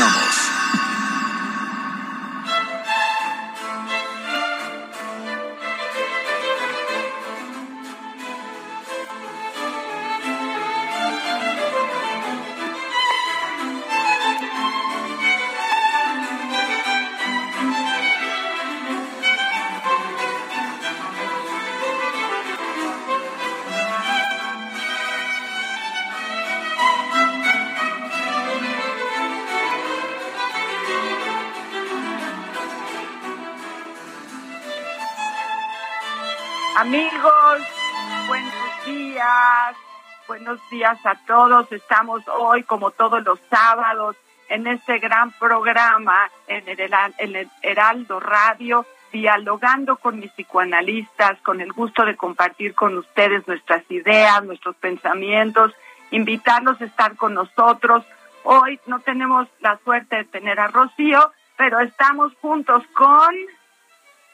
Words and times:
Comenzamos. 0.00 0.29
Amigos, 36.80 37.60
buenos 38.26 38.86
días, 38.86 39.76
buenos 40.26 40.70
días 40.70 40.98
a 41.04 41.14
todos. 41.26 41.70
Estamos 41.70 42.22
hoy, 42.38 42.62
como 42.62 42.90
todos 42.90 43.22
los 43.22 43.38
sábados, 43.50 44.16
en 44.48 44.66
este 44.66 44.98
gran 44.98 45.30
programa 45.32 46.30
en 46.46 46.64
el, 46.66 47.50
Heraldo 47.60 48.18
Radio, 48.18 48.86
dialogando 49.12 49.96
con 49.96 50.20
mis 50.20 50.32
psicoanalistas, 50.32 51.38
con 51.42 51.60
el 51.60 51.70
gusto 51.70 52.06
de 52.06 52.16
compartir 52.16 52.74
con 52.74 52.96
ustedes 52.96 53.46
nuestras 53.46 53.82
ideas, 53.90 54.42
nuestros 54.44 54.74
pensamientos, 54.76 55.74
invitarlos 56.10 56.80
a 56.80 56.86
estar 56.86 57.14
con 57.16 57.34
nosotros. 57.34 58.06
Hoy 58.42 58.80
no 58.86 59.00
tenemos 59.00 59.48
la 59.60 59.78
suerte 59.84 60.16
de 60.16 60.24
tener 60.24 60.58
a 60.58 60.68
Rocío, 60.68 61.30
pero 61.58 61.78
estamos 61.80 62.32
juntos 62.40 62.82
con... 62.94 63.34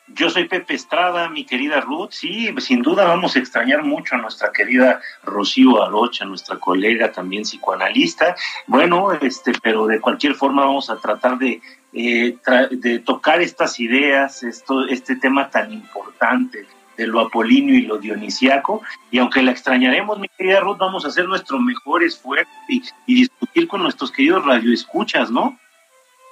Yo 0.08 0.30
soy 0.30 0.46
Pepe 0.46 0.74
Estrada, 0.74 1.28
mi 1.28 1.44
querida 1.44 1.80
Ruth. 1.80 2.10
Sí, 2.12 2.54
sin 2.58 2.82
duda 2.82 3.04
vamos 3.04 3.34
a 3.34 3.40
extrañar 3.40 3.82
mucho 3.82 4.14
a 4.14 4.18
nuestra 4.18 4.52
querida 4.52 5.00
Rocío 5.24 5.82
Arocha, 5.82 6.24
nuestra 6.24 6.58
colega 6.58 7.10
también 7.10 7.42
psicoanalista. 7.42 8.36
Bueno, 8.68 9.12
este, 9.12 9.52
pero 9.60 9.86
de 9.86 10.00
cualquier 10.00 10.34
forma 10.34 10.64
vamos 10.64 10.90
a 10.90 10.96
tratar 10.96 11.38
de, 11.38 11.60
eh, 11.92 12.36
de 12.70 12.98
tocar 13.00 13.40
estas 13.42 13.80
ideas, 13.80 14.44
esto, 14.44 14.86
este 14.86 15.16
tema 15.16 15.50
tan 15.50 15.72
importante 15.72 16.66
de 16.96 17.06
lo 17.06 17.20
apolíneo 17.20 17.74
y 17.74 17.82
lo 17.82 17.98
dionisiaco. 17.98 18.82
Y 19.10 19.18
aunque 19.18 19.42
la 19.42 19.50
extrañaremos, 19.50 20.20
mi 20.20 20.28
querida 20.28 20.60
Ruth, 20.60 20.78
vamos 20.78 21.04
a 21.04 21.08
hacer 21.08 21.26
nuestro 21.26 21.58
mejor 21.58 22.04
esfuerzo 22.04 22.50
y, 22.68 22.82
y 23.06 23.14
discutir 23.22 23.66
con 23.66 23.82
nuestros 23.82 24.12
queridos 24.12 24.44
radioescuchas, 24.44 25.32
¿no? 25.32 25.58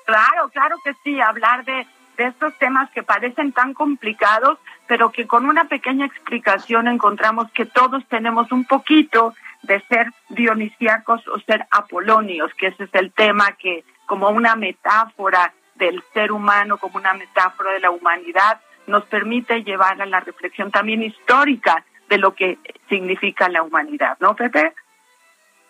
Claro, 0.06 0.48
claro 0.50 0.76
que 0.84 0.92
sí, 1.02 1.20
hablar 1.20 1.64
de, 1.64 1.86
de 2.16 2.26
estos 2.26 2.56
temas 2.58 2.90
que 2.90 3.02
parecen 3.02 3.52
tan 3.52 3.74
complicados, 3.74 4.58
pero 4.86 5.10
que 5.10 5.26
con 5.26 5.46
una 5.46 5.64
pequeña 5.64 6.06
explicación 6.06 6.88
encontramos 6.88 7.50
que 7.52 7.66
todos 7.66 8.04
tenemos 8.08 8.52
un 8.52 8.64
poquito 8.64 9.34
de 9.62 9.80
ser 9.88 10.08
dionisíacos 10.28 11.26
o 11.28 11.38
ser 11.40 11.66
apolónios, 11.70 12.52
que 12.54 12.68
ese 12.68 12.84
es 12.84 12.94
el 12.94 13.12
tema 13.12 13.52
que 13.52 13.84
como 14.06 14.28
una 14.28 14.56
metáfora 14.56 15.52
del 15.74 16.02
ser 16.12 16.32
humano, 16.32 16.78
como 16.78 16.98
una 16.98 17.14
metáfora 17.14 17.72
de 17.72 17.80
la 17.80 17.90
humanidad, 17.90 18.60
nos 18.86 19.04
permite 19.04 19.64
llevar 19.64 20.00
a 20.00 20.06
la 20.06 20.20
reflexión 20.20 20.70
también 20.70 21.02
histórica 21.02 21.84
de 22.08 22.18
lo 22.18 22.34
que 22.34 22.58
significa 22.88 23.48
la 23.48 23.62
humanidad, 23.62 24.16
¿no, 24.20 24.36
Pepe? 24.36 24.74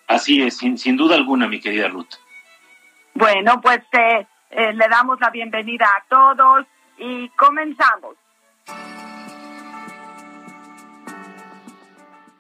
Así 0.09 0.43
es, 0.43 0.59
sin, 0.59 0.77
sin 0.77 0.97
duda 0.97 1.15
alguna, 1.15 1.49
mi 1.49 1.61
querida 1.61 1.89
Ruth. 1.89 2.15
Bueno, 3.15 3.61
pues 3.61 3.81
eh, 3.93 4.27
eh, 4.51 4.73
le 4.73 4.89
damos 4.89 5.21
la 5.21 5.31
bienvenida 5.31 5.87
a 5.87 6.05
todos 6.09 6.67
y 6.99 7.29
comenzamos. 7.31 8.17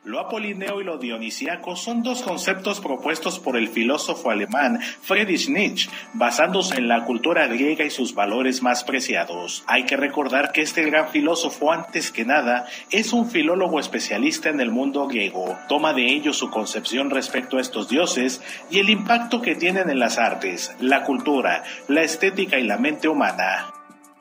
Lo 0.04 0.20
apolineo 0.20 0.82
y 0.82 0.84
lo 0.84 0.98
dionisíaco 0.98 1.76
son 1.76 2.02
dos 2.02 2.20
conceptos 2.20 2.78
propuestos 2.78 3.38
por 3.38 3.56
el 3.56 3.68
filósofo 3.68 4.30
alemán 4.30 4.78
Friedrich 5.00 5.48
Nietzsche, 5.48 5.88
basándose 6.12 6.76
en 6.76 6.88
la 6.88 7.06
cultura 7.06 7.46
griega 7.46 7.86
y 7.86 7.90
sus 7.90 8.14
valores 8.14 8.62
más 8.62 8.84
preciados. 8.84 9.64
Hay 9.66 9.84
que 9.84 9.96
recordar 9.96 10.52
que 10.52 10.60
este 10.60 10.82
gran 10.82 11.08
filósofo, 11.08 11.72
antes 11.72 12.10
que 12.10 12.26
nada, 12.26 12.66
es 12.90 13.14
un 13.14 13.30
filólogo 13.30 13.80
especialista 13.80 14.50
en 14.50 14.60
el 14.60 14.70
mundo 14.70 15.06
griego. 15.06 15.56
Toma 15.68 15.94
de 15.94 16.04
ello 16.04 16.34
su 16.34 16.50
concepción 16.50 17.08
respecto 17.08 17.56
a 17.56 17.62
estos 17.62 17.88
dioses 17.88 18.42
y 18.70 18.80
el 18.80 18.90
impacto 18.90 19.40
que 19.40 19.54
tienen 19.54 19.88
en 19.88 20.00
las 20.00 20.18
artes, 20.18 20.76
la 20.80 21.04
cultura, 21.04 21.64
la 21.88 22.02
estética 22.02 22.58
y 22.58 22.64
la 22.64 22.76
mente 22.76 23.08
humana. 23.08 23.72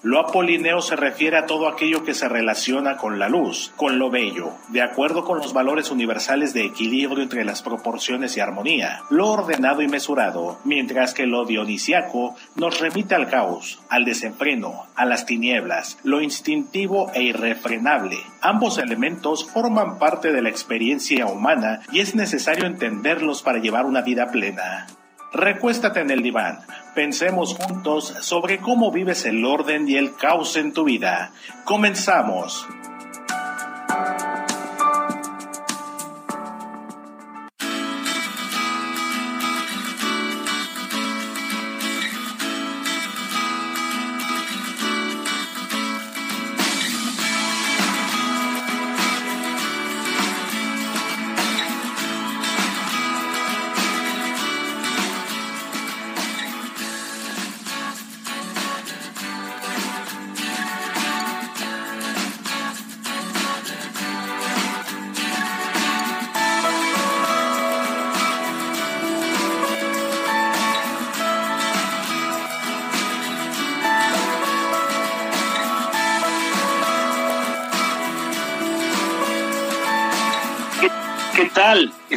Lo 0.03 0.19
apolineo 0.19 0.81
se 0.81 0.97
refiere 0.97 1.37
a 1.37 1.45
todo 1.45 1.69
aquello 1.69 2.03
que 2.03 2.13
se 2.13 2.27
relaciona 2.27 2.97
con 2.97 3.19
la 3.19 3.29
luz, 3.29 3.71
con 3.77 3.99
lo 3.99 4.09
bello, 4.09 4.51
de 4.67 4.81
acuerdo 4.81 5.23
con 5.23 5.37
los 5.37 5.53
valores 5.53 5.91
universales 5.91 6.53
de 6.53 6.65
equilibrio 6.65 7.23
entre 7.23 7.45
las 7.45 7.61
proporciones 7.61 8.35
y 8.35 8.41
armonía, 8.41 8.99
lo 9.09 9.29
ordenado 9.29 9.81
y 9.81 9.87
mesurado, 9.87 10.59
mientras 10.65 11.13
que 11.13 11.25
lo 11.25 11.45
dionisiaco 11.45 12.35
nos 12.57 12.81
remite 12.81 13.15
al 13.15 13.29
caos, 13.29 13.79
al 13.87 14.03
desenfreno, 14.03 14.87
a 14.95 15.05
las 15.05 15.25
tinieblas, 15.25 15.97
lo 16.03 16.21
instintivo 16.21 17.09
e 17.13 17.23
irrefrenable. 17.23 18.17
Ambos 18.41 18.79
elementos 18.79 19.49
forman 19.49 19.99
parte 19.99 20.33
de 20.33 20.41
la 20.41 20.49
experiencia 20.49 21.27
humana 21.27 21.79
y 21.93 22.01
es 22.01 22.13
necesario 22.13 22.65
entenderlos 22.65 23.41
para 23.41 23.59
llevar 23.59 23.85
una 23.85 24.01
vida 24.01 24.27
plena. 24.27 24.85
Recuéstate 25.33 25.99
en 25.99 26.11
el 26.11 26.21
diván. 26.21 26.59
Pensemos 26.93 27.55
juntos 27.55 28.13
sobre 28.21 28.59
cómo 28.59 28.91
vives 28.91 29.25
el 29.25 29.43
orden 29.43 29.89
y 29.89 29.95
el 29.95 30.15
caos 30.15 30.55
en 30.57 30.73
tu 30.73 30.83
vida. 30.83 31.31
Comenzamos. 31.65 32.67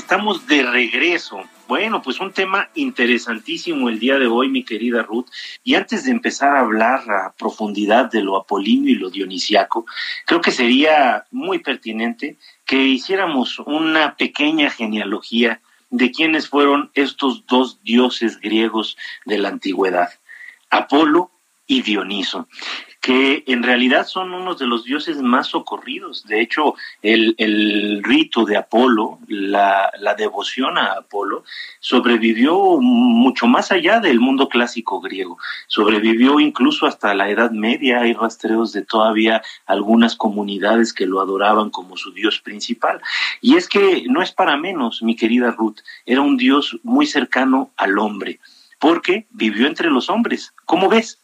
Estamos 0.06 0.46
de 0.46 0.62
regreso. 0.62 1.42
Bueno, 1.66 2.00
pues 2.00 2.20
un 2.20 2.32
tema 2.32 2.70
interesantísimo 2.76 3.88
el 3.88 3.98
día 3.98 4.20
de 4.20 4.28
hoy, 4.28 4.48
mi 4.48 4.62
querida 4.62 5.02
Ruth. 5.02 5.26
Y 5.64 5.74
antes 5.74 6.04
de 6.04 6.12
empezar 6.12 6.54
a 6.54 6.60
hablar 6.60 7.10
a 7.10 7.34
profundidad 7.36 8.08
de 8.08 8.22
lo 8.22 8.36
apolíneo 8.36 8.92
y 8.92 8.98
lo 8.98 9.10
dionisiaco, 9.10 9.84
creo 10.24 10.40
que 10.40 10.52
sería 10.52 11.24
muy 11.32 11.58
pertinente 11.58 12.36
que 12.64 12.76
hiciéramos 12.76 13.58
una 13.58 14.14
pequeña 14.14 14.70
genealogía 14.70 15.60
de 15.90 16.12
quiénes 16.12 16.48
fueron 16.48 16.92
estos 16.94 17.44
dos 17.46 17.82
dioses 17.82 18.38
griegos 18.40 18.96
de 19.24 19.38
la 19.38 19.48
antigüedad, 19.48 20.10
Apolo 20.70 21.32
y 21.66 21.82
Dioniso 21.82 22.46
que 23.06 23.44
en 23.46 23.62
realidad 23.62 24.04
son 24.04 24.34
unos 24.34 24.58
de 24.58 24.66
los 24.66 24.82
dioses 24.82 25.22
más 25.22 25.46
socorridos. 25.46 26.26
De 26.26 26.40
hecho, 26.40 26.74
el, 27.02 27.36
el 27.38 28.02
rito 28.02 28.44
de 28.44 28.56
Apolo, 28.56 29.20
la, 29.28 29.92
la, 30.00 30.16
devoción 30.16 30.76
a 30.76 30.94
Apolo, 30.94 31.44
sobrevivió 31.78 32.80
mucho 32.80 33.46
más 33.46 33.70
allá 33.70 34.00
del 34.00 34.18
mundo 34.18 34.48
clásico 34.48 35.00
griego. 35.00 35.38
Sobrevivió 35.68 36.40
incluso 36.40 36.84
hasta 36.84 37.14
la 37.14 37.30
Edad 37.30 37.52
Media. 37.52 38.00
Hay 38.00 38.12
rastreos 38.12 38.72
de 38.72 38.82
todavía 38.82 39.40
algunas 39.66 40.16
comunidades 40.16 40.92
que 40.92 41.06
lo 41.06 41.20
adoraban 41.20 41.70
como 41.70 41.96
su 41.96 42.12
dios 42.12 42.40
principal. 42.40 43.00
Y 43.40 43.54
es 43.54 43.68
que 43.68 44.06
no 44.08 44.20
es 44.20 44.32
para 44.32 44.56
menos, 44.56 45.00
mi 45.00 45.14
querida 45.14 45.52
Ruth, 45.52 45.78
era 46.06 46.22
un 46.22 46.36
dios 46.36 46.76
muy 46.82 47.06
cercano 47.06 47.70
al 47.76 48.00
hombre, 48.00 48.40
porque 48.80 49.28
vivió 49.30 49.68
entre 49.68 49.90
los 49.90 50.10
hombres. 50.10 50.52
¿Cómo 50.64 50.88
ves? 50.88 51.20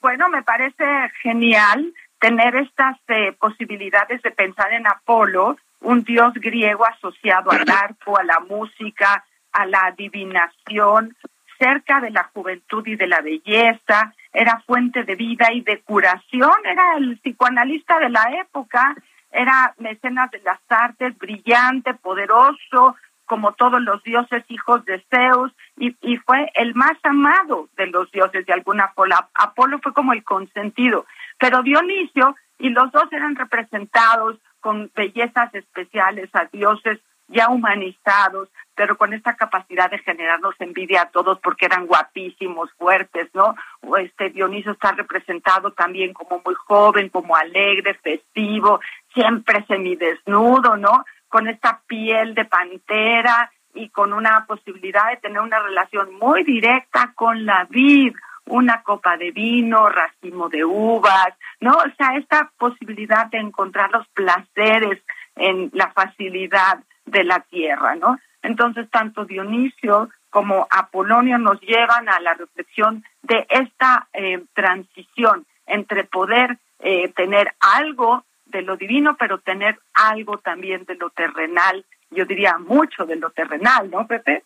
Bueno, 0.00 0.28
me 0.28 0.42
parece 0.42 0.84
genial 1.22 1.92
tener 2.20 2.56
estas 2.56 2.96
eh, 3.08 3.32
posibilidades 3.38 4.22
de 4.22 4.30
pensar 4.30 4.72
en 4.72 4.86
Apolo, 4.86 5.56
un 5.80 6.02
dios 6.02 6.32
griego 6.34 6.86
asociado 6.86 7.50
al 7.50 7.64
arco, 7.84 8.18
a 8.18 8.24
la 8.24 8.40
música, 8.40 9.24
a 9.52 9.66
la 9.66 9.86
adivinación, 9.86 11.16
cerca 11.58 12.00
de 12.00 12.10
la 12.10 12.24
juventud 12.34 12.86
y 12.86 12.96
de 12.96 13.06
la 13.06 13.20
belleza, 13.20 14.12
era 14.32 14.62
fuente 14.66 15.04
de 15.04 15.14
vida 15.14 15.52
y 15.52 15.62
de 15.62 15.80
curación, 15.80 16.52
era 16.64 16.96
el 16.98 17.18
psicoanalista 17.18 17.98
de 17.98 18.10
la 18.10 18.24
época, 18.40 18.94
era 19.30 19.74
mecenas 19.78 20.30
de 20.30 20.40
las 20.40 20.60
artes, 20.68 21.16
brillante, 21.18 21.94
poderoso, 21.94 22.96
como 23.24 23.52
todos 23.52 23.80
los 23.80 24.02
dioses 24.02 24.44
hijos 24.48 24.84
de 24.84 25.04
Zeus, 25.10 25.52
y, 25.78 26.16
fue 26.18 26.50
el 26.54 26.74
más 26.74 26.96
amado 27.02 27.68
de 27.76 27.86
los 27.88 28.10
dioses 28.10 28.46
de 28.46 28.52
alguna 28.52 28.88
forma. 28.88 29.28
Apolo 29.34 29.78
fue 29.80 29.92
como 29.92 30.12
el 30.12 30.24
consentido, 30.24 31.06
pero 31.38 31.62
Dionisio 31.62 32.34
y 32.58 32.70
los 32.70 32.90
dos 32.92 33.12
eran 33.12 33.36
representados 33.36 34.38
con 34.60 34.90
bellezas 34.94 35.54
especiales 35.54 36.30
a 36.32 36.46
dioses 36.46 36.98
ya 37.28 37.48
humanizados, 37.48 38.48
pero 38.76 38.96
con 38.96 39.12
esta 39.12 39.34
capacidad 39.34 39.90
de 39.90 39.98
generarnos 39.98 40.54
envidia 40.60 41.02
a 41.02 41.10
todos 41.10 41.40
porque 41.40 41.66
eran 41.66 41.86
guapísimos, 41.86 42.70
fuertes, 42.78 43.28
¿no? 43.34 43.56
Este 43.98 44.30
Dionisio 44.30 44.72
está 44.72 44.92
representado 44.92 45.72
también 45.72 46.12
como 46.12 46.40
muy 46.44 46.54
joven, 46.54 47.08
como 47.08 47.34
alegre, 47.34 47.94
festivo, 47.94 48.80
siempre 49.12 49.64
semidesnudo, 49.66 50.76
¿no? 50.76 51.04
con 51.28 51.48
esta 51.48 51.82
piel 51.86 52.34
de 52.34 52.44
pantera 52.44 53.50
y 53.76 53.90
con 53.90 54.12
una 54.12 54.44
posibilidad 54.46 55.10
de 55.10 55.18
tener 55.18 55.40
una 55.40 55.60
relación 55.60 56.14
muy 56.14 56.42
directa 56.44 57.12
con 57.14 57.46
la 57.46 57.66
vid, 57.70 58.14
una 58.46 58.82
copa 58.82 59.16
de 59.16 59.30
vino, 59.30 59.88
racimo 59.88 60.48
de 60.48 60.64
uvas, 60.64 61.34
¿no? 61.60 61.72
O 61.72 61.94
sea, 61.96 62.16
esta 62.16 62.50
posibilidad 62.58 63.26
de 63.26 63.38
encontrar 63.38 63.90
los 63.90 64.06
placeres 64.08 65.02
en 65.34 65.70
la 65.74 65.90
facilidad 65.90 66.78
de 67.04 67.24
la 67.24 67.40
tierra, 67.40 67.94
¿no? 67.96 68.18
Entonces, 68.42 68.88
tanto 68.90 69.24
Dionisio 69.24 70.08
como 70.30 70.66
Apolonio 70.70 71.38
nos 71.38 71.60
llevan 71.60 72.08
a 72.08 72.20
la 72.20 72.34
reflexión 72.34 73.04
de 73.22 73.46
esta 73.48 74.08
eh, 74.12 74.44
transición 74.54 75.46
entre 75.66 76.04
poder 76.04 76.58
eh, 76.78 77.08
tener 77.08 77.54
algo 77.60 78.24
de 78.46 78.62
lo 78.62 78.76
divino, 78.76 79.16
pero 79.18 79.38
tener 79.38 79.78
algo 79.94 80.38
también 80.38 80.84
de 80.84 80.94
lo 80.94 81.10
terrenal, 81.10 81.84
yo 82.10 82.24
diría 82.24 82.58
mucho 82.58 83.04
de 83.04 83.16
lo 83.16 83.30
terrenal, 83.30 83.90
¿no, 83.90 84.06
Pepe? 84.06 84.44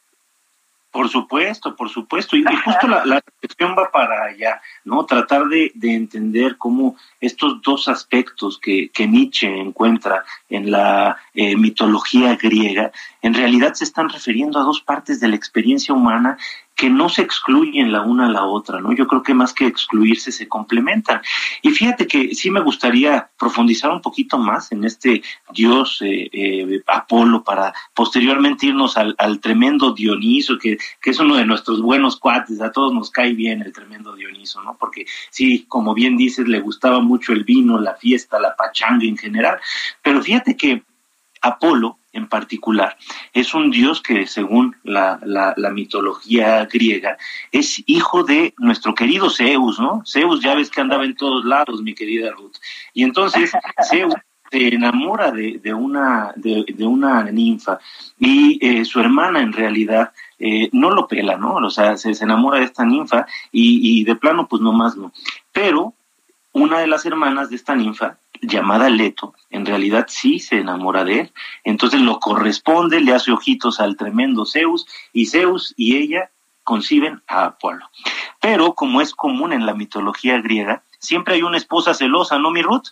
Por 0.91 1.09
supuesto, 1.09 1.77
por 1.77 1.89
supuesto. 1.89 2.37
Y, 2.37 2.43
justo 2.43 2.89
la, 2.89 3.05
la, 3.05 3.23
reflexión 3.25 3.77
va 3.79 3.93
para 3.93 4.25
allá, 4.25 4.61
¿no? 4.85 5.07
Tratar 5.07 5.47
de, 5.47 5.71
de, 5.75 5.95
entender 5.95 6.57
cómo 6.57 6.97
estos 7.21 7.62
dos 7.62 7.87
aspectos 7.87 8.59
que, 8.59 8.89
que 8.89 9.07
Nietzsche 9.07 9.47
encuentra 9.47 10.25
en 10.49 10.73
la 10.73 11.17
eh, 11.33 11.55
mitología 11.55 12.35
griega, 12.35 12.91
en 13.23 13.35
realidad 13.35 13.75
se 13.75 13.85
están 13.85 14.09
refiriendo 14.09 14.59
a 14.59 14.65
dos 14.65 14.81
partes 14.81 15.21
de 15.21 15.29
la 15.29 15.37
experiencia 15.37 15.95
humana 15.95 16.39
que 16.81 16.88
no 16.88 17.11
se 17.11 17.21
excluyen 17.21 17.93
la 17.93 18.00
una 18.00 18.25
a 18.25 18.31
la 18.31 18.47
otra, 18.47 18.81
¿no? 18.81 18.94
Yo 18.94 19.06
creo 19.06 19.23
que 19.23 19.35
más 19.35 19.53
que 19.53 19.67
excluirse 19.67 20.32
se 20.32 20.49
complementan. 20.49 21.21
Y 21.61 21.73
fíjate 21.73 22.06
que 22.06 22.35
sí 22.35 22.50
me 22.50 22.61
gustaría 22.61 23.29
profundizar 23.38 23.91
un 23.91 24.00
poquito 24.00 24.38
más 24.38 24.73
en 24.73 24.85
este 24.85 25.23
dios 25.53 26.00
eh, 26.00 26.31
eh, 26.32 26.82
Apolo 26.87 27.44
para 27.44 27.75
posteriormente 27.93 28.65
irnos 28.65 28.97
al, 28.97 29.15
al 29.19 29.41
tremendo 29.41 29.93
Dioniso, 29.93 30.56
que, 30.56 30.79
que, 31.03 31.11
es 31.11 31.21
uno 31.21 31.37
de 31.37 31.44
nuestros 31.44 31.82
buenos 31.82 32.19
cuates, 32.19 32.62
a 32.62 32.73
todos 32.73 32.94
nos 32.94 33.11
cae 33.11 33.35
bien 33.35 33.61
el 33.61 33.75
tremendo 33.75 34.17
Dioniso, 34.17 34.62
¿no? 34.62 34.79
Porque 34.81 35.05
sí, 35.29 35.67
como 35.69 35.93
bien 35.93 36.17
dices, 36.17 36.49
le 36.49 36.61
gustaba 36.61 37.00
mucho 37.00 37.35
el 37.35 37.44
vino, 37.44 37.79
la 37.79 37.97
fiesta, 37.97 38.41
la 38.41 38.56
pachanga 38.56 39.05
en 39.05 39.19
general, 39.19 39.59
pero 40.03 40.23
fíjate 40.23 40.56
que 40.56 40.82
Apolo 41.41 41.99
en 42.13 42.29
particular 42.29 42.97
es 43.33 43.55
un 43.55 43.71
dios 43.71 44.03
que 44.03 44.27
según 44.27 44.77
la, 44.83 45.21
la, 45.23 45.55
la, 45.57 45.71
mitología 45.71 46.65
griega 46.67 47.17
es 47.53 47.83
hijo 47.87 48.25
de 48.25 48.53
nuestro 48.59 48.95
querido 48.95 49.31
Zeus, 49.31 49.79
¿no? 49.79 50.03
Zeus 50.05 50.41
ya 50.41 50.55
ves 50.55 50.71
que 50.71 50.81
andaba 50.81 51.05
en 51.05 51.15
todos 51.15 51.45
lados, 51.45 51.83
mi 51.83 51.95
querida 51.95 52.33
Ruth. 52.33 52.57
Y 52.95 53.05
entonces 53.05 53.53
Zeus 53.89 54.15
se 54.51 54.75
enamora 54.75 55.31
de, 55.31 55.61
de 55.63 55.73
una, 55.73 56.33
de, 56.35 56.65
de, 56.75 56.85
una 56.85 57.25
ninfa 57.25 57.79
y 58.19 58.59
eh, 58.61 58.85
su 58.85 58.99
hermana 58.99 59.41
en 59.41 59.53
realidad 59.53 60.13
eh, 60.41 60.69
no 60.73 60.91
lo 60.91 61.07
pela, 61.07 61.37
¿no? 61.37 61.55
O 61.55 61.71
sea, 61.71 61.97
se, 61.97 62.15
se 62.15 62.25
enamora 62.25 62.59
de 62.59 62.65
esta 62.65 62.85
ninfa 62.85 63.27
y, 63.53 64.01
y 64.01 64.05
de 64.05 64.17
plano 64.17 64.49
pues 64.49 64.61
no 64.61 64.73
más 64.73 64.97
no. 64.97 65.13
Pero 65.53 65.95
una 66.53 66.81
de 66.81 66.89
las 66.89 67.07
hermanas 67.07 67.51
de 67.51 67.57
esta 67.57 67.77
ninfa 67.77 68.19
llamada 68.41 68.89
Leto, 68.89 69.35
en 69.51 69.67
realidad 69.67 70.07
sí 70.09 70.39
se 70.39 70.59
enamora 70.59 71.05
de 71.05 71.21
él. 71.21 71.33
Entonces 71.65 72.01
lo 72.01 72.19
corresponde, 72.21 73.01
le 73.01 73.15
hace 73.15 73.33
ojitos 73.33 73.81
al 73.81 73.97
tremendo 73.97 74.47
Zeus 74.47 74.87
y 75.13 75.27
Zeus 75.27 75.75
y 75.77 75.97
ella 75.97 76.31
conciben 76.65 77.23
a 77.27 77.47
Apolo. 77.47 77.89
Pero 78.41 78.75
como 78.75 79.01
es 79.01 79.15
común 79.15 79.53
en 79.53 79.67
la 79.67 79.75
mitología 79.75 80.41
griega, 80.41 80.82
siempre 80.99 81.35
hay 81.35 81.43
una 81.43 81.56
esposa 81.56 81.94
celosa, 81.94 82.39
¿no, 82.39 82.51
mi 82.51 82.63
Ruth? 82.63 82.89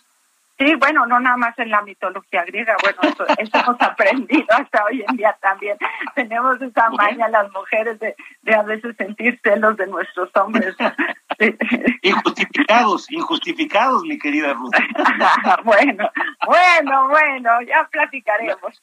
Sí, 0.57 0.75
bueno, 0.75 1.05
no 1.05 1.21
nada 1.21 1.37
más 1.37 1.57
en 1.57 1.71
la 1.71 1.81
mitología 1.83 2.43
griega, 2.43 2.75
bueno, 2.83 2.99
eso, 3.03 3.25
eso 3.37 3.57
hemos 3.57 3.81
aprendido 3.81 4.45
hasta 4.49 4.83
hoy 4.83 5.05
en 5.07 5.15
día 5.15 5.37
también. 5.41 5.77
Tenemos 6.15 6.61
esa 6.61 6.89
maña 6.89 7.29
las 7.29 7.49
mujeres 7.53 7.97
de, 7.99 8.15
de 8.41 8.53
a 8.53 8.63
veces 8.63 8.95
sentir 8.97 9.39
celos 9.41 9.77
de 9.77 9.87
nuestros 9.87 10.29
hombres. 10.35 10.75
injustificados, 12.01 13.11
injustificados, 13.11 14.03
mi 14.03 14.17
querida 14.17 14.53
Ruth. 14.53 14.73
bueno, 15.63 16.09
bueno, 16.45 17.07
bueno, 17.09 17.61
ya 17.61 17.87
platicaremos. 17.91 18.81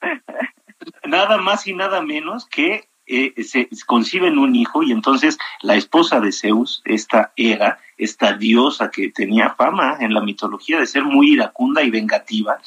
Nada 1.04 1.38
más 1.38 1.66
y 1.66 1.75
nada 1.75 2.02
menos 2.02 2.46
que 2.46 2.88
eh, 3.06 3.34
se 3.44 3.68
conciben 3.86 4.38
un 4.38 4.56
hijo 4.56 4.82
y 4.82 4.90
entonces 4.90 5.38
la 5.62 5.76
esposa 5.76 6.20
de 6.20 6.32
Zeus, 6.32 6.82
esta 6.84 7.32
Hera, 7.36 7.78
esta 7.96 8.32
diosa 8.34 8.90
que 8.90 9.10
tenía 9.10 9.50
fama 9.50 9.96
en 10.00 10.12
la 10.12 10.20
mitología 10.20 10.78
de 10.78 10.86
ser 10.86 11.04
muy 11.04 11.32
iracunda 11.32 11.82
y 11.82 11.90
vengativa, 11.90 12.58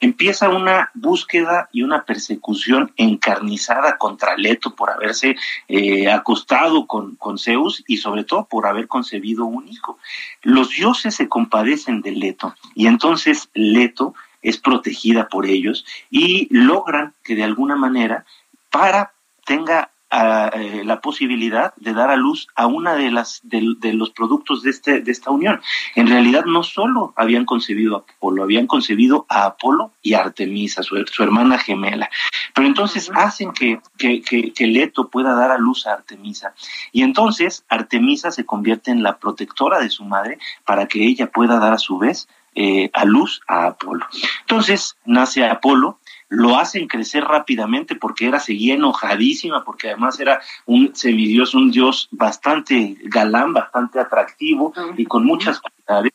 empieza 0.00 0.48
una 0.48 0.90
búsqueda 0.94 1.68
y 1.72 1.82
una 1.82 2.04
persecución 2.04 2.92
encarnizada 2.96 3.96
contra 3.98 4.36
Leto 4.36 4.74
por 4.74 4.90
haberse 4.90 5.36
eh, 5.68 6.10
acostado 6.10 6.86
con, 6.86 7.16
con 7.16 7.38
Zeus 7.38 7.84
y 7.86 7.98
sobre 7.98 8.24
todo 8.24 8.46
por 8.46 8.66
haber 8.66 8.88
concebido 8.88 9.44
un 9.44 9.68
hijo. 9.68 9.98
Los 10.42 10.70
dioses 10.70 11.14
se 11.14 11.28
compadecen 11.28 12.02
de 12.02 12.12
Leto 12.12 12.54
y 12.74 12.86
entonces 12.86 13.48
Leto 13.54 14.14
es 14.42 14.58
protegida 14.58 15.28
por 15.28 15.46
ellos 15.46 15.84
y 16.10 16.48
logran 16.50 17.14
que 17.24 17.34
de 17.34 17.44
alguna 17.44 17.76
manera 17.76 18.24
para 18.70 19.12
tenga 19.48 19.90
uh, 20.12 20.84
la 20.84 21.00
posibilidad 21.00 21.72
de 21.76 21.94
dar 21.94 22.10
a 22.10 22.16
luz 22.16 22.48
a 22.54 22.66
una 22.66 22.94
de 22.94 23.10
las 23.10 23.40
de, 23.42 23.76
de, 23.78 23.94
los 23.94 24.10
productos 24.10 24.62
de 24.62 24.70
este 24.70 25.00
de 25.00 25.10
esta 25.10 25.30
unión. 25.30 25.62
En 25.94 26.06
realidad 26.06 26.44
no 26.44 26.62
solo 26.62 27.14
habían 27.16 27.46
concebido 27.46 27.96
a 27.96 27.98
Apolo, 28.00 28.42
habían 28.42 28.66
concebido 28.66 29.24
a 29.30 29.46
Apolo 29.46 29.92
y 30.02 30.12
a 30.12 30.20
Artemisa, 30.20 30.82
su, 30.82 31.02
su 31.10 31.22
hermana 31.22 31.58
gemela. 31.58 32.10
Pero 32.54 32.68
entonces 32.68 33.10
hacen 33.14 33.52
que, 33.52 33.80
que, 33.96 34.20
que, 34.20 34.52
que, 34.52 34.66
Leto 34.66 35.08
pueda 35.08 35.34
dar 35.34 35.50
a 35.50 35.56
luz 35.56 35.86
a 35.86 35.94
Artemisa. 35.94 36.52
Y 36.92 37.02
entonces 37.02 37.64
Artemisa 37.70 38.30
se 38.30 38.44
convierte 38.44 38.90
en 38.90 39.02
la 39.02 39.16
protectora 39.16 39.78
de 39.78 39.88
su 39.88 40.04
madre 40.04 40.38
para 40.66 40.86
que 40.88 41.06
ella 41.06 41.30
pueda 41.30 41.58
dar 41.58 41.72
a 41.72 41.78
su 41.78 41.96
vez 41.96 42.28
eh, 42.54 42.90
a 42.92 43.04
luz 43.04 43.40
a 43.46 43.66
Apolo. 43.66 44.04
Entonces 44.40 44.96
nace 45.04 45.44
Apolo, 45.44 46.00
lo 46.28 46.58
hacen 46.58 46.88
crecer 46.88 47.24
rápidamente 47.24 47.94
porque 47.94 48.26
era, 48.26 48.38
seguía 48.38 48.74
enojadísima, 48.74 49.64
porque 49.64 49.88
además 49.88 50.20
era 50.20 50.40
un 50.66 50.94
semidios, 50.94 51.54
un 51.54 51.70
dios 51.70 52.08
bastante 52.10 52.96
galán, 53.04 53.52
bastante 53.52 53.98
atractivo 53.98 54.72
y 54.96 55.06
con 55.06 55.24
muchas 55.24 55.60
cualidades. 55.60 56.12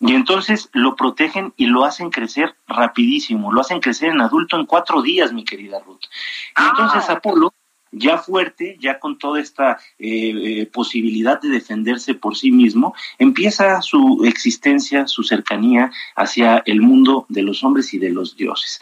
Y 0.00 0.14
entonces 0.14 0.70
lo 0.72 0.94
protegen 0.94 1.52
y 1.56 1.66
lo 1.66 1.84
hacen 1.84 2.10
crecer 2.10 2.54
rapidísimo, 2.68 3.52
lo 3.52 3.60
hacen 3.60 3.80
crecer 3.80 4.10
en 4.10 4.20
adulto 4.20 4.56
en 4.56 4.66
cuatro 4.66 5.02
días, 5.02 5.32
mi 5.32 5.44
querida 5.44 5.80
Ruth. 5.80 6.04
Y 6.56 6.68
entonces 6.68 7.04
ah. 7.08 7.14
Apolo 7.14 7.52
ya 7.92 8.18
fuerte, 8.18 8.76
ya 8.80 8.98
con 8.98 9.18
toda 9.18 9.40
esta 9.40 9.78
eh, 9.98 10.32
eh, 10.60 10.66
posibilidad 10.66 11.40
de 11.40 11.48
defenderse 11.48 12.14
por 12.14 12.36
sí 12.36 12.50
mismo, 12.50 12.94
empieza 13.18 13.80
su 13.82 14.24
existencia, 14.24 15.06
su 15.06 15.22
cercanía 15.22 15.90
hacia 16.16 16.62
el 16.66 16.80
mundo 16.80 17.26
de 17.28 17.42
los 17.42 17.64
hombres 17.64 17.94
y 17.94 17.98
de 17.98 18.10
los 18.10 18.36
dioses. 18.36 18.78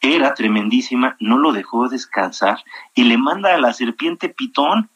Era 0.00 0.34
tremendísima, 0.34 1.16
no 1.20 1.38
lo 1.38 1.52
dejó 1.52 1.88
descansar 1.88 2.62
y 2.94 3.04
le 3.04 3.18
manda 3.18 3.54
a 3.54 3.58
la 3.58 3.72
serpiente 3.72 4.28
Pitón, 4.28 4.88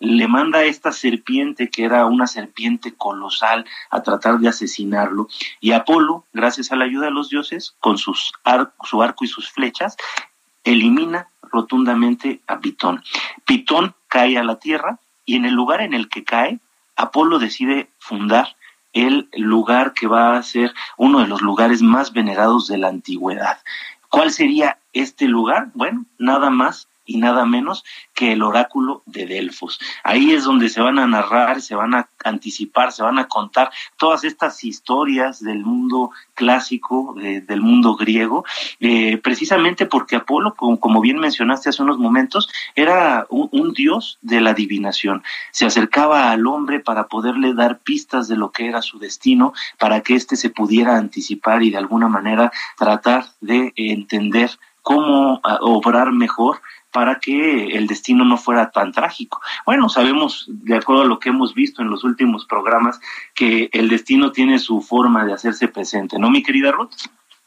le 0.00 0.28
manda 0.28 0.60
a 0.60 0.64
esta 0.64 0.92
serpiente, 0.92 1.70
que 1.70 1.84
era 1.84 2.06
una 2.06 2.26
serpiente 2.26 2.94
colosal, 2.94 3.64
a 3.90 4.02
tratar 4.02 4.38
de 4.38 4.48
asesinarlo. 4.48 5.28
Y 5.60 5.72
Apolo, 5.72 6.24
gracias 6.32 6.70
a 6.70 6.76
la 6.76 6.84
ayuda 6.84 7.06
de 7.06 7.12
los 7.12 7.28
dioses, 7.28 7.74
con 7.80 7.98
sus 7.98 8.32
su 8.84 9.02
arco 9.02 9.24
y 9.24 9.28
sus 9.28 9.50
flechas, 9.50 9.96
elimina 10.70 11.28
rotundamente 11.42 12.40
a 12.46 12.60
Pitón. 12.60 13.02
Pitón 13.44 13.94
cae 14.08 14.38
a 14.38 14.44
la 14.44 14.58
tierra 14.58 14.98
y 15.24 15.36
en 15.36 15.44
el 15.44 15.54
lugar 15.54 15.80
en 15.80 15.94
el 15.94 16.08
que 16.08 16.24
cae, 16.24 16.60
Apolo 16.96 17.38
decide 17.38 17.90
fundar 17.98 18.56
el 18.92 19.28
lugar 19.34 19.94
que 19.94 20.06
va 20.06 20.36
a 20.36 20.42
ser 20.42 20.74
uno 20.96 21.20
de 21.20 21.28
los 21.28 21.42
lugares 21.42 21.82
más 21.82 22.12
venerados 22.12 22.66
de 22.66 22.78
la 22.78 22.88
antigüedad. 22.88 23.58
¿Cuál 24.08 24.32
sería 24.32 24.78
este 24.92 25.26
lugar? 25.26 25.68
Bueno, 25.74 26.06
nada 26.18 26.50
más 26.50 26.88
y 27.08 27.16
nada 27.16 27.46
menos 27.46 27.84
que 28.14 28.32
el 28.32 28.42
oráculo 28.42 29.02
de 29.06 29.26
Delfos. 29.26 29.80
Ahí 30.04 30.32
es 30.32 30.44
donde 30.44 30.68
se 30.68 30.80
van 30.80 30.98
a 30.98 31.06
narrar, 31.06 31.62
se 31.62 31.74
van 31.74 31.94
a 31.94 32.08
anticipar, 32.22 32.92
se 32.92 33.02
van 33.02 33.18
a 33.18 33.28
contar 33.28 33.70
todas 33.96 34.24
estas 34.24 34.62
historias 34.62 35.42
del 35.42 35.64
mundo 35.64 36.10
clásico, 36.34 37.14
del 37.16 37.62
mundo 37.62 37.96
griego, 37.96 38.44
eh, 38.80 39.16
precisamente 39.16 39.86
porque 39.86 40.16
Apolo, 40.16 40.54
como, 40.54 41.00
bien 41.00 41.18
mencionaste 41.18 41.70
hace 41.70 41.82
unos 41.82 41.98
momentos, 41.98 42.50
era 42.76 43.26
un, 43.30 43.72
dios 43.72 44.18
de 44.20 44.40
la 44.40 44.50
adivinación. 44.50 45.22
Se 45.50 45.64
acercaba 45.64 46.30
al 46.30 46.46
hombre 46.46 46.80
para 46.80 47.08
poderle 47.08 47.54
dar 47.54 47.78
pistas 47.78 48.28
de 48.28 48.36
lo 48.36 48.52
que 48.52 48.66
era 48.66 48.82
su 48.82 48.98
destino, 48.98 49.54
para 49.78 50.02
que 50.02 50.14
éste 50.14 50.36
se 50.36 50.50
pudiera 50.50 50.98
anticipar 50.98 51.62
y 51.62 51.70
de 51.70 51.78
alguna 51.78 52.08
manera 52.08 52.52
tratar 52.76 53.24
de 53.40 53.72
entender 53.76 54.50
cómo 54.82 55.40
ah, 55.44 55.58
obrar 55.60 56.12
mejor 56.12 56.62
para 56.92 57.18
que 57.18 57.76
el 57.76 57.86
destino 57.86 58.24
no 58.24 58.36
fuera 58.36 58.70
tan 58.70 58.92
trágico. 58.92 59.40
Bueno, 59.66 59.88
sabemos, 59.88 60.46
de 60.48 60.76
acuerdo 60.76 61.02
a 61.02 61.06
lo 61.06 61.18
que 61.18 61.28
hemos 61.28 61.54
visto 61.54 61.82
en 61.82 61.90
los 61.90 62.04
últimos 62.04 62.46
programas, 62.46 63.00
que 63.34 63.68
el 63.72 63.88
destino 63.88 64.32
tiene 64.32 64.58
su 64.58 64.80
forma 64.80 65.24
de 65.24 65.34
hacerse 65.34 65.68
presente, 65.68 66.18
¿no, 66.18 66.30
mi 66.30 66.42
querida 66.42 66.72
Ruth? 66.72 66.92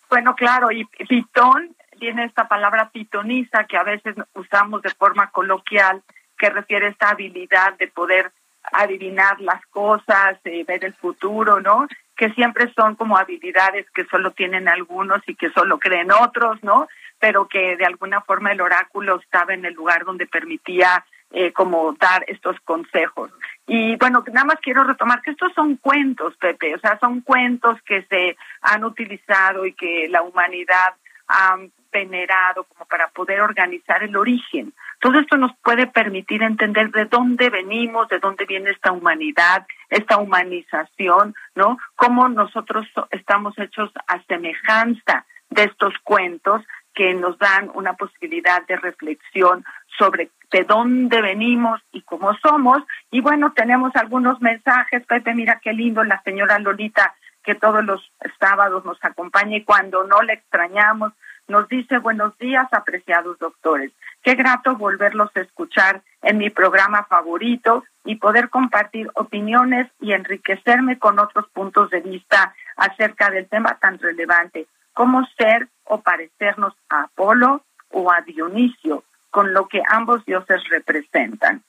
Bueno, 0.09 0.35
claro, 0.35 0.71
y 0.71 0.85
pitón 1.07 1.75
tiene 1.99 2.25
esta 2.25 2.47
palabra 2.47 2.89
pitoniza 2.89 3.65
que 3.65 3.77
a 3.77 3.83
veces 3.83 4.15
usamos 4.33 4.81
de 4.81 4.89
forma 4.89 5.29
coloquial, 5.29 6.01
que 6.37 6.49
refiere 6.49 6.87
a 6.87 6.89
esta 6.89 7.09
habilidad 7.09 7.77
de 7.77 7.87
poder 7.87 8.31
adivinar 8.73 9.39
las 9.39 9.65
cosas, 9.67 10.37
eh, 10.43 10.63
ver 10.67 10.83
el 10.85 10.93
futuro, 10.93 11.61
¿no? 11.61 11.87
Que 12.15 12.31
siempre 12.31 12.71
son 12.73 12.95
como 12.95 13.17
habilidades 13.17 13.89
que 13.91 14.05
solo 14.05 14.31
tienen 14.31 14.67
algunos 14.67 15.21
y 15.27 15.35
que 15.35 15.51
solo 15.51 15.79
creen 15.79 16.11
otros, 16.11 16.61
¿no? 16.63 16.87
Pero 17.21 17.47
que 17.47 17.77
de 17.77 17.85
alguna 17.85 18.19
forma 18.21 18.51
el 18.51 18.59
oráculo 18.59 19.21
estaba 19.21 19.53
en 19.53 19.63
el 19.63 19.75
lugar 19.75 20.03
donde 20.03 20.25
permitía 20.25 21.05
eh, 21.29 21.53
como 21.53 21.93
dar 21.93 22.25
estos 22.27 22.59
consejos. 22.65 23.31
Y 23.67 23.95
bueno, 23.95 24.23
nada 24.33 24.45
más 24.45 24.57
quiero 24.61 24.83
retomar 24.83 25.21
que 25.21 25.31
estos 25.31 25.53
son 25.53 25.77
cuentos, 25.77 26.35
Pepe, 26.37 26.75
o 26.75 26.79
sea, 26.79 26.99
son 26.99 27.21
cuentos 27.21 27.79
que 27.83 28.03
se 28.09 28.35
han 28.61 28.83
utilizado 28.83 29.65
y 29.65 29.73
que 29.73 30.09
la 30.09 30.23
humanidad 30.23 30.95
ha 31.27 31.57
venerado 31.91 32.63
como 32.63 32.85
para 32.85 33.09
poder 33.09 33.39
organizar 33.41 34.03
el 34.03 34.15
origen. 34.15 34.73
Todo 34.99 35.19
esto 35.19 35.37
nos 35.37 35.51
puede 35.63 35.87
permitir 35.87 36.41
entender 36.41 36.89
de 36.89 37.05
dónde 37.05 37.49
venimos, 37.49 38.07
de 38.07 38.19
dónde 38.19 38.45
viene 38.45 38.71
esta 38.71 38.91
humanidad, 38.91 39.65
esta 39.89 40.17
humanización, 40.17 41.35
¿no? 41.53 41.77
Cómo 41.95 42.29
nosotros 42.29 42.87
estamos 43.11 43.57
hechos 43.59 43.91
a 44.07 44.21
semejanza 44.23 45.25
de 45.49 45.63
estos 45.63 45.93
cuentos 46.03 46.61
que 46.93 47.13
nos 47.13 47.37
dan 47.37 47.71
una 47.73 47.93
posibilidad 47.93 48.65
de 48.67 48.77
reflexión 48.77 49.65
sobre 49.97 50.29
de 50.51 50.63
dónde 50.65 51.21
venimos 51.21 51.81
y 51.91 52.01
cómo 52.01 52.33
somos. 52.35 52.83
Y 53.09 53.21
bueno, 53.21 53.53
tenemos 53.53 53.95
algunos 53.95 54.41
mensajes. 54.41 55.05
Pepe, 55.05 55.33
mira 55.33 55.61
qué 55.63 55.73
lindo 55.73 56.03
la 56.03 56.21
señora 56.23 56.59
Lolita 56.59 57.15
que 57.43 57.55
todos 57.55 57.83
los 57.83 58.11
sábados 58.39 58.85
nos 58.85 59.03
acompaña 59.03 59.57
y 59.57 59.63
cuando 59.63 60.03
no 60.03 60.21
le 60.21 60.33
extrañamos 60.33 61.13
nos 61.47 61.67
dice 61.67 61.97
buenos 61.97 62.37
días, 62.37 62.67
apreciados 62.71 63.37
doctores. 63.39 63.91
Qué 64.23 64.35
grato 64.35 64.75
volverlos 64.77 65.29
a 65.35 65.41
escuchar 65.41 66.01
en 66.21 66.37
mi 66.37 66.49
programa 66.49 67.03
favorito 67.05 67.83
y 68.05 68.15
poder 68.15 68.49
compartir 68.49 69.09
opiniones 69.15 69.87
y 69.99 70.13
enriquecerme 70.13 70.97
con 70.97 71.19
otros 71.19 71.47
puntos 71.49 71.89
de 71.89 71.99
vista 71.99 72.53
acerca 72.77 73.29
del 73.29 73.47
tema 73.47 73.77
tan 73.79 73.99
relevante 73.99 74.67
cómo 74.93 75.25
ser 75.37 75.67
o 75.83 76.01
parecernos 76.01 76.73
a 76.89 77.03
Apolo 77.03 77.63
o 77.89 78.11
a 78.11 78.21
Dionisio, 78.21 79.03
con 79.29 79.53
lo 79.53 79.67
que 79.67 79.81
ambos 79.87 80.25
dioses 80.25 80.61
representan. 80.69 81.63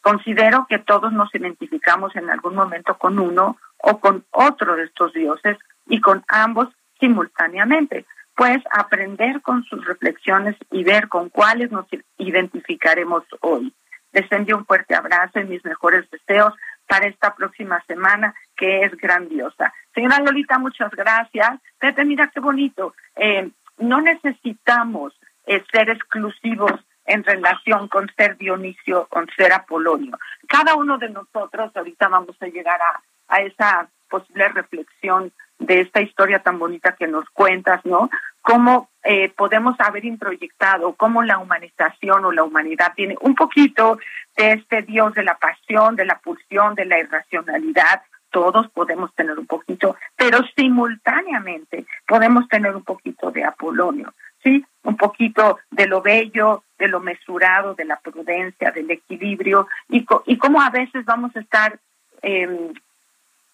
Considero 0.00 0.66
que 0.68 0.78
todos 0.78 1.12
nos 1.12 1.34
identificamos 1.34 2.16
en 2.16 2.30
algún 2.30 2.54
momento 2.54 2.96
con 2.96 3.18
uno 3.18 3.58
o 3.78 3.98
con 4.00 4.24
otro 4.30 4.76
de 4.76 4.84
estos 4.84 5.12
dioses 5.12 5.58
y 5.86 6.00
con 6.00 6.24
ambos 6.28 6.68
simultáneamente, 6.98 8.06
pues 8.34 8.58
aprender 8.70 9.42
con 9.42 9.64
sus 9.64 9.84
reflexiones 9.84 10.56
y 10.70 10.84
ver 10.84 11.08
con 11.08 11.28
cuáles 11.28 11.70
nos 11.70 11.86
identificaremos 12.18 13.24
hoy. 13.40 13.74
Les 14.12 14.30
un 14.52 14.66
fuerte 14.66 14.94
abrazo 14.94 15.38
y 15.40 15.44
mis 15.44 15.64
mejores 15.64 16.08
deseos 16.10 16.54
para 16.90 17.06
esta 17.06 17.36
próxima 17.36 17.80
semana 17.86 18.34
que 18.56 18.82
es 18.82 18.90
grandiosa. 18.96 19.72
Señora 19.94 20.18
Lolita, 20.18 20.58
muchas 20.58 20.90
gracias. 20.90 21.60
Pepe, 21.78 22.04
mira 22.04 22.32
qué 22.34 22.40
bonito. 22.40 22.94
Eh, 23.14 23.48
no 23.78 24.00
necesitamos 24.00 25.12
eh, 25.46 25.62
ser 25.70 25.88
exclusivos 25.88 26.72
en 27.04 27.22
relación 27.22 27.86
con 27.86 28.10
ser 28.16 28.36
Dionisio, 28.38 29.06
con 29.06 29.28
ser 29.36 29.52
Apolonio. 29.52 30.18
Cada 30.48 30.74
uno 30.74 30.98
de 30.98 31.10
nosotros, 31.10 31.70
ahorita 31.76 32.08
vamos 32.08 32.36
a 32.40 32.46
llegar 32.46 32.80
a, 32.82 33.00
a 33.28 33.42
esa 33.42 33.88
posible 34.08 34.48
reflexión 34.48 35.32
de 35.60 35.82
esta 35.82 36.00
historia 36.00 36.40
tan 36.40 36.58
bonita 36.58 36.96
que 36.98 37.06
nos 37.06 37.28
cuentas, 37.30 37.84
¿no? 37.84 38.10
Cómo 38.42 38.88
eh, 39.04 39.28
podemos 39.28 39.78
haber 39.78 40.04
introyectado, 40.04 40.94
cómo 40.94 41.22
la 41.22 41.38
humanización 41.38 42.24
o 42.24 42.32
la 42.32 42.42
humanidad 42.42 42.92
tiene 42.96 43.16
un 43.20 43.34
poquito 43.34 43.98
de 44.36 44.52
este 44.52 44.82
Dios 44.82 45.14
de 45.14 45.22
la 45.22 45.36
pasión, 45.36 45.96
de 45.96 46.06
la 46.06 46.18
pulsión, 46.18 46.74
de 46.74 46.86
la 46.86 46.98
irracionalidad. 46.98 48.02
Todos 48.30 48.68
podemos 48.70 49.14
tener 49.14 49.38
un 49.38 49.46
poquito, 49.46 49.96
pero 50.16 50.38
simultáneamente 50.56 51.84
podemos 52.06 52.48
tener 52.48 52.74
un 52.74 52.84
poquito 52.84 53.30
de 53.30 53.44
Apolonio, 53.44 54.14
¿sí? 54.42 54.64
Un 54.82 54.96
poquito 54.96 55.58
de 55.70 55.86
lo 55.86 56.00
bello, 56.00 56.64
de 56.78 56.88
lo 56.88 57.00
mesurado, 57.00 57.74
de 57.74 57.84
la 57.84 57.96
prudencia, 57.96 58.70
del 58.70 58.90
equilibrio, 58.90 59.68
y, 59.88 60.06
y 60.26 60.38
cómo 60.38 60.62
a 60.62 60.70
veces 60.70 61.04
vamos 61.04 61.36
a 61.36 61.40
estar 61.40 61.78
eh, 62.22 62.72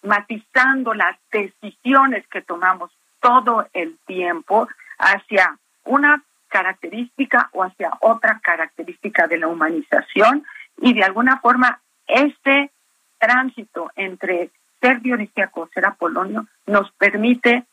matizando 0.07 0.93
las 0.93 1.17
decisiones 1.31 2.25
que 2.27 2.41
tomamos 2.41 2.91
todo 3.19 3.67
el 3.73 3.97
tiempo 4.05 4.67
hacia 4.97 5.57
una 5.83 6.23
característica 6.47 7.49
o 7.53 7.63
hacia 7.63 7.91
otra 8.01 8.39
característica 8.41 9.27
de 9.27 9.37
la 9.37 9.47
humanización 9.47 10.45
y 10.81 10.93
de 10.93 11.03
alguna 11.03 11.39
forma 11.39 11.81
este 12.07 12.71
tránsito 13.19 13.91
entre 13.95 14.51
ser 14.81 15.01
dionisíaco, 15.01 15.69
ser 15.73 15.85
apolonio, 15.85 16.47
nos 16.65 16.91
permite 16.91 17.65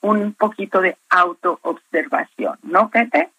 un 0.00 0.32
poquito 0.34 0.80
de 0.80 0.96
autoobservación, 1.10 2.58
¿no, 2.62 2.88
Pepe? 2.90 3.30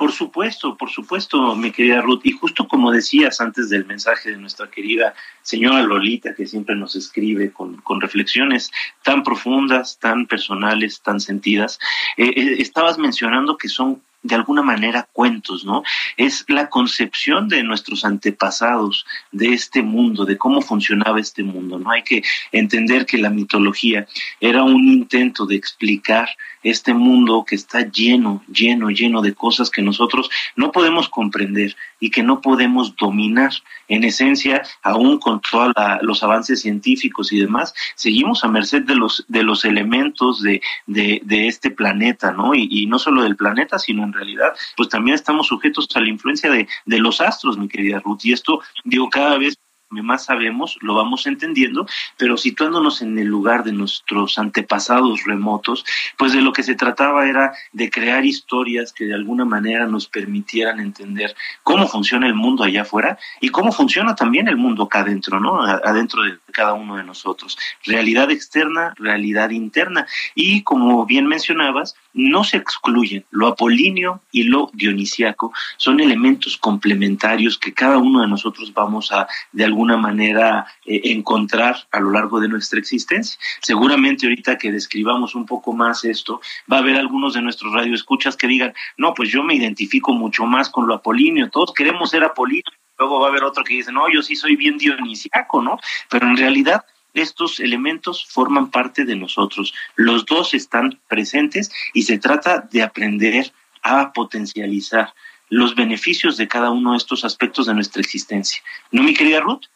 Por 0.00 0.12
supuesto, 0.12 0.78
por 0.78 0.88
supuesto, 0.88 1.54
mi 1.54 1.72
querida 1.72 2.00
Ruth. 2.00 2.22
Y 2.24 2.32
justo 2.32 2.66
como 2.66 2.90
decías 2.90 3.38
antes 3.42 3.68
del 3.68 3.84
mensaje 3.84 4.30
de 4.30 4.38
nuestra 4.38 4.70
querida 4.70 5.12
señora 5.42 5.82
Lolita, 5.82 6.34
que 6.34 6.46
siempre 6.46 6.74
nos 6.74 6.96
escribe 6.96 7.52
con, 7.52 7.76
con 7.82 8.00
reflexiones 8.00 8.70
tan 9.02 9.22
profundas, 9.22 9.98
tan 9.98 10.26
personales, 10.26 11.02
tan 11.02 11.20
sentidas, 11.20 11.78
eh, 12.16 12.32
eh, 12.34 12.56
estabas 12.60 12.96
mencionando 12.96 13.58
que 13.58 13.68
son 13.68 14.00
de 14.22 14.34
alguna 14.34 14.62
manera 14.62 15.08
cuentos, 15.12 15.64
¿no? 15.64 15.82
Es 16.16 16.44
la 16.48 16.68
concepción 16.68 17.48
de 17.48 17.62
nuestros 17.62 18.04
antepasados 18.04 19.06
de 19.32 19.52
este 19.54 19.82
mundo, 19.82 20.24
de 20.24 20.36
cómo 20.36 20.60
funcionaba 20.60 21.20
este 21.20 21.42
mundo, 21.42 21.78
¿no? 21.78 21.90
Hay 21.90 22.02
que 22.02 22.22
entender 22.52 23.06
que 23.06 23.18
la 23.18 23.30
mitología 23.30 24.06
era 24.40 24.62
un 24.62 24.84
intento 24.86 25.46
de 25.46 25.56
explicar 25.56 26.28
este 26.62 26.92
mundo 26.92 27.44
que 27.46 27.54
está 27.54 27.90
lleno, 27.90 28.42
lleno, 28.52 28.90
lleno 28.90 29.22
de 29.22 29.34
cosas 29.34 29.70
que 29.70 29.82
nosotros 29.82 30.28
no 30.56 30.72
podemos 30.72 31.08
comprender 31.08 31.76
y 31.98 32.10
que 32.10 32.22
no 32.22 32.40
podemos 32.40 32.96
dominar. 32.96 33.52
En 33.88 34.04
esencia, 34.04 34.62
aún 34.82 35.18
con 35.18 35.40
todos 35.40 35.72
los 36.02 36.22
avances 36.22 36.60
científicos 36.60 37.32
y 37.32 37.38
demás, 37.38 37.74
seguimos 37.94 38.44
a 38.44 38.48
merced 38.48 38.82
de 38.82 38.94
los, 38.94 39.24
de 39.28 39.42
los 39.42 39.64
elementos 39.64 40.42
de, 40.42 40.60
de, 40.86 41.20
este 41.48 41.70
planeta, 41.70 42.32
¿no? 42.32 42.54
Y, 42.54 42.68
y, 42.70 42.86
no 42.86 42.98
solo 42.98 43.22
del 43.22 43.36
planeta, 43.36 43.78
sino 43.78 44.09
en 44.10 44.14
realidad, 44.14 44.54
pues 44.76 44.88
también 44.88 45.14
estamos 45.14 45.46
sujetos 45.46 45.88
a 45.94 46.00
la 46.00 46.08
influencia 46.08 46.50
de, 46.50 46.68
de 46.84 46.98
los 46.98 47.20
astros, 47.20 47.56
mi 47.56 47.68
querida 47.68 48.00
Ruth. 48.00 48.20
Y 48.24 48.32
esto, 48.32 48.60
digo, 48.84 49.08
cada 49.08 49.38
vez 49.38 49.56
más 49.90 50.26
sabemos, 50.26 50.78
lo 50.80 50.94
vamos 50.94 51.26
entendiendo, 51.26 51.86
pero 52.16 52.36
situándonos 52.36 53.02
en 53.02 53.18
el 53.18 53.26
lugar 53.26 53.64
de 53.64 53.72
nuestros 53.72 54.38
antepasados 54.38 55.24
remotos, 55.24 55.84
pues 56.16 56.32
de 56.32 56.40
lo 56.40 56.52
que 56.52 56.62
se 56.62 56.76
trataba 56.76 57.28
era 57.28 57.52
de 57.72 57.90
crear 57.90 58.24
historias 58.24 58.92
que 58.92 59.06
de 59.06 59.14
alguna 59.14 59.44
manera 59.44 59.86
nos 59.86 60.06
permitieran 60.06 60.78
entender 60.78 61.34
cómo 61.64 61.88
funciona 61.88 62.26
el 62.26 62.34
mundo 62.34 62.62
allá 62.62 62.82
afuera 62.82 63.18
y 63.40 63.48
cómo 63.48 63.72
funciona 63.72 64.14
también 64.14 64.48
el 64.48 64.56
mundo 64.56 64.84
acá 64.84 65.00
adentro, 65.00 65.40
¿no? 65.40 65.62
Adentro 65.62 66.22
de 66.22 66.38
cada 66.52 66.74
uno 66.74 66.96
de 66.96 67.04
nosotros. 67.04 67.58
Realidad 67.84 68.30
externa, 68.30 68.94
realidad 68.96 69.50
interna. 69.50 70.06
Y 70.34 70.62
como 70.62 71.04
bien 71.06 71.26
mencionabas, 71.26 71.96
no 72.12 72.44
se 72.44 72.56
excluyen. 72.56 73.24
Lo 73.30 73.48
apolíneo 73.48 74.22
y 74.30 74.44
lo 74.44 74.70
dionisiaco 74.72 75.52
son 75.76 76.00
elementos 76.00 76.56
complementarios 76.56 77.58
que 77.58 77.72
cada 77.72 77.98
uno 77.98 78.22
de 78.22 78.28
nosotros 78.28 78.72
vamos 78.74 79.12
a, 79.12 79.26
de 79.52 79.64
alguna 79.64 79.79
manera, 79.96 80.66
eh, 80.84 81.00
encontrar 81.04 81.76
a 81.90 82.00
lo 82.00 82.10
largo 82.10 82.40
de 82.40 82.48
nuestra 82.48 82.78
existencia. 82.78 83.38
Seguramente 83.60 84.26
ahorita 84.26 84.58
que 84.58 84.72
describamos 84.72 85.34
un 85.34 85.46
poco 85.46 85.72
más 85.72 86.04
esto, 86.04 86.40
va 86.70 86.76
a 86.76 86.80
haber 86.80 86.96
algunos 86.96 87.34
de 87.34 87.42
nuestros 87.42 87.72
radioescuchas 87.72 88.36
que 88.36 88.46
digan, 88.46 88.74
no, 88.96 89.14
pues 89.14 89.30
yo 89.30 89.42
me 89.42 89.54
identifico 89.54 90.12
mucho 90.12 90.44
más 90.46 90.68
con 90.68 90.86
lo 90.86 90.94
apolíneo, 90.94 91.50
todos 91.50 91.72
queremos 91.72 92.10
ser 92.10 92.24
apolíneo. 92.24 92.64
Luego 92.98 93.20
va 93.20 93.26
a 93.26 93.30
haber 93.30 93.44
otro 93.44 93.64
que 93.64 93.74
dice, 93.74 93.92
no, 93.92 94.12
yo 94.12 94.20
sí 94.22 94.36
soy 94.36 94.56
bien 94.56 94.76
dionisiaco, 94.76 95.62
¿no? 95.62 95.78
Pero 96.10 96.26
en 96.26 96.36
realidad 96.36 96.84
estos 97.14 97.60
elementos 97.60 98.26
forman 98.26 98.70
parte 98.70 99.04
de 99.04 99.16
nosotros. 99.16 99.74
Los 99.96 100.26
dos 100.26 100.54
están 100.54 100.98
presentes 101.08 101.70
y 101.94 102.02
se 102.02 102.18
trata 102.18 102.68
de 102.70 102.82
aprender 102.82 103.52
a 103.82 104.12
potencializar 104.12 105.14
los 105.50 105.74
beneficios 105.74 106.36
de 106.36 106.48
cada 106.48 106.70
uno 106.70 106.92
de 106.92 106.98
estos 106.98 107.24
aspectos 107.24 107.66
de 107.66 107.74
nuestra 107.74 108.00
existencia. 108.00 108.62
¿No, 108.90 109.02
mi 109.02 109.12
querida 109.12 109.40
Ruth? 109.40 109.66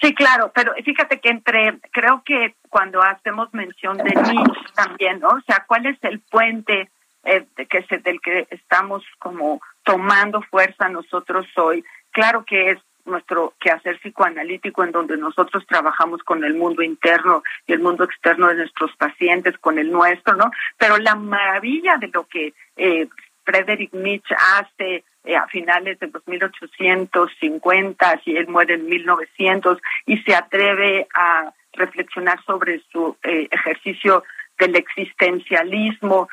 Sí, 0.00 0.14
claro, 0.14 0.50
pero 0.54 0.74
fíjate 0.84 1.20
que 1.20 1.28
entre, 1.28 1.78
creo 1.92 2.22
que 2.24 2.54
cuando 2.68 3.02
hacemos 3.02 3.52
mención 3.54 3.98
de 3.98 4.10
Nietzsche 4.10 4.72
también, 4.74 5.20
¿no? 5.20 5.28
O 5.28 5.40
sea, 5.46 5.64
¿cuál 5.66 5.86
es 5.86 5.96
el 6.02 6.20
puente 6.20 6.90
eh, 7.24 7.46
que 7.68 7.82
se, 7.84 7.98
del 7.98 8.20
que 8.20 8.48
estamos 8.50 9.04
como 9.18 9.60
tomando 9.84 10.42
fuerza 10.42 10.88
nosotros 10.88 11.46
hoy? 11.56 11.84
Claro 12.10 12.44
que 12.44 12.72
es 12.72 12.78
nuestro 13.04 13.54
quehacer 13.60 13.98
psicoanalítico 14.00 14.84
en 14.84 14.92
donde 14.92 15.16
nosotros 15.16 15.64
trabajamos 15.66 16.22
con 16.22 16.44
el 16.44 16.54
mundo 16.54 16.82
interno 16.82 17.42
y 17.66 17.72
el 17.72 17.80
mundo 17.80 18.04
externo 18.04 18.48
de 18.48 18.56
nuestros 18.56 18.94
pacientes, 18.96 19.58
con 19.58 19.78
el 19.78 19.90
nuestro, 19.90 20.34
¿no? 20.36 20.50
Pero 20.78 20.98
la 20.98 21.14
maravilla 21.14 21.96
de 21.98 22.08
lo 22.08 22.26
que 22.26 22.54
eh, 22.76 23.08
Friedrich 23.50 23.92
Nietzsche 23.92 24.34
hace 24.34 25.04
eh, 25.24 25.36
a 25.36 25.46
finales 25.48 25.98
de 25.98 26.08
los 26.08 26.26
1850, 26.26 28.20
y 28.24 28.36
él 28.36 28.48
muere 28.48 28.74
en 28.74 28.86
1900, 28.86 29.78
y 30.06 30.18
se 30.18 30.34
atreve 30.34 31.08
a 31.14 31.52
reflexionar 31.72 32.42
sobre 32.44 32.82
su 32.92 33.16
eh, 33.22 33.48
ejercicio 33.50 34.24
del 34.58 34.76
existencialismo, 34.76 36.28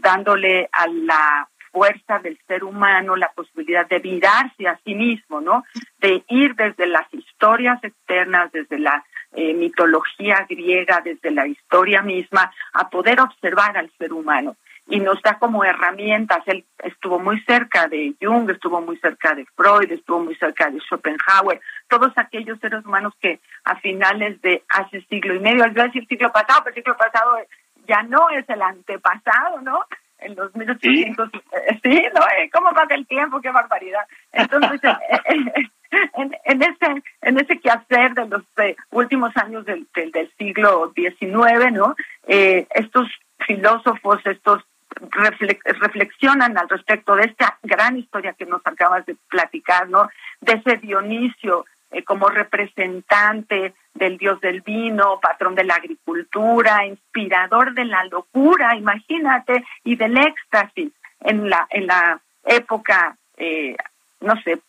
dándole 0.00 0.68
a 0.72 0.86
la 0.88 1.48
fuerza 1.70 2.18
del 2.18 2.38
ser 2.46 2.64
humano, 2.64 3.16
la 3.16 3.30
posibilidad 3.32 3.86
de 3.86 3.98
virarse 3.98 4.66
a 4.66 4.78
sí 4.84 4.94
mismo, 4.94 5.40
¿no? 5.40 5.64
De 5.98 6.24
ir 6.28 6.54
desde 6.54 6.86
las 6.86 7.06
historias 7.12 7.82
externas, 7.84 8.50
desde 8.52 8.78
la 8.78 9.04
eh, 9.32 9.54
mitología 9.54 10.46
griega, 10.48 11.02
desde 11.04 11.30
la 11.30 11.46
historia 11.46 12.02
misma, 12.02 12.50
a 12.72 12.88
poder 12.88 13.20
observar 13.20 13.76
al 13.76 13.90
ser 13.98 14.12
humano. 14.12 14.56
Y 14.88 15.00
nos 15.00 15.20
da 15.22 15.38
como 15.38 15.64
herramientas. 15.64 16.42
Él 16.46 16.64
estuvo 16.78 17.18
muy 17.18 17.40
cerca 17.42 17.88
de 17.88 18.14
Jung, 18.20 18.50
estuvo 18.50 18.80
muy 18.80 18.96
cerca 18.98 19.34
de 19.34 19.44
Freud, 19.54 19.90
estuvo 19.92 20.20
muy 20.20 20.34
cerca 20.36 20.70
de 20.70 20.80
Schopenhauer, 20.80 21.60
todos 21.88 22.12
aquellos 22.16 22.58
seres 22.60 22.84
humanos 22.84 23.12
que 23.20 23.40
a 23.64 23.76
finales 23.76 24.40
de 24.40 24.62
hace 24.68 25.02
siglo 25.02 25.34
y 25.34 25.40
medio, 25.40 25.64
al 25.64 25.74
decir 25.74 26.06
siglo 26.06 26.32
pasado, 26.32 26.62
pero 26.64 26.74
el 26.76 26.82
siglo 26.82 26.96
pasado 26.96 27.38
ya 27.86 28.02
no 28.02 28.30
es 28.30 28.48
el 28.48 28.62
antepasado, 28.62 29.60
¿no? 29.60 29.84
en 30.20 30.34
los 30.36 30.54
1800. 30.54 31.30
¿Sí? 31.30 31.40
sí, 31.82 32.02
¿no? 32.14 32.20
Eh, 32.38 32.50
¿Cómo 32.52 32.70
pasa 32.72 32.94
el 32.94 33.06
tiempo? 33.06 33.40
¡Qué 33.40 33.50
barbaridad! 33.50 34.06
Entonces, 34.32 34.80
eh, 34.84 35.20
eh, 35.26 35.68
en, 36.14 36.36
en, 36.44 36.62
ese 36.62 37.02
en 37.22 37.38
ese 37.38 37.58
quehacer 37.60 38.14
de 38.14 38.26
los 38.26 38.42
últimos 38.90 39.36
años 39.36 39.64
del, 39.64 39.86
del, 39.94 40.30
siglo 40.36 40.92
XIX, 40.94 41.72
¿no? 41.72 41.94
estos 42.26 43.08
filósofos, 43.38 44.20
estos 44.26 44.62
reflexionan 45.10 46.56
al 46.58 46.68
respecto 46.68 47.14
de 47.16 47.24
esta 47.24 47.58
gran 47.62 47.96
historia 47.98 48.32
que 48.32 48.46
nos 48.46 48.60
acabas 48.64 49.04
de 49.06 49.16
platicar, 49.28 49.88
¿no? 49.88 50.08
De 50.40 50.54
ese 50.54 50.76
Dionisio 50.78 51.64
como 52.04 52.28
representante 52.28 53.74
del 53.94 54.18
dios 54.18 54.40
del 54.40 54.60
vino, 54.60 55.18
patrón 55.20 55.54
de 55.54 55.64
la 55.64 55.74
agricultura, 55.74 56.86
inspirador 56.86 57.74
de 57.74 57.84
la 57.84 58.04
locura, 58.04 58.76
imagínate, 58.76 59.64
y 59.84 59.96
del 59.96 60.16
éxtasis 60.16 60.92
en 61.20 61.48
la, 61.48 61.66
en 61.70 61.86
la 61.86 62.20
época, 62.44 63.16
eh, 63.36 63.76
no 64.20 64.40
sé, 64.42 64.60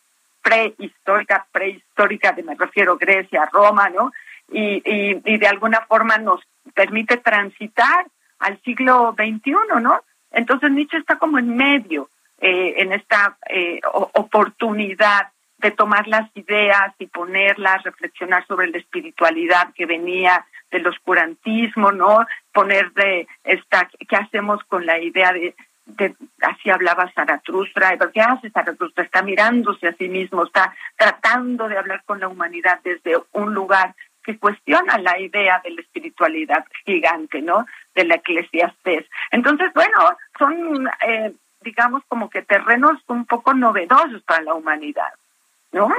prehistórica, 0.42 1.46
prehistórica, 1.52 2.32
de, 2.32 2.44
me 2.44 2.56
refiero 2.56 2.98
Grecia, 2.98 3.48
Roma, 3.52 3.90
¿no? 3.90 4.12
Y, 4.52 4.82
y, 4.84 5.38
de 5.38 5.48
alguna 5.48 5.82
forma 5.82 6.18
nos 6.18 6.42
permite 6.74 7.18
transitar 7.18 8.08
al 8.40 8.60
siglo 8.64 9.14
XXI, 9.16 9.54
¿no? 9.82 10.02
Entonces 10.32 10.72
Nietzsche 10.72 10.98
está 10.98 11.18
como 11.18 11.40
en 11.40 11.56
medio, 11.56 12.10
eh, 12.40 12.76
en 12.78 12.94
esta 12.94 13.38
eh, 13.50 13.80
oportunidad 13.84 15.30
de 15.58 15.72
tomar 15.72 16.08
las 16.08 16.30
ideas 16.36 16.94
y 17.00 17.08
ponerlas, 17.08 17.84
reflexionar 17.84 18.46
sobre 18.48 18.68
la 18.68 18.78
espiritualidad 18.78 19.74
que 19.74 19.86
venía 19.86 20.46
del 20.72 20.88
oscurantismo, 20.88 21.92
¿no? 21.92 22.26
Poner 22.54 22.92
de 22.94 23.28
esta, 23.44 23.90
¿qué 24.08 24.16
hacemos 24.16 24.64
con 24.66 24.86
la 24.86 25.00
idea 25.00 25.34
de, 25.34 25.56
de 25.86 26.16
así 26.42 26.70
hablaba 26.70 27.12
Zaratustra, 27.14 27.98
¿qué 28.14 28.22
hace 28.22 28.50
Zaratustra? 28.52 29.04
Está 29.04 29.22
mirándose 29.22 29.88
a 29.88 29.94
sí 29.94 30.08
mismo, 30.08 30.46
está 30.46 30.74
tratando 30.96 31.68
de 31.68 31.78
hablar 31.78 32.04
con 32.06 32.20
la 32.20 32.28
humanidad 32.28 32.80
desde 32.84 33.18
un 33.34 33.54
lugar 33.54 33.96
que 34.24 34.38
cuestiona 34.38 34.98
la 34.98 35.20
idea 35.20 35.62
de 35.64 35.72
la 35.72 35.82
espiritualidad 35.82 36.66
gigante, 36.86 37.42
¿no? 37.42 37.66
De 37.96 38.06
la 38.06 38.16
eclesiastés. 38.16 39.06
Entonces, 39.32 39.72
bueno, 39.74 39.98
son, 40.38 40.90
eh, 41.08 41.34
digamos, 41.62 42.04
como 42.08 42.30
que 42.30 42.42
terrenos 42.42 43.00
un 43.08 43.26
poco 43.26 43.54
novedosos 43.54 44.22
para 44.24 44.44
la 44.44 44.54
humanidad. 44.54 45.12
¿no? 45.72 45.90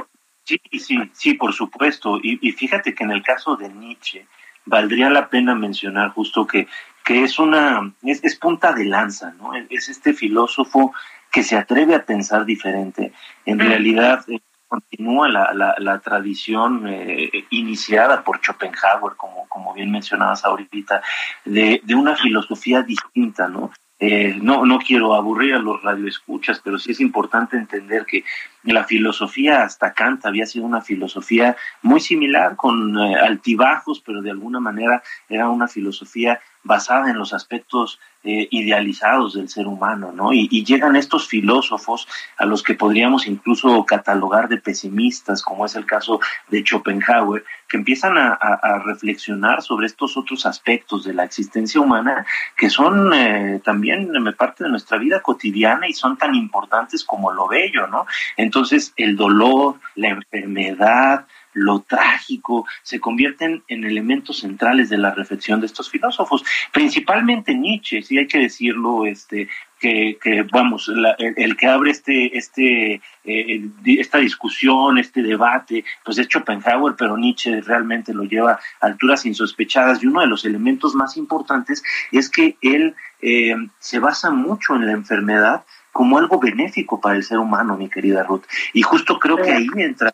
Sí, 0.43 0.59
sí, 0.79 0.97
sí, 1.13 1.33
por 1.35 1.53
supuesto. 1.53 2.19
Y, 2.21 2.51
fíjate 2.51 2.93
que 2.93 3.03
en 3.03 3.11
el 3.11 3.23
caso 3.23 3.55
de 3.55 3.69
Nietzsche, 3.69 4.27
valdría 4.65 5.09
la 5.09 5.29
pena 5.29 5.55
mencionar 5.55 6.09
justo 6.09 6.45
que, 6.45 6.67
que 7.03 7.23
es 7.23 7.39
una, 7.39 7.93
es, 8.03 8.35
punta 8.37 8.73
de 8.73 8.85
lanza, 8.85 9.33
¿no? 9.33 9.53
Es 9.69 9.89
este 9.89 10.13
filósofo 10.13 10.93
que 11.31 11.43
se 11.43 11.57
atreve 11.57 11.95
a 11.95 12.05
pensar 12.05 12.45
diferente. 12.45 13.13
En 13.45 13.57
mm. 13.57 13.61
realidad 13.61 14.25
eh, 14.27 14.39
continúa 14.71 15.27
la, 15.27 15.53
la, 15.53 15.75
la 15.79 15.99
tradición 15.99 16.87
eh, 16.87 17.29
iniciada 17.49 18.23
por 18.23 18.39
Schopenhauer, 18.39 19.17
como, 19.17 19.45
como 19.49 19.73
bien 19.73 19.91
mencionabas 19.91 20.45
ahorita, 20.45 21.01
de, 21.43 21.81
de 21.83 21.93
una 21.93 22.15
filosofía 22.15 22.81
distinta, 22.81 23.49
¿no? 23.49 23.71
Eh, 23.99 24.39
no, 24.41 24.65
no 24.65 24.79
quiero 24.79 25.13
aburrir 25.13 25.55
a 25.55 25.59
los 25.59 25.83
radioescuchas, 25.83 26.61
pero 26.63 26.79
sí 26.79 26.91
es 26.93 27.01
importante 27.01 27.57
entender 27.57 28.05
que 28.05 28.23
la 28.63 28.85
filosofía 28.85 29.61
hasta 29.63 29.93
Kant 29.93 30.25
había 30.25 30.45
sido 30.45 30.65
una 30.65 30.81
filosofía 30.81 31.55
muy 31.83 31.99
similar, 31.99 32.55
con 32.55 32.97
eh, 32.97 33.15
altibajos, 33.15 34.01
pero 34.03 34.21
de 34.21 34.31
alguna 34.31 34.59
manera 34.59 35.03
era 35.29 35.49
una 35.49 35.67
filosofía 35.67 36.39
basada 36.63 37.09
en 37.09 37.17
los 37.17 37.33
aspectos 37.33 37.99
eh, 38.23 38.47
idealizados 38.51 39.33
del 39.33 39.49
ser 39.49 39.65
humano, 39.65 40.11
¿no? 40.11 40.31
Y, 40.31 40.47
llegan 40.63 40.95
estos 40.95 41.27
filósofos 41.27 42.07
a 42.37 42.45
los 42.45 42.61
que 42.61 42.75
podríamos 42.75 43.25
incluso 43.25 43.83
catalogar 43.83 44.47
de 44.47 44.57
pesimistas, 44.57 45.41
como 45.41 45.65
es 45.65 45.75
el 45.75 45.87
caso 45.87 46.19
de 46.49 46.61
Schopenhauer, 46.61 47.43
que 47.67 47.77
empiezan 47.77 48.17
a, 48.17 48.37
reflexionar 48.85 49.63
sobre 49.63 49.87
estos 49.87 50.17
otros 50.17 50.45
aspectos 50.45 51.03
de 51.03 51.15
la 51.15 51.23
existencia 51.23 51.81
humana 51.81 52.25
que 52.55 52.69
son 52.69 53.11
eh, 53.13 53.59
también 53.63 54.11
parte 54.37 54.65
de 54.65 54.69
nuestra 54.69 54.99
vida 54.99 55.21
cotidiana 55.21 55.87
y 55.87 55.93
son 55.93 56.15
tan 56.15 56.35
importantes 56.35 57.03
como 57.03 57.31
lo 57.31 57.47
bello, 57.47 57.87
¿no? 57.87 58.05
Entonces, 58.37 58.93
el 58.97 59.15
dolor, 59.15 59.77
la 59.95 60.09
enfermedad, 60.09 61.25
lo 61.53 61.81
trágico, 61.81 62.65
se 62.83 62.99
convierten 62.99 63.63
en 63.67 63.83
elementos 63.83 64.39
centrales 64.39 64.89
de 64.89 64.97
la 64.97 65.11
reflexión 65.11 65.59
de 65.59 65.65
estos 65.67 65.89
filósofos, 65.89 66.43
principalmente 66.71 67.55
Nietzsche, 67.55 68.01
sí 68.01 68.17
hay 68.17 68.27
que 68.27 68.39
decirlo, 68.39 69.05
este, 69.05 69.49
que, 69.81 70.17
que 70.21 70.43
vamos, 70.43 70.89
el, 71.17 71.57
que 71.57 71.67
abre 71.67 71.89
este, 71.89 72.37
este, 72.37 73.01
eh, 73.25 73.69
esta 73.83 74.19
discusión, 74.19 74.99
este 74.99 75.23
debate, 75.23 75.83
pues 76.05 76.19
es 76.19 76.27
Schopenhauer, 76.27 76.95
pero 76.95 77.17
Nietzsche 77.17 77.61
realmente 77.61 78.13
lo 78.13 78.23
lleva 78.23 78.59
a 78.79 78.85
alturas 78.85 79.25
insospechadas 79.25 80.03
y 80.03 80.07
uno 80.07 80.21
de 80.21 80.27
los 80.27 80.45
elementos 80.45 80.93
más 80.93 81.17
importantes 81.17 81.83
es 82.11 82.29
que 82.29 82.57
él 82.61 82.95
eh, 83.21 83.55
se 83.79 83.99
basa 83.99 84.29
mucho 84.29 84.75
en 84.75 84.85
la 84.85 84.91
enfermedad 84.91 85.63
como 85.91 86.19
algo 86.19 86.39
benéfico 86.39 87.01
para 87.01 87.15
el 87.15 87.23
ser 87.23 87.39
humano, 87.39 87.75
mi 87.75 87.89
querida 87.89 88.23
Ruth. 88.23 88.43
Y 88.73 88.83
justo 88.83 89.19
creo 89.19 89.37
que 89.37 89.51
ahí 89.51 89.67
entra 89.77 90.13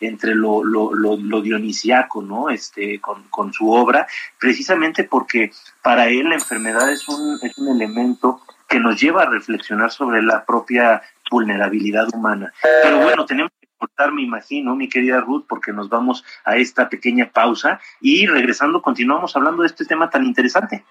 entre 0.00 0.34
lo, 0.34 0.64
lo, 0.64 0.94
lo, 0.94 1.40
dionisiaco, 1.40 2.22
¿no? 2.22 2.50
Este, 2.50 3.00
con, 3.00 3.24
con, 3.28 3.52
su 3.52 3.70
obra, 3.70 4.06
precisamente 4.38 5.04
porque 5.04 5.52
para 5.82 6.06
él 6.06 6.28
la 6.28 6.34
enfermedad 6.34 6.90
es 6.90 7.08
un, 7.08 7.38
es 7.42 7.56
un 7.58 7.68
elemento 7.68 8.42
que 8.68 8.80
nos 8.80 9.00
lleva 9.00 9.22
a 9.22 9.30
reflexionar 9.30 9.90
sobre 9.90 10.22
la 10.22 10.44
propia 10.44 11.02
vulnerabilidad 11.30 12.08
humana. 12.14 12.52
Pero 12.82 13.00
bueno, 13.00 13.26
tenemos 13.26 13.52
que 13.60 13.68
cortar, 13.76 14.12
me 14.12 14.22
imagino, 14.22 14.74
mi 14.74 14.88
querida 14.88 15.20
Ruth, 15.20 15.44
porque 15.48 15.72
nos 15.72 15.88
vamos 15.88 16.24
a 16.44 16.56
esta 16.56 16.88
pequeña 16.88 17.30
pausa 17.30 17.80
y 18.00 18.26
regresando 18.26 18.80
continuamos 18.80 19.36
hablando 19.36 19.62
de 19.62 19.68
este 19.68 19.84
tema 19.84 20.08
tan 20.08 20.24
interesante. 20.24 20.84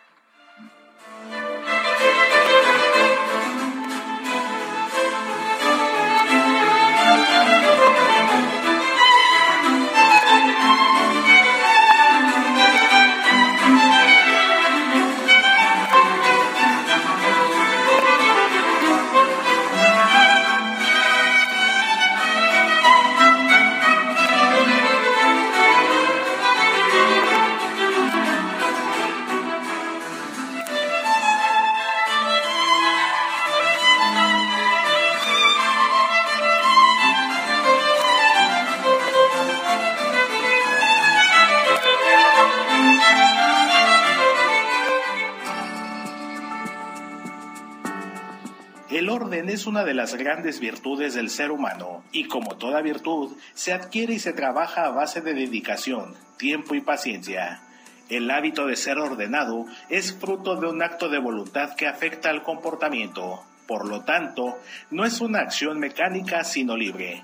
Una 49.72 49.86
de 49.86 49.94
las 49.94 50.16
grandes 50.16 50.60
virtudes 50.60 51.14
del 51.14 51.30
ser 51.30 51.50
humano 51.50 52.04
y 52.12 52.26
como 52.26 52.58
toda 52.58 52.82
virtud, 52.82 53.38
se 53.54 53.72
adquiere 53.72 54.16
y 54.16 54.20
se 54.20 54.34
trabaja 54.34 54.84
a 54.84 54.90
base 54.90 55.22
de 55.22 55.34
dedicación, 55.34 56.14
tiempo 56.36 56.76
y 56.76 56.82
paciencia. 56.82 57.62
El 58.10 58.30
hábito 58.32 58.68
de 58.68 58.76
ser 58.76 58.98
ordenado 58.98 59.68
es 59.88 60.12
fruto 60.12 60.58
de 60.58 60.68
un 60.68 60.84
acto 60.84 61.08
de 61.08 61.20
voluntad 61.20 61.74
que 61.76 61.88
afecta 61.88 62.30
al 62.30 62.44
comportamiento. 62.44 63.46
Por 63.66 63.88
lo 63.88 64.02
tanto, 64.02 64.60
no 64.90 65.06
es 65.06 65.22
una 65.22 65.40
acción 65.40 65.80
mecánica 65.80 66.44
sino 66.44 66.76
libre. 66.76 67.24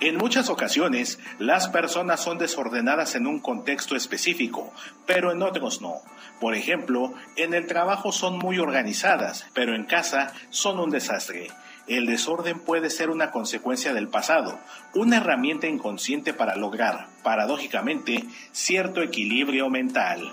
En 0.00 0.16
muchas 0.16 0.48
ocasiones, 0.48 1.18
las 1.38 1.68
personas 1.68 2.20
son 2.20 2.38
desordenadas 2.38 3.16
en 3.16 3.26
un 3.26 3.38
contexto 3.38 3.96
específico, 3.96 4.72
pero 5.06 5.30
en 5.30 5.42
otros 5.42 5.82
no. 5.82 5.96
Por 6.40 6.54
ejemplo, 6.54 7.12
en 7.36 7.52
el 7.52 7.66
trabajo 7.66 8.10
son 8.10 8.38
muy 8.38 8.58
organizadas, 8.58 9.46
pero 9.52 9.74
en 9.74 9.84
casa 9.84 10.32
son 10.48 10.80
un 10.80 10.88
desastre. 10.88 11.48
El 11.86 12.06
desorden 12.06 12.60
puede 12.60 12.88
ser 12.88 13.10
una 13.10 13.30
consecuencia 13.30 13.92
del 13.92 14.08
pasado, 14.08 14.58
una 14.94 15.18
herramienta 15.18 15.66
inconsciente 15.66 16.32
para 16.32 16.56
lograr, 16.56 17.08
paradójicamente, 17.22 18.24
cierto 18.52 19.02
equilibrio 19.02 19.68
mental. 19.68 20.32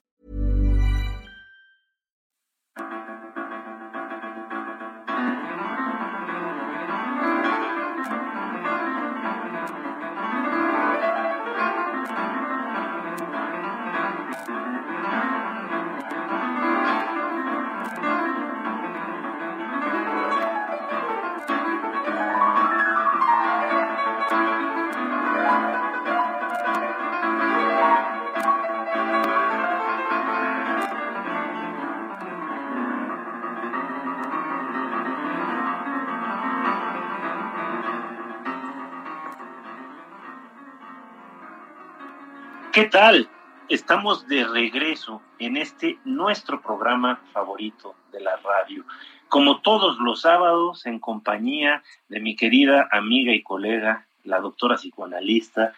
¿Qué 42.81 42.87
tal? 42.87 43.29
estamos 43.69 44.27
de 44.27 44.43
regreso 44.43 45.21
en 45.37 45.55
este 45.55 45.99
nuestro 46.03 46.63
programa 46.63 47.21
favorito 47.31 47.93
de 48.11 48.21
la 48.21 48.37
radio. 48.37 48.83
Como 49.29 49.61
todos 49.61 49.99
los 49.99 50.21
sábados, 50.21 50.87
en 50.87 50.97
compañía 50.97 51.83
de 52.09 52.19
mi 52.19 52.35
querida 52.35 52.89
amiga 52.91 53.33
y 53.33 53.43
colega, 53.43 54.07
la 54.23 54.39
doctora 54.39 54.77
psicoanalista 54.77 55.73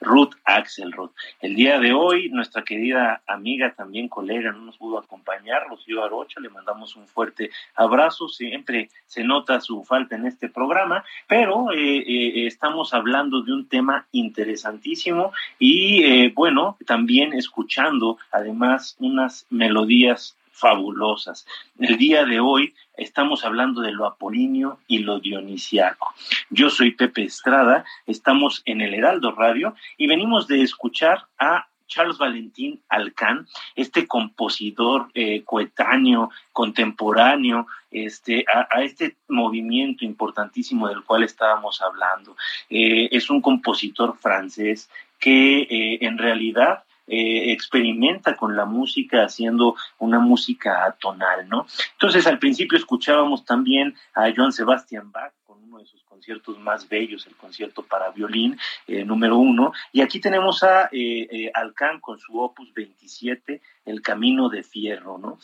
Ruth 0.00 0.34
Axelrod. 0.44 1.10
El 1.40 1.54
día 1.54 1.78
de 1.78 1.92
hoy, 1.92 2.28
nuestra 2.30 2.62
querida 2.62 3.22
amiga, 3.26 3.74
también 3.74 4.08
colega, 4.08 4.52
no 4.52 4.60
nos 4.60 4.76
pudo 4.76 4.98
acompañar, 4.98 5.66
Rocío 5.68 6.04
Arocha, 6.04 6.40
le 6.40 6.48
mandamos 6.48 6.96
un 6.96 7.06
fuerte 7.06 7.50
abrazo, 7.74 8.28
siempre 8.28 8.90
se 9.06 9.24
nota 9.24 9.60
su 9.60 9.84
falta 9.84 10.16
en 10.16 10.26
este 10.26 10.48
programa, 10.48 11.04
pero 11.26 11.72
eh, 11.72 11.98
eh, 11.98 12.46
estamos 12.46 12.94
hablando 12.94 13.42
de 13.42 13.52
un 13.52 13.68
tema 13.68 14.06
interesantísimo 14.12 15.32
y 15.58 16.04
eh, 16.04 16.32
bueno, 16.34 16.76
también 16.86 17.32
escuchando 17.32 18.18
además 18.30 18.96
unas 18.98 19.46
melodías 19.50 20.36
fabulosas. 20.56 21.46
El 21.78 21.98
día 21.98 22.24
de 22.24 22.40
hoy 22.40 22.74
estamos 22.96 23.44
hablando 23.44 23.82
de 23.82 23.92
lo 23.92 24.06
apolíneo 24.06 24.78
y 24.86 24.98
lo 25.00 25.20
dionisiaco. 25.20 26.14
Yo 26.48 26.70
soy 26.70 26.92
Pepe 26.92 27.24
Estrada, 27.24 27.84
estamos 28.06 28.62
en 28.64 28.80
el 28.80 28.94
Heraldo 28.94 29.32
Radio 29.32 29.74
y 29.98 30.06
venimos 30.06 30.46
de 30.46 30.62
escuchar 30.62 31.26
a 31.38 31.68
Charles 31.86 32.18
Valentín 32.18 32.80
Alcán, 32.88 33.46
este 33.76 34.06
compositor 34.08 35.08
eh, 35.14 35.42
coetáneo, 35.44 36.30
contemporáneo, 36.52 37.66
este, 37.90 38.44
a, 38.52 38.82
este 38.82 39.16
movimiento 39.28 40.04
importantísimo 40.04 40.88
del 40.88 41.04
cual 41.04 41.22
estábamos 41.22 41.80
hablando. 41.82 42.36
Eh, 42.70 43.08
es 43.12 43.30
un 43.30 43.40
compositor 43.40 44.16
francés 44.18 44.90
que 45.18 45.60
eh, 45.62 45.98
en 46.00 46.18
realidad 46.18 46.82
eh, 47.06 47.52
experimenta 47.52 48.36
con 48.36 48.56
la 48.56 48.64
música 48.64 49.24
haciendo 49.24 49.76
una 49.98 50.18
música 50.18 50.84
atonal, 50.84 51.48
¿no? 51.48 51.66
Entonces 51.92 52.26
al 52.26 52.38
principio 52.38 52.78
escuchábamos 52.78 53.44
también 53.44 53.94
a 54.14 54.32
Joan 54.34 54.52
Sebastian 54.52 55.12
Bach 55.12 55.32
con 55.46 55.62
uno 55.62 55.78
de 55.78 55.86
sus 55.86 56.02
conciertos 56.02 56.58
más 56.58 56.88
bellos, 56.88 57.26
el 57.26 57.36
concierto 57.36 57.82
para 57.82 58.10
violín 58.10 58.58
eh, 58.86 59.04
número 59.04 59.38
uno, 59.38 59.72
y 59.92 60.00
aquí 60.00 60.20
tenemos 60.20 60.62
a 60.64 60.88
eh, 60.90 61.50
Alcán 61.54 62.00
con 62.00 62.18
su 62.18 62.38
opus 62.40 62.74
27, 62.74 63.60
El 63.84 64.02
Camino 64.02 64.48
de 64.48 64.62
Fierro, 64.64 65.18
¿no? 65.18 65.38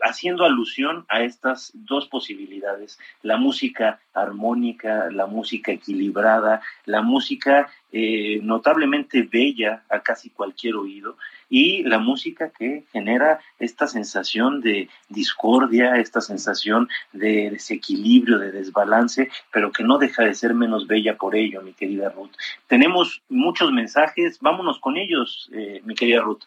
haciendo 0.00 0.44
alusión 0.44 1.04
a 1.08 1.22
estas 1.22 1.72
dos 1.74 2.08
posibilidades, 2.08 2.98
la 3.22 3.36
música 3.36 4.00
armónica, 4.14 5.10
la 5.10 5.26
música 5.26 5.72
equilibrada, 5.72 6.62
la 6.86 7.02
música 7.02 7.70
eh, 7.94 8.40
notablemente 8.42 9.22
bella 9.22 9.82
a 9.90 10.00
casi 10.00 10.30
cualquier 10.30 10.76
oído 10.76 11.18
y 11.52 11.82
la 11.82 11.98
música 11.98 12.48
que 12.48 12.86
genera 12.92 13.38
esta 13.58 13.86
sensación 13.86 14.62
de 14.62 14.88
discordia, 15.10 15.96
esta 15.96 16.22
sensación 16.22 16.88
de 17.12 17.50
desequilibrio, 17.50 18.38
de 18.38 18.52
desbalance, 18.52 19.30
pero 19.52 19.70
que 19.70 19.84
no 19.84 19.98
deja 19.98 20.22
de 20.22 20.34
ser 20.34 20.54
menos 20.54 20.86
bella 20.86 21.18
por 21.18 21.36
ello, 21.36 21.60
mi 21.60 21.74
querida 21.74 22.08
Ruth. 22.08 22.32
Tenemos 22.68 23.22
muchos 23.28 23.70
mensajes, 23.70 24.38
vámonos 24.40 24.80
con 24.80 24.96
ellos, 24.96 25.50
eh, 25.52 25.82
mi 25.84 25.94
querida 25.94 26.22
Ruth. 26.22 26.44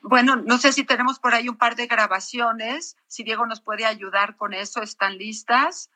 Bueno, 0.00 0.36
no 0.36 0.58
sé 0.58 0.72
si 0.72 0.84
tenemos 0.84 1.18
por 1.18 1.34
ahí 1.34 1.48
un 1.48 1.56
par 1.56 1.74
de 1.74 1.88
grabaciones, 1.88 2.96
si 3.08 3.24
Diego 3.24 3.46
nos 3.46 3.60
puede 3.60 3.84
ayudar 3.84 4.36
con 4.36 4.54
eso, 4.54 4.80
¿están 4.80 5.18
listas? 5.18 5.90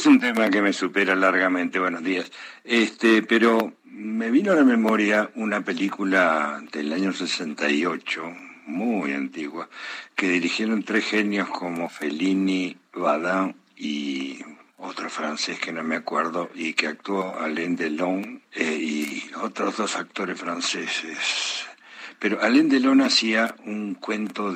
Es 0.00 0.06
un 0.06 0.18
tema 0.18 0.48
que 0.48 0.62
me 0.62 0.72
supera 0.72 1.14
largamente, 1.14 1.78
buenos 1.78 2.02
días. 2.02 2.32
Este, 2.64 3.22
pero 3.22 3.74
me 3.84 4.30
vino 4.30 4.50
a 4.50 4.54
la 4.54 4.64
memoria 4.64 5.30
una 5.34 5.60
película 5.60 6.64
del 6.72 6.94
año 6.94 7.12
68, 7.12 8.22
muy 8.64 9.12
antigua, 9.12 9.68
que 10.16 10.30
dirigieron 10.30 10.84
tres 10.84 11.04
genios 11.04 11.50
como 11.50 11.90
Fellini, 11.90 12.78
Badin 12.94 13.54
y 13.76 14.42
otro 14.78 15.10
francés 15.10 15.60
que 15.60 15.70
no 15.70 15.82
me 15.82 15.96
acuerdo, 15.96 16.48
y 16.54 16.72
que 16.72 16.86
actuó 16.86 17.38
Alain 17.38 17.76
Delon 17.76 18.40
eh, 18.54 18.78
y 18.80 19.30
otros 19.42 19.76
dos 19.76 19.96
actores 19.96 20.40
franceses. 20.40 21.66
Pero 22.18 22.40
Alain 22.40 22.70
Delon 22.70 23.02
hacía 23.02 23.54
un 23.66 23.96
cuento 23.96 24.50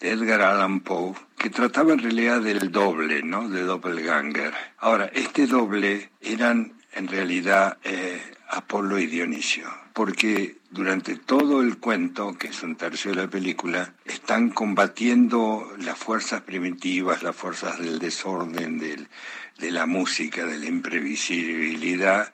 Edgar 0.00 0.42
Allan 0.42 0.80
Poe, 0.80 1.14
que 1.38 1.50
trataba 1.50 1.92
en 1.92 2.00
realidad 2.00 2.40
del 2.40 2.70
doble, 2.70 3.22
¿no? 3.22 3.48
De 3.48 3.62
doppelganger. 3.62 4.52
Ahora, 4.78 5.10
este 5.14 5.46
doble 5.46 6.10
eran 6.20 6.74
en 6.92 7.08
realidad 7.08 7.78
eh, 7.84 8.20
Apolo 8.48 8.98
y 8.98 9.06
Dionisio, 9.06 9.68
porque 9.92 10.56
durante 10.70 11.16
todo 11.16 11.62
el 11.62 11.78
cuento, 11.78 12.36
que 12.38 12.48
es 12.48 12.62
un 12.62 12.76
tercio 12.76 13.12
de 13.12 13.22
la 13.22 13.28
película, 13.28 13.94
están 14.04 14.50
combatiendo 14.50 15.72
las 15.78 15.98
fuerzas 15.98 16.42
primitivas, 16.42 17.22
las 17.22 17.34
fuerzas 17.34 17.78
del 17.78 17.98
desorden, 17.98 18.78
de 18.78 19.70
la 19.70 19.86
música, 19.86 20.44
de 20.44 20.58
la 20.58 20.66
imprevisibilidad, 20.66 22.32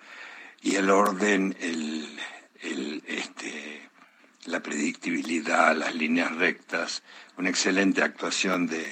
y 0.63 0.77
el 0.77 0.91
orden, 0.91 1.57
el, 1.61 2.09
el, 2.63 3.03
este, 3.07 3.91
la 4.47 4.61
predictibilidad, 4.61 5.77
las 5.77 5.95
líneas 5.95 6.35
rectas, 6.37 7.03
una 7.37 7.51
excelente 7.51 8.03
actuación 8.03 8.67
de, 8.67 8.85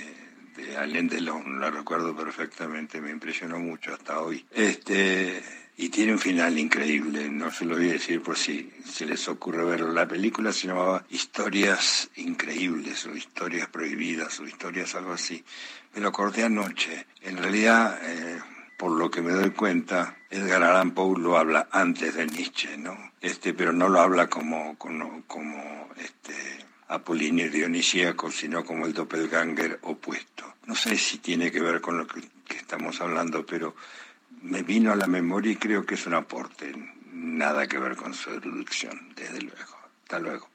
de 0.56 0.76
Alain 0.76 1.08
Delon, 1.08 1.60
la 1.60 1.70
recuerdo 1.70 2.14
perfectamente, 2.14 3.00
me 3.00 3.10
impresionó 3.10 3.58
mucho 3.58 3.92
hasta 3.92 4.20
hoy. 4.20 4.44
Este, 4.52 5.42
y 5.76 5.88
tiene 5.88 6.12
un 6.12 6.18
final 6.18 6.58
increíble, 6.58 7.28
no 7.30 7.50
se 7.50 7.64
lo 7.64 7.76
voy 7.76 7.88
a 7.88 7.92
decir 7.92 8.22
por 8.22 8.36
si 8.36 8.70
se 8.84 9.06
les 9.06 9.26
ocurre 9.28 9.64
verlo. 9.64 9.92
La 9.92 10.06
película 10.06 10.52
se 10.52 10.68
llamaba 10.68 11.04
Historias 11.08 12.10
Increíbles 12.16 13.06
o 13.06 13.16
Historias 13.16 13.68
Prohibidas 13.68 14.38
o 14.40 14.46
Historias 14.46 14.94
algo 14.94 15.12
así. 15.12 15.42
Me 15.94 16.00
lo 16.00 16.08
acordé 16.08 16.44
anoche. 16.44 17.06
En 17.22 17.38
realidad, 17.38 17.98
eh, 18.04 18.38
por 18.78 18.92
lo 18.92 19.10
que 19.10 19.22
me 19.22 19.32
doy 19.32 19.50
cuenta, 19.50 20.16
Edgar 20.30 20.62
Allan 20.62 20.92
Poe 20.92 21.18
lo 21.18 21.36
habla 21.36 21.68
antes 21.72 22.14
de 22.14 22.24
Nietzsche, 22.24 22.76
¿no? 22.78 22.96
Este, 23.20 23.52
pero 23.52 23.72
no 23.72 23.88
lo 23.88 24.00
habla 24.00 24.28
como, 24.28 24.78
como, 24.78 25.90
este, 25.96 26.64
Apolinio 26.86 27.50
Dionisíaco, 27.50 28.30
sino 28.30 28.64
como 28.64 28.86
el 28.86 28.94
doppelganger 28.94 29.80
opuesto. 29.82 30.54
No 30.66 30.76
sé 30.76 30.96
si 30.96 31.18
tiene 31.18 31.50
que 31.50 31.60
ver 31.60 31.80
con 31.80 31.98
lo 31.98 32.06
que, 32.06 32.20
estamos 32.56 33.00
hablando, 33.00 33.44
pero 33.44 33.74
me 34.42 34.62
vino 34.62 34.92
a 34.92 34.96
la 34.96 35.08
memoria 35.08 35.50
y 35.50 35.56
creo 35.56 35.84
que 35.84 35.96
es 35.96 36.06
un 36.06 36.14
aporte. 36.14 36.72
Nada 37.12 37.66
que 37.66 37.78
ver 37.78 37.96
con 37.96 38.14
su 38.14 38.30
erudición, 38.30 39.12
desde 39.16 39.42
luego. 39.42 39.76
Hasta 40.04 40.20
luego. 40.20 40.48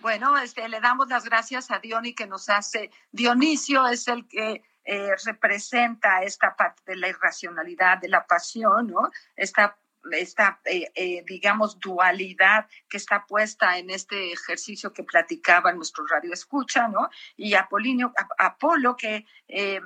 Bueno, 0.00 0.36
este, 0.38 0.68
le 0.68 0.80
damos 0.80 1.08
las 1.08 1.24
gracias 1.24 1.70
a 1.70 1.78
Diony 1.78 2.14
que 2.14 2.26
nos 2.26 2.48
hace. 2.48 2.90
Dionisio 3.12 3.86
es 3.86 4.08
el 4.08 4.26
que 4.26 4.64
eh, 4.86 5.10
representa 5.24 6.22
esta 6.22 6.54
parte 6.54 6.82
de 6.86 6.96
la 6.96 7.08
irracionalidad, 7.08 7.98
de 7.98 8.08
la 8.08 8.24
pasión, 8.24 8.86
¿no? 8.86 9.10
Esta 9.34 9.76
esta, 10.12 10.60
eh, 10.64 10.88
eh, 10.94 11.24
digamos, 11.26 11.80
dualidad 11.80 12.68
que 12.88 12.96
está 12.96 13.26
puesta 13.26 13.76
en 13.76 13.90
este 13.90 14.32
ejercicio 14.32 14.92
que 14.92 15.02
platicaba 15.02 15.72
nuestro 15.72 16.06
radio 16.06 16.32
escucha, 16.32 16.86
¿no? 16.86 17.10
Y 17.36 17.54
Apolinio, 17.54 18.12
Apolo, 18.38 18.94
que 18.96 19.26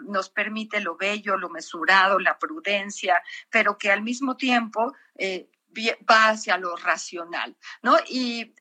nos 0.02 0.28
permite 0.28 0.80
lo 0.80 0.98
bello, 0.98 1.38
lo 1.38 1.48
mesurado, 1.48 2.18
la 2.18 2.38
prudencia, 2.38 3.22
pero 3.48 3.78
que 3.78 3.90
al 3.90 4.02
mismo 4.02 4.36
tiempo 4.36 4.92
va 6.08 6.30
hacia 6.30 6.56
lo 6.56 6.76
racional, 6.76 7.56
¿no? 7.82 7.96
Y, 8.08 8.52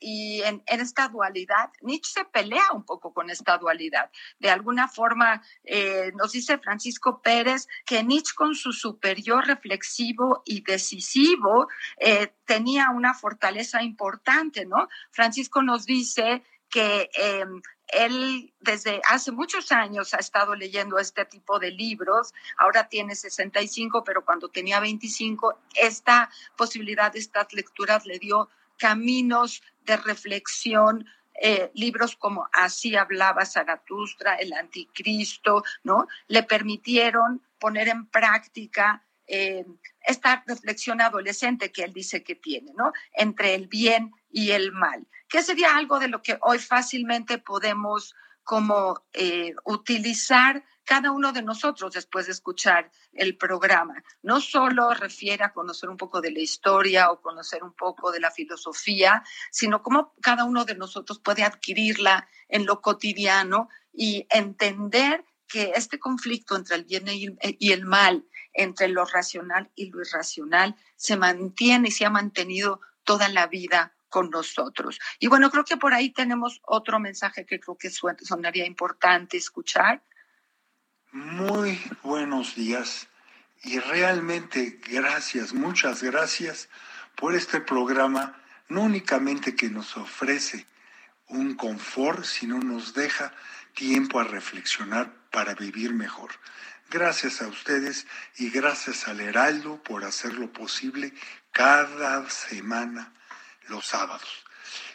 en, 0.44 0.64
esta 0.68 1.08
dualidad, 1.08 1.72
Nietzsche 1.82 2.12
se 2.20 2.26
pelea 2.26 2.72
un 2.74 2.84
poco 2.84 3.14
con 3.14 3.30
esta 3.30 3.58
dualidad. 3.58 4.12
De 4.40 4.50
alguna 4.50 4.88
forma, 4.88 5.42
eh, 5.64 6.12
nos 6.16 6.32
dice 6.32 6.58
Francisco 6.58 7.22
Pérez 7.22 7.68
que 7.86 8.04
Nietzsche 8.04 8.34
con 8.36 8.56
su 8.56 8.72
superior 8.72 9.46
reflexivo 9.46 10.42
y 10.46 10.62
decisivo 10.62 11.68
eh, 11.98 12.34
tenía 12.46 12.90
una 12.92 13.14
fortaleza 13.14 13.84
importante, 13.84 14.66
¿no? 14.66 14.88
Francisco 15.12 15.62
nos 15.62 15.86
dice 15.86 16.44
que 16.70 17.10
em, 17.14 17.62
él 17.92 18.54
desde 18.60 19.02
hace 19.10 19.32
muchos 19.32 19.72
años 19.72 20.14
ha 20.14 20.18
estado 20.18 20.56
leyendo 20.56 21.00
este 21.00 21.26
tipo 21.26 21.60
de 21.60 21.72
libros, 21.72 22.34
ahora 22.58 22.88
tiene 22.88 23.16
65, 23.16 24.04
pero 24.04 24.24
cuando 24.24 24.50
tenía 24.50 24.80
25, 24.80 25.58
esta 25.76 26.30
posibilidad 26.56 27.12
de 27.12 27.20
estas 27.20 27.52
lecturas 27.54 28.06
le 28.06 28.20
dio 28.20 28.50
caminos 28.78 29.62
de 29.86 29.98
reflexión, 29.98 31.06
eh, 31.42 31.72
libros 31.74 32.16
como 32.16 32.50
Así 32.52 32.96
hablaba 32.96 33.46
Zaratustra, 33.46 34.36
El 34.36 34.54
Anticristo, 34.54 35.64
¿no? 35.84 36.08
Le 36.28 36.44
permitieron 36.44 37.42
poner 37.60 37.88
en 37.88 38.08
práctica 38.08 39.04
eh, 39.28 39.66
esta 40.06 40.44
reflexión 40.48 41.02
adolescente 41.02 41.72
que 41.72 41.84
él 41.84 41.94
dice 41.94 42.24
que 42.24 42.36
tiene, 42.36 42.74
¿no? 42.76 42.92
Entre 43.14 43.56
el 43.56 43.68
bien 43.68 44.12
y 44.32 44.52
el 44.52 44.72
mal, 44.72 45.08
que 45.30 45.44
sería 45.44 45.78
algo 45.78 46.00
de 46.00 46.08
lo 46.08 46.22
que 46.22 46.38
hoy 46.42 46.60
fácilmente 46.60 47.38
podemos 47.38 48.16
como 48.44 49.04
eh, 49.14 49.54
utilizar 49.64 50.66
cada 50.84 51.12
uno 51.12 51.32
de 51.32 51.44
nosotros 51.44 51.94
después 51.94 52.26
de 52.26 52.32
escuchar 52.32 52.90
el 53.14 53.38
programa. 53.38 54.04
No 54.24 54.42
solo 54.42 54.92
refiere 54.96 55.44
a 55.44 55.54
conocer 55.54 55.88
un 55.88 55.98
poco 55.98 56.20
de 56.20 56.32
la 56.32 56.40
historia 56.40 57.12
o 57.12 57.22
conocer 57.22 57.64
un 57.64 57.74
poco 57.74 58.12
de 58.12 58.20
la 58.20 58.32
filosofía, 58.32 59.24
sino 59.52 59.84
cómo 59.84 60.16
cada 60.20 60.46
uno 60.46 60.66
de 60.66 60.74
nosotros 60.74 61.20
puede 61.20 61.44
adquirirla 61.44 62.28
en 62.48 62.66
lo 62.66 62.82
cotidiano 62.82 63.70
y 63.94 64.26
entender 64.32 65.24
que 65.48 65.74
este 65.76 66.00
conflicto 66.00 66.56
entre 66.56 66.78
el 66.78 66.86
bien 66.86 67.06
y 67.08 67.72
el 67.72 67.86
mal, 67.86 68.26
entre 68.54 68.88
lo 68.88 69.06
racional 69.06 69.70
y 69.76 69.92
lo 69.92 70.02
irracional, 70.02 70.76
se 70.96 71.18
mantiene 71.18 71.90
y 71.90 71.92
se 71.92 72.06
ha 72.06 72.10
mantenido 72.10 72.82
toda 73.04 73.30
la 73.30 73.46
vida 73.46 73.94
con 74.10 74.30
nosotros. 74.30 75.00
Y 75.20 75.28
bueno, 75.28 75.50
creo 75.50 75.64
que 75.64 75.78
por 75.78 75.94
ahí 75.94 76.12
tenemos 76.12 76.62
otro 76.66 77.00
mensaje 77.00 77.46
que 77.46 77.60
creo 77.60 77.78
que 77.78 77.90
sonaría 77.90 78.66
importante 78.66 79.38
escuchar. 79.38 80.04
Muy 81.12 81.80
buenos 82.04 82.56
días 82.56 83.08
y 83.64 83.80
realmente 83.80 84.80
gracias, 84.90 85.54
muchas 85.54 86.04
gracias 86.04 86.70
por 87.16 87.36
este 87.36 87.60
programa, 87.60 88.42
no 88.68 88.82
únicamente 88.82 89.56
que 89.56 89.70
nos 89.70 89.98
ofrece 89.98 90.66
un 91.28 91.56
confort, 91.56 92.24
sino 92.24 92.60
nos 92.60 92.94
deja 92.94 93.34
tiempo 93.74 94.20
a 94.20 94.24
reflexionar 94.24 95.14
para 95.32 95.56
vivir 95.56 95.94
mejor. 95.94 96.32
Gracias 96.90 97.42
a 97.42 97.48
ustedes 97.48 98.08
y 98.38 98.50
gracias 98.50 99.08
al 99.08 99.20
Heraldo 99.20 99.82
por 99.84 100.06
hacerlo 100.06 100.52
posible 100.52 101.14
cada 101.52 102.30
semana 102.30 103.14
los 103.70 103.86
sábados. 103.86 104.30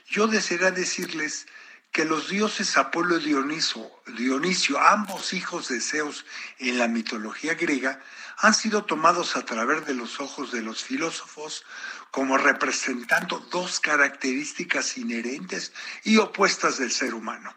Yo 0.08 0.26
desearía 0.26 0.70
decirles 0.70 1.46
que 1.94 2.04
los 2.04 2.28
dioses 2.28 2.76
Apolo 2.76 3.18
y 3.18 3.24
Dioniso, 3.24 3.88
Dionisio, 4.16 4.80
ambos 4.80 5.32
hijos 5.32 5.68
de 5.68 5.80
Zeus 5.80 6.24
en 6.58 6.78
la 6.78 6.88
mitología 6.88 7.54
griega, 7.54 8.00
han 8.38 8.52
sido 8.52 8.84
tomados 8.84 9.36
a 9.36 9.44
través 9.44 9.86
de 9.86 9.94
los 9.94 10.20
ojos 10.20 10.50
de 10.50 10.60
los 10.60 10.82
filósofos 10.82 11.64
como 12.10 12.36
representando 12.36 13.38
dos 13.50 13.78
características 13.78 14.98
inherentes 14.98 15.72
y 16.02 16.16
opuestas 16.16 16.78
del 16.78 16.90
ser 16.90 17.14
humano. 17.14 17.54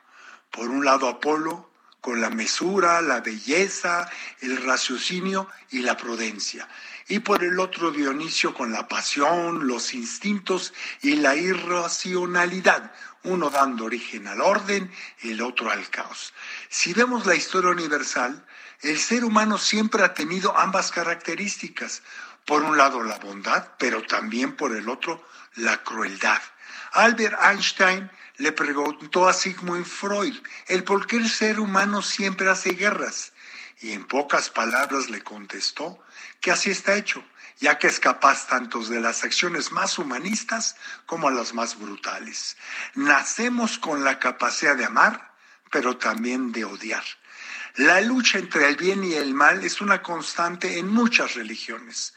Por 0.51 0.69
un 0.69 0.85
lado, 0.85 1.07
Apolo, 1.07 1.71
con 1.99 2.21
la 2.21 2.29
mesura, 2.29 3.01
la 3.01 3.21
belleza, 3.21 4.09
el 4.41 4.63
raciocinio 4.63 5.49
y 5.71 5.79
la 5.79 5.97
prudencia 5.97 6.67
y 7.07 7.19
por 7.19 7.43
el 7.43 7.59
otro 7.59 7.91
Dionisio 7.91 8.53
con 8.53 8.71
la 8.71 8.87
pasión, 8.87 9.67
los 9.67 9.93
instintos 9.93 10.73
y 11.01 11.15
la 11.15 11.35
irracionalidad, 11.35 12.91
uno 13.23 13.49
dando 13.49 13.85
origen 13.85 14.27
al 14.27 14.41
orden, 14.41 14.91
el 15.21 15.41
otro 15.41 15.71
al 15.71 15.89
caos. 15.89 16.33
Si 16.69 16.93
vemos 16.93 17.25
la 17.25 17.35
historia 17.35 17.71
universal, 17.71 18.45
el 18.81 18.97
ser 18.97 19.23
humano 19.23 19.57
siempre 19.57 20.03
ha 20.03 20.13
tenido 20.13 20.57
ambas 20.57 20.91
características, 20.91 22.03
por 22.45 22.63
un 22.63 22.77
lado 22.77 23.03
la 23.03 23.17
bondad, 23.17 23.69
pero 23.77 24.03
también 24.03 24.55
por 24.55 24.75
el 24.75 24.87
otro 24.87 25.25
la 25.55 25.83
crueldad. 25.83 26.41
Albert 26.93 27.37
Einstein 27.41 28.09
le 28.37 28.51
preguntó 28.51 29.27
a 29.27 29.33
Sigmund 29.33 29.85
Freud 29.85 30.35
el 30.67 30.83
por 30.83 31.07
qué 31.07 31.17
el 31.17 31.29
ser 31.29 31.59
humano 31.59 32.01
siempre 32.01 32.49
hace 32.49 32.71
guerras 32.71 33.33
y 33.79 33.91
en 33.91 34.05
pocas 34.05 34.49
palabras 34.49 35.09
le 35.09 35.21
contestó 35.23 35.99
que 36.41 36.51
así 36.51 36.71
está 36.71 36.95
hecho, 36.95 37.23
ya 37.59 37.77
que 37.77 37.87
es 37.87 37.99
capaz 37.99 38.47
tanto 38.47 38.79
de 38.83 38.99
las 38.99 39.23
acciones 39.23 39.71
más 39.71 39.97
humanistas 39.97 40.75
como 41.05 41.29
las 41.29 41.53
más 41.53 41.77
brutales. 41.77 42.57
Nacemos 42.95 43.77
con 43.77 44.03
la 44.03 44.19
capacidad 44.19 44.75
de 44.75 44.85
amar, 44.85 45.33
pero 45.71 45.97
también 45.97 46.51
de 46.51 46.65
odiar. 46.65 47.03
La 47.75 48.01
lucha 48.01 48.39
entre 48.39 48.67
el 48.67 48.75
bien 48.75 49.03
y 49.03 49.13
el 49.13 49.33
mal 49.33 49.63
es 49.63 49.81
una 49.81 50.01
constante 50.01 50.79
en 50.79 50.87
muchas 50.87 51.35
religiones, 51.35 52.13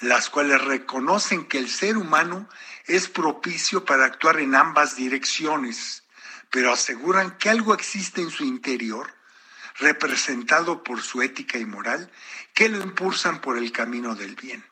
las 0.00 0.30
cuales 0.30 0.62
reconocen 0.62 1.46
que 1.46 1.58
el 1.58 1.68
ser 1.68 1.98
humano 1.98 2.48
es 2.86 3.08
propicio 3.08 3.84
para 3.84 4.06
actuar 4.06 4.40
en 4.40 4.54
ambas 4.54 4.96
direcciones, 4.96 6.04
pero 6.50 6.72
aseguran 6.72 7.36
que 7.38 7.50
algo 7.50 7.74
existe 7.74 8.22
en 8.22 8.30
su 8.30 8.44
interior 8.44 9.14
representado 9.82 10.82
por 10.82 11.02
su 11.02 11.20
ética 11.20 11.58
y 11.58 11.66
moral, 11.66 12.10
que 12.54 12.68
lo 12.68 12.80
impulsan 12.80 13.40
por 13.40 13.58
el 13.58 13.72
camino 13.72 14.14
del 14.14 14.36
bien. 14.36 14.64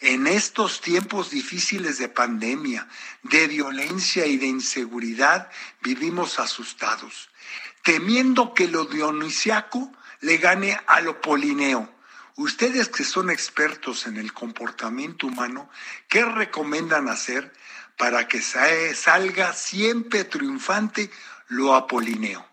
En 0.00 0.26
estos 0.26 0.80
tiempos 0.80 1.30
difíciles 1.30 1.98
de 1.98 2.08
pandemia, 2.08 2.88
de 3.22 3.46
violencia 3.46 4.26
y 4.26 4.36
de 4.36 4.46
inseguridad, 4.46 5.50
vivimos 5.82 6.38
asustados, 6.38 7.30
temiendo 7.82 8.54
que 8.54 8.68
lo 8.68 8.84
dionisiaco 8.84 9.92
le 10.20 10.38
gane 10.38 10.78
a 10.86 11.00
lo 11.00 11.20
polineo. 11.20 11.92
Ustedes 12.36 12.88
que 12.88 13.04
son 13.04 13.30
expertos 13.30 14.06
en 14.06 14.16
el 14.18 14.32
comportamiento 14.32 15.26
humano, 15.26 15.70
¿qué 16.08 16.24
recomiendan 16.24 17.08
hacer 17.08 17.52
para 17.96 18.28
que 18.28 18.42
salga 18.42 19.54
siempre 19.54 20.24
triunfante 20.24 21.10
lo 21.48 21.74
apolineo? 21.74 22.46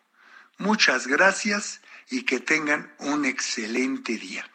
Muchas 0.57 1.07
gracias 1.07 1.81
y 2.09 2.25
que 2.25 2.39
tengan 2.39 2.93
un 2.99 3.25
excelente 3.25 4.17
día. 4.17 4.45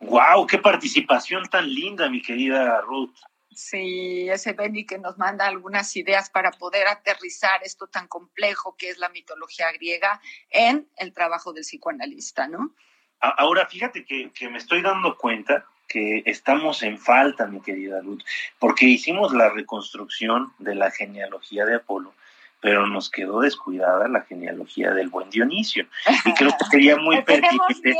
¡Wow! 0.00 0.46
¡Qué 0.46 0.58
participación 0.58 1.48
tan 1.48 1.68
linda, 1.68 2.08
mi 2.08 2.22
querida 2.22 2.80
Ruth! 2.82 3.14
Sí, 3.52 4.28
ese 4.30 4.52
Benny 4.52 4.86
que 4.86 4.98
nos 4.98 5.18
manda 5.18 5.46
algunas 5.46 5.96
ideas 5.96 6.30
para 6.30 6.52
poder 6.52 6.86
aterrizar 6.86 7.60
esto 7.64 7.88
tan 7.88 8.06
complejo 8.06 8.76
que 8.76 8.88
es 8.88 8.98
la 8.98 9.08
mitología 9.08 9.72
griega 9.72 10.20
en 10.50 10.88
el 10.96 11.12
trabajo 11.12 11.52
del 11.52 11.64
psicoanalista, 11.64 12.46
¿no? 12.46 12.72
Ahora, 13.18 13.66
fíjate 13.66 14.04
que, 14.04 14.30
que 14.30 14.48
me 14.48 14.58
estoy 14.58 14.80
dando 14.80 15.16
cuenta 15.16 15.66
que 15.88 16.22
estamos 16.26 16.84
en 16.84 16.98
falta, 16.98 17.48
mi 17.48 17.60
querida 17.60 18.00
Ruth, 18.00 18.22
porque 18.60 18.84
hicimos 18.84 19.32
la 19.32 19.48
reconstrucción 19.48 20.52
de 20.58 20.76
la 20.76 20.92
genealogía 20.92 21.64
de 21.64 21.76
Apolo 21.76 22.14
pero 22.60 22.86
nos 22.86 23.10
quedó 23.10 23.40
descuidada 23.40 24.08
la 24.08 24.22
genealogía 24.22 24.90
del 24.92 25.08
buen 25.08 25.30
Dionisio. 25.30 25.86
Y 26.24 26.32
creo 26.34 26.50
que 26.58 26.64
sería 26.70 26.96
muy 27.00 27.22
pertinente. 27.22 27.96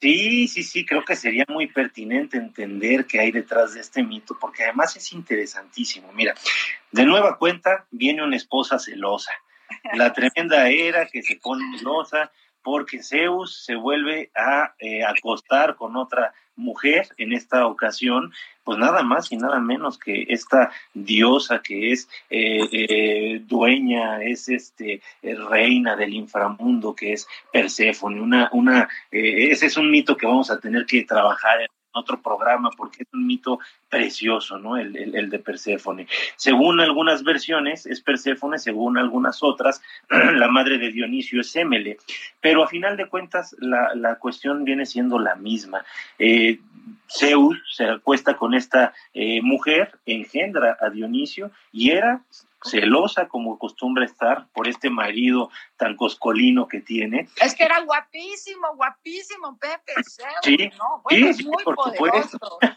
Sí, 0.00 0.48
sí, 0.48 0.62
sí, 0.62 0.84
creo 0.84 1.04
que 1.04 1.16
sería 1.16 1.44
muy 1.48 1.66
pertinente 1.66 2.36
entender 2.36 3.06
qué 3.06 3.20
hay 3.20 3.32
detrás 3.32 3.74
de 3.74 3.80
este 3.80 4.02
mito, 4.02 4.36
porque 4.38 4.64
además 4.64 4.96
es 4.96 5.12
interesantísimo. 5.12 6.12
Mira, 6.12 6.34
de 6.92 7.04
nueva 7.04 7.38
cuenta 7.38 7.86
viene 7.90 8.22
una 8.22 8.36
esposa 8.36 8.78
celosa. 8.78 9.32
La 9.94 10.12
tremenda 10.12 10.68
era 10.68 11.06
que 11.06 11.22
se 11.22 11.36
pone 11.36 11.78
celosa 11.78 12.30
porque 12.66 13.00
Zeus 13.00 13.64
se 13.64 13.76
vuelve 13.76 14.32
a 14.34 14.74
eh, 14.80 15.04
acostar 15.04 15.76
con 15.76 15.94
otra 15.94 16.34
mujer 16.56 17.06
en 17.16 17.32
esta 17.32 17.64
ocasión, 17.64 18.32
pues 18.64 18.76
nada 18.76 19.04
más 19.04 19.30
y 19.30 19.36
nada 19.36 19.60
menos 19.60 20.00
que 20.00 20.26
esta 20.30 20.72
diosa 20.92 21.62
que 21.62 21.92
es 21.92 22.08
eh, 22.28 22.66
eh, 22.72 23.40
dueña, 23.44 24.20
es 24.20 24.48
este 24.48 25.00
reina 25.22 25.94
del 25.94 26.12
inframundo, 26.14 26.92
que 26.92 27.12
es 27.12 27.28
Perséfone. 27.52 28.20
Una, 28.20 28.48
una, 28.52 28.88
ese 29.12 29.66
es 29.66 29.76
un 29.76 29.88
mito 29.88 30.16
que 30.16 30.26
vamos 30.26 30.50
a 30.50 30.58
tener 30.58 30.86
que 30.86 31.04
trabajar 31.04 31.60
en 31.60 31.68
otro 31.96 32.20
programa 32.20 32.70
porque 32.76 33.02
es 33.02 33.08
un 33.12 33.26
mito 33.26 33.58
precioso, 33.88 34.58
¿no? 34.58 34.76
El, 34.76 35.30
de 35.30 35.38
Perséfone. 35.38 36.06
Según 36.36 36.80
algunas 36.80 37.24
versiones 37.24 37.86
es 37.86 38.00
Perséfone, 38.00 38.58
según 38.58 38.98
algunas 38.98 39.42
otras, 39.42 39.82
la 40.10 40.48
madre 40.48 40.78
de 40.78 40.92
Dionisio 40.92 41.40
es 41.40 41.50
Semele. 41.50 41.98
Pero 42.40 42.62
a 42.62 42.68
final 42.68 42.96
de 42.96 43.08
cuentas 43.08 43.56
la, 43.58 43.94
la 43.94 44.16
cuestión 44.16 44.64
viene 44.64 44.86
siendo 44.86 45.18
la 45.18 45.34
misma. 45.34 45.84
Eh, 46.18 46.60
Zeus 47.08 47.58
se 47.74 47.84
acuesta 47.84 48.36
con 48.36 48.54
esta 48.54 48.92
eh, 49.14 49.40
mujer, 49.42 49.98
engendra 50.06 50.76
a 50.80 50.90
Dionisio 50.90 51.50
y 51.72 51.90
era 51.90 52.22
celosa 52.62 53.28
como 53.28 53.54
acostumbra 53.54 54.04
estar 54.04 54.46
por 54.52 54.68
este 54.68 54.90
marido 54.90 55.50
tan 55.76 55.96
coscolino 55.96 56.68
que 56.68 56.80
tiene. 56.80 57.28
Es 57.40 57.54
que 57.54 57.64
era 57.64 57.80
guapísimo, 57.80 58.74
guapísimo, 58.74 59.58
Pepe. 59.58 59.92
Sí, 60.42 60.70
¿no? 60.78 61.02
bueno, 61.02 61.32
sí, 61.32 61.44
muy 61.44 61.62
por 61.64 61.76
supuesto. 61.76 62.58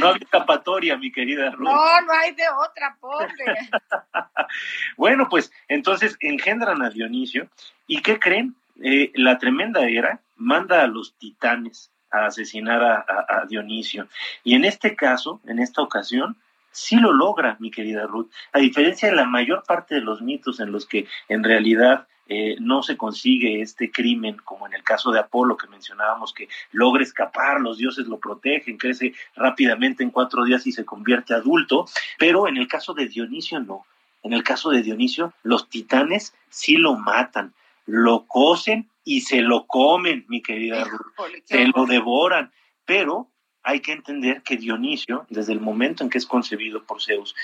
No 0.00 0.08
hay 0.08 0.18
escapatoria, 0.20 0.96
mi 0.96 1.12
querida 1.12 1.50
Ruth. 1.50 1.68
No, 1.68 2.00
no 2.00 2.12
hay 2.12 2.34
de 2.34 2.42
otra, 2.48 2.96
pobre. 3.00 3.28
bueno, 4.96 5.28
pues 5.28 5.52
entonces 5.68 6.16
engendran 6.20 6.82
a 6.82 6.90
Dionisio. 6.90 7.48
¿Y 7.86 8.02
qué 8.02 8.18
creen? 8.18 8.56
Eh, 8.82 9.12
la 9.14 9.38
tremenda 9.38 9.88
era 9.88 10.20
manda 10.38 10.82
a 10.82 10.86
los 10.86 11.14
titanes 11.18 11.90
a 12.10 12.26
asesinar 12.26 12.82
a, 12.82 13.44
Dionisio. 13.48 14.08
Y 14.42 14.54
en 14.54 14.64
este 14.64 14.96
caso, 14.96 15.40
en 15.46 15.58
esta 15.58 15.82
ocasión, 15.82 16.36
sí 16.70 16.96
lo 16.96 17.12
logra, 17.12 17.56
mi 17.60 17.70
querida 17.70 18.06
Ruth, 18.06 18.30
a 18.52 18.58
diferencia 18.58 19.10
de 19.10 19.16
la 19.16 19.24
mayor 19.24 19.64
parte 19.66 19.96
de 19.96 20.00
los 20.00 20.22
mitos 20.22 20.60
en 20.60 20.72
los 20.72 20.86
que 20.86 21.06
en 21.28 21.44
realidad 21.44 22.06
eh, 22.30 22.56
no 22.60 22.82
se 22.82 22.96
consigue 22.96 23.62
este 23.62 23.90
crimen, 23.90 24.36
como 24.44 24.66
en 24.66 24.74
el 24.74 24.82
caso 24.82 25.10
de 25.10 25.18
Apolo 25.18 25.56
que 25.56 25.66
mencionábamos, 25.66 26.34
que 26.34 26.48
logra 26.72 27.02
escapar, 27.02 27.60
los 27.60 27.78
dioses 27.78 28.06
lo 28.06 28.18
protegen, 28.18 28.76
crece 28.76 29.14
rápidamente 29.34 30.02
en 30.02 30.10
cuatro 30.10 30.44
días 30.44 30.66
y 30.66 30.72
se 30.72 30.84
convierte 30.84 31.34
adulto, 31.34 31.86
pero 32.18 32.46
en 32.46 32.58
el 32.58 32.68
caso 32.68 32.92
de 32.94 33.08
Dionisio 33.08 33.60
no. 33.60 33.86
En 34.22 34.32
el 34.32 34.42
caso 34.42 34.70
de 34.70 34.82
Dionisio, 34.82 35.32
los 35.42 35.70
titanes 35.70 36.34
sí 36.50 36.76
lo 36.76 36.96
matan, 36.96 37.54
lo 37.86 38.26
cocen 38.26 38.90
y 39.08 39.22
se 39.22 39.40
lo 39.40 39.66
comen, 39.66 40.26
mi 40.28 40.42
querida 40.42 40.84
Ruth, 40.84 41.14
se 41.44 41.66
lo 41.68 41.86
devoran, 41.86 42.52
pero 42.84 43.30
hay 43.62 43.80
que 43.80 43.92
entender 43.92 44.42
que 44.42 44.58
Dionisio, 44.58 45.24
desde 45.30 45.54
el 45.54 45.60
momento 45.60 46.04
en 46.04 46.10
que 46.10 46.18
es 46.18 46.26
concebido 46.26 46.84
por 46.84 47.00
Zeus, 47.00 47.34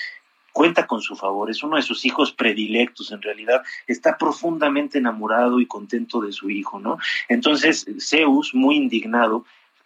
cuenta 0.53 0.85
con 0.85 1.01
su 1.01 1.15
favor, 1.15 1.49
es 1.49 1.63
uno 1.63 1.77
de 1.77 1.81
sus 1.81 2.05
hijos 2.05 2.31
predilectos, 2.31 3.11
en 3.11 3.23
realidad 3.23 3.63
está 3.87 4.15
profundamente 4.15 4.99
enamorado 4.99 5.59
y 5.59 5.65
contento 5.65 6.21
de 6.21 6.33
su 6.33 6.51
hijo, 6.51 6.79
¿no? 6.79 6.99
Entonces 7.29 7.87
Zeus, 7.99 8.53
muy 8.53 8.75
indignado, 8.75 9.43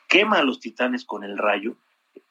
quema 0.09 0.39
a 0.39 0.43
los 0.43 0.59
titanes 0.59 1.05
con 1.05 1.23
el 1.23 1.37
rayo, 1.37 1.77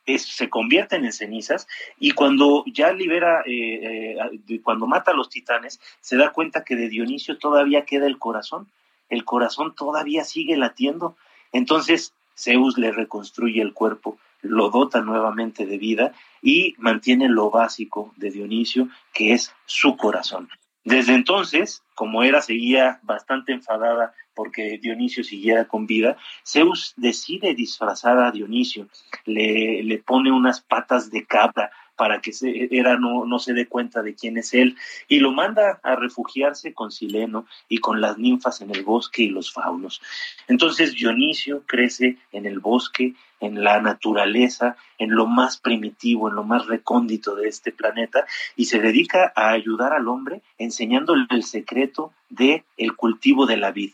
se 0.04 0.50
convierten 0.50 1.06
en 1.06 1.12
cenizas 1.14 1.66
y 1.98 2.10
cuando 2.10 2.64
ya 2.66 2.92
libera, 2.92 3.42
eh, 3.46 4.14
eh, 4.46 4.60
cuando 4.62 4.86
mata 4.86 5.12
a 5.12 5.14
los 5.14 5.30
titanes, 5.30 5.80
se 6.02 6.18
da 6.18 6.32
cuenta 6.32 6.64
que 6.64 6.76
de 6.76 6.90
Dionisio 6.90 7.38
todavía 7.38 7.86
queda 7.86 8.06
el 8.06 8.18
corazón, 8.18 8.68
el 9.08 9.24
corazón 9.24 9.74
todavía 9.74 10.24
sigue 10.24 10.56
latiendo. 10.56 11.16
Entonces 11.52 12.14
Zeus 12.36 12.78
le 12.78 12.92
reconstruye 12.92 13.60
el 13.60 13.72
cuerpo, 13.72 14.18
lo 14.42 14.70
dota 14.70 15.00
nuevamente 15.00 15.66
de 15.66 15.78
vida 15.78 16.12
y 16.40 16.74
mantiene 16.78 17.28
lo 17.28 17.50
básico 17.50 18.12
de 18.16 18.30
Dionisio, 18.30 18.88
que 19.12 19.32
es 19.32 19.52
su 19.66 19.96
corazón. 19.96 20.48
Desde 20.84 21.14
entonces, 21.14 21.82
como 21.94 22.22
era 22.22 22.40
seguía 22.40 23.00
bastante 23.02 23.52
enfadada 23.52 24.14
porque 24.34 24.78
Dionisio 24.80 25.24
siguiera 25.24 25.66
con 25.66 25.86
vida, 25.86 26.16
Zeus 26.46 26.94
decide 26.96 27.54
disfrazar 27.54 28.18
a 28.18 28.30
Dionisio, 28.30 28.88
le, 29.24 29.82
le 29.82 29.98
pone 29.98 30.30
unas 30.30 30.60
patas 30.60 31.10
de 31.10 31.26
cabra 31.26 31.70
para 31.98 32.20
que 32.20 32.32
se, 32.32 32.68
era 32.70 32.96
no, 32.96 33.26
no 33.26 33.38
se 33.40 33.52
dé 33.52 33.66
cuenta 33.66 34.02
de 34.02 34.14
quién 34.14 34.38
es 34.38 34.54
él, 34.54 34.76
y 35.08 35.18
lo 35.18 35.32
manda 35.32 35.80
a 35.82 35.96
refugiarse 35.96 36.72
con 36.72 36.92
Sileno 36.92 37.44
y 37.68 37.78
con 37.78 38.00
las 38.00 38.16
ninfas 38.16 38.60
en 38.60 38.70
el 38.70 38.84
bosque 38.84 39.24
y 39.24 39.28
los 39.28 39.52
faunos. 39.52 40.00
Entonces 40.46 40.94
Dionisio 40.94 41.64
crece 41.66 42.16
en 42.32 42.46
el 42.46 42.60
bosque, 42.60 43.14
en 43.40 43.64
la 43.64 43.80
naturaleza, 43.80 44.76
en 44.96 45.10
lo 45.10 45.26
más 45.26 45.58
primitivo, 45.58 46.28
en 46.28 46.36
lo 46.36 46.44
más 46.44 46.66
recóndito 46.66 47.34
de 47.34 47.48
este 47.48 47.72
planeta, 47.72 48.26
y 48.56 48.66
se 48.66 48.78
dedica 48.78 49.32
a 49.34 49.50
ayudar 49.50 49.92
al 49.92 50.06
hombre 50.06 50.40
enseñándole 50.56 51.26
el 51.30 51.42
secreto 51.42 52.12
de 52.30 52.64
el 52.76 52.94
cultivo 52.94 53.44
de 53.46 53.56
la 53.56 53.72
vid. 53.72 53.90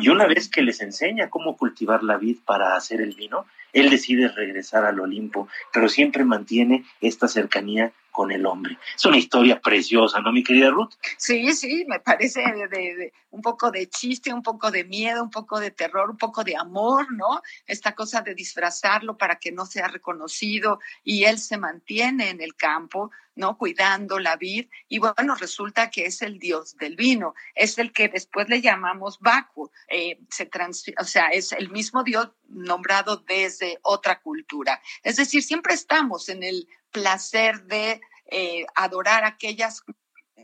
Y 0.00 0.08
una 0.08 0.26
vez 0.26 0.48
que 0.48 0.62
les 0.62 0.80
enseña 0.82 1.30
cómo 1.30 1.56
cultivar 1.56 2.02
la 2.02 2.18
vid 2.18 2.38
para 2.44 2.76
hacer 2.76 3.00
el 3.00 3.14
vino, 3.14 3.46
él 3.72 3.90
decide 3.90 4.28
regresar 4.28 4.84
al 4.84 5.00
Olimpo, 5.00 5.48
pero 5.72 5.88
siempre 5.88 6.24
mantiene 6.24 6.84
esta 7.00 7.28
cercanía 7.28 7.92
con 8.18 8.32
el 8.32 8.44
hombre. 8.46 8.76
Es 8.96 9.04
una 9.04 9.16
historia 9.16 9.60
preciosa, 9.60 10.18
¿no, 10.18 10.32
mi 10.32 10.42
querida 10.42 10.70
Ruth? 10.70 10.90
Sí, 11.16 11.52
sí, 11.52 11.84
me 11.86 12.00
parece 12.00 12.40
de, 12.40 13.12
un 13.30 13.40
poco 13.40 13.70
de 13.70 13.88
chiste, 13.88 14.34
un 14.34 14.42
poco 14.42 14.72
de 14.72 14.82
miedo, 14.82 15.22
un 15.22 15.30
poco 15.30 15.60
de 15.60 15.70
terror, 15.70 16.10
un 16.10 16.16
poco 16.16 16.42
de 16.42 16.56
amor, 16.56 17.12
¿no? 17.12 17.40
Esta 17.64 17.94
cosa 17.94 18.20
de 18.22 18.34
disfrazarlo 18.34 19.16
para 19.16 19.36
que 19.36 19.52
no 19.52 19.66
sea 19.66 19.86
reconocido 19.86 20.80
y 21.04 21.26
él 21.26 21.38
se 21.38 21.58
mantiene 21.58 22.30
en 22.30 22.40
el 22.40 22.56
campo, 22.56 23.12
¿no? 23.36 23.56
Cuidando 23.56 24.18
la 24.18 24.34
vid 24.34 24.66
y 24.88 24.98
bueno, 24.98 25.36
resulta 25.36 25.88
que 25.88 26.06
es 26.06 26.20
el 26.20 26.40
dios 26.40 26.76
del 26.76 26.96
vino, 26.96 27.36
es 27.54 27.78
el 27.78 27.92
que 27.92 28.08
después 28.08 28.48
le 28.48 28.60
llamamos 28.60 29.20
Baku, 29.20 29.70
eh, 29.88 30.18
se 30.28 30.50
o 30.98 31.04
sea, 31.04 31.28
es 31.28 31.52
el 31.52 31.70
mismo 31.70 32.02
dios 32.02 32.30
nombrado 32.48 33.18
desde 33.18 33.78
otra 33.82 34.20
cultura. 34.20 34.82
Es 35.04 35.16
decir, 35.16 35.44
siempre 35.44 35.74
estamos 35.74 36.28
en 36.28 36.42
el 36.42 36.66
placer 36.90 37.64
de 37.64 38.00
eh, 38.30 38.66
adorar 38.74 39.24
aquellas 39.24 39.84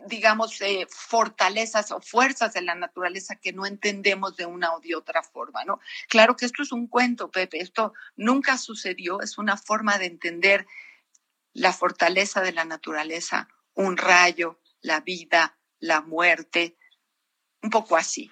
digamos, 0.06 0.60
eh, 0.60 0.86
fortalezas 0.90 1.90
o 1.90 2.00
fuerzas 2.00 2.52
de 2.52 2.62
la 2.62 2.74
naturaleza 2.74 3.36
que 3.36 3.52
no 3.52 3.66
entendemos 3.66 4.36
de 4.36 4.46
una 4.46 4.74
o 4.74 4.80
de 4.80 4.94
otra 4.94 5.22
forma, 5.22 5.64
¿no? 5.64 5.80
Claro 6.08 6.36
que 6.36 6.44
esto 6.44 6.62
es 6.62 6.72
un 6.72 6.86
cuento, 6.86 7.30
Pepe, 7.30 7.60
esto 7.60 7.94
nunca 8.16 8.58
sucedió, 8.58 9.20
es 9.20 9.38
una 9.38 9.56
forma 9.56 9.98
de 9.98 10.06
entender 10.06 10.66
la 11.52 11.72
fortaleza 11.72 12.40
de 12.40 12.52
la 12.52 12.64
naturaleza, 12.64 13.48
un 13.74 13.96
rayo, 13.96 14.60
la 14.80 15.00
vida, 15.00 15.56
la 15.78 16.00
muerte, 16.00 16.76
un 17.62 17.70
poco 17.70 17.96
así. 17.96 18.30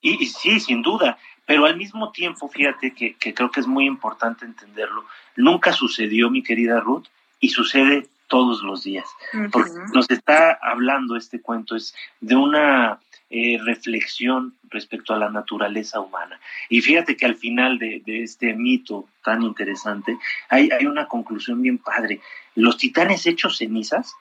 Y, 0.00 0.26
sí, 0.26 0.58
sin 0.58 0.82
duda, 0.82 1.18
pero 1.46 1.66
al 1.66 1.76
mismo 1.76 2.10
tiempo, 2.10 2.48
fíjate 2.48 2.92
que, 2.92 3.14
que 3.16 3.34
creo 3.34 3.50
que 3.50 3.60
es 3.60 3.66
muy 3.66 3.86
importante 3.86 4.44
entenderlo, 4.44 5.06
nunca 5.36 5.72
sucedió, 5.72 6.28
mi 6.28 6.42
querida 6.42 6.80
Ruth, 6.80 7.06
y 7.42 7.50
sucede 7.50 8.08
todos 8.28 8.62
los 8.62 8.84
días. 8.84 9.06
Porque 9.50 9.72
nos 9.92 10.08
está 10.08 10.58
hablando 10.62 11.16
este 11.16 11.42
cuento 11.42 11.76
es 11.76 11.94
de 12.20 12.36
una 12.36 13.00
eh, 13.28 13.58
reflexión 13.62 14.54
respecto 14.70 15.12
a 15.12 15.18
la 15.18 15.28
naturaleza 15.28 16.00
humana. 16.00 16.40
Y 16.70 16.80
fíjate 16.80 17.16
que 17.16 17.26
al 17.26 17.34
final 17.34 17.78
de, 17.78 18.00
este 18.06 18.54
mito 18.54 19.06
tan 19.22 19.42
interesante 19.42 20.16
hay, 20.48 20.70
hay, 20.70 20.86
una 20.86 21.08
conclusión 21.08 21.60
bien 21.60 21.76
padre. 21.78 22.20
Los 22.54 22.78
titanes 22.78 23.26
hechos 23.26 23.58
cenizas 23.58 24.14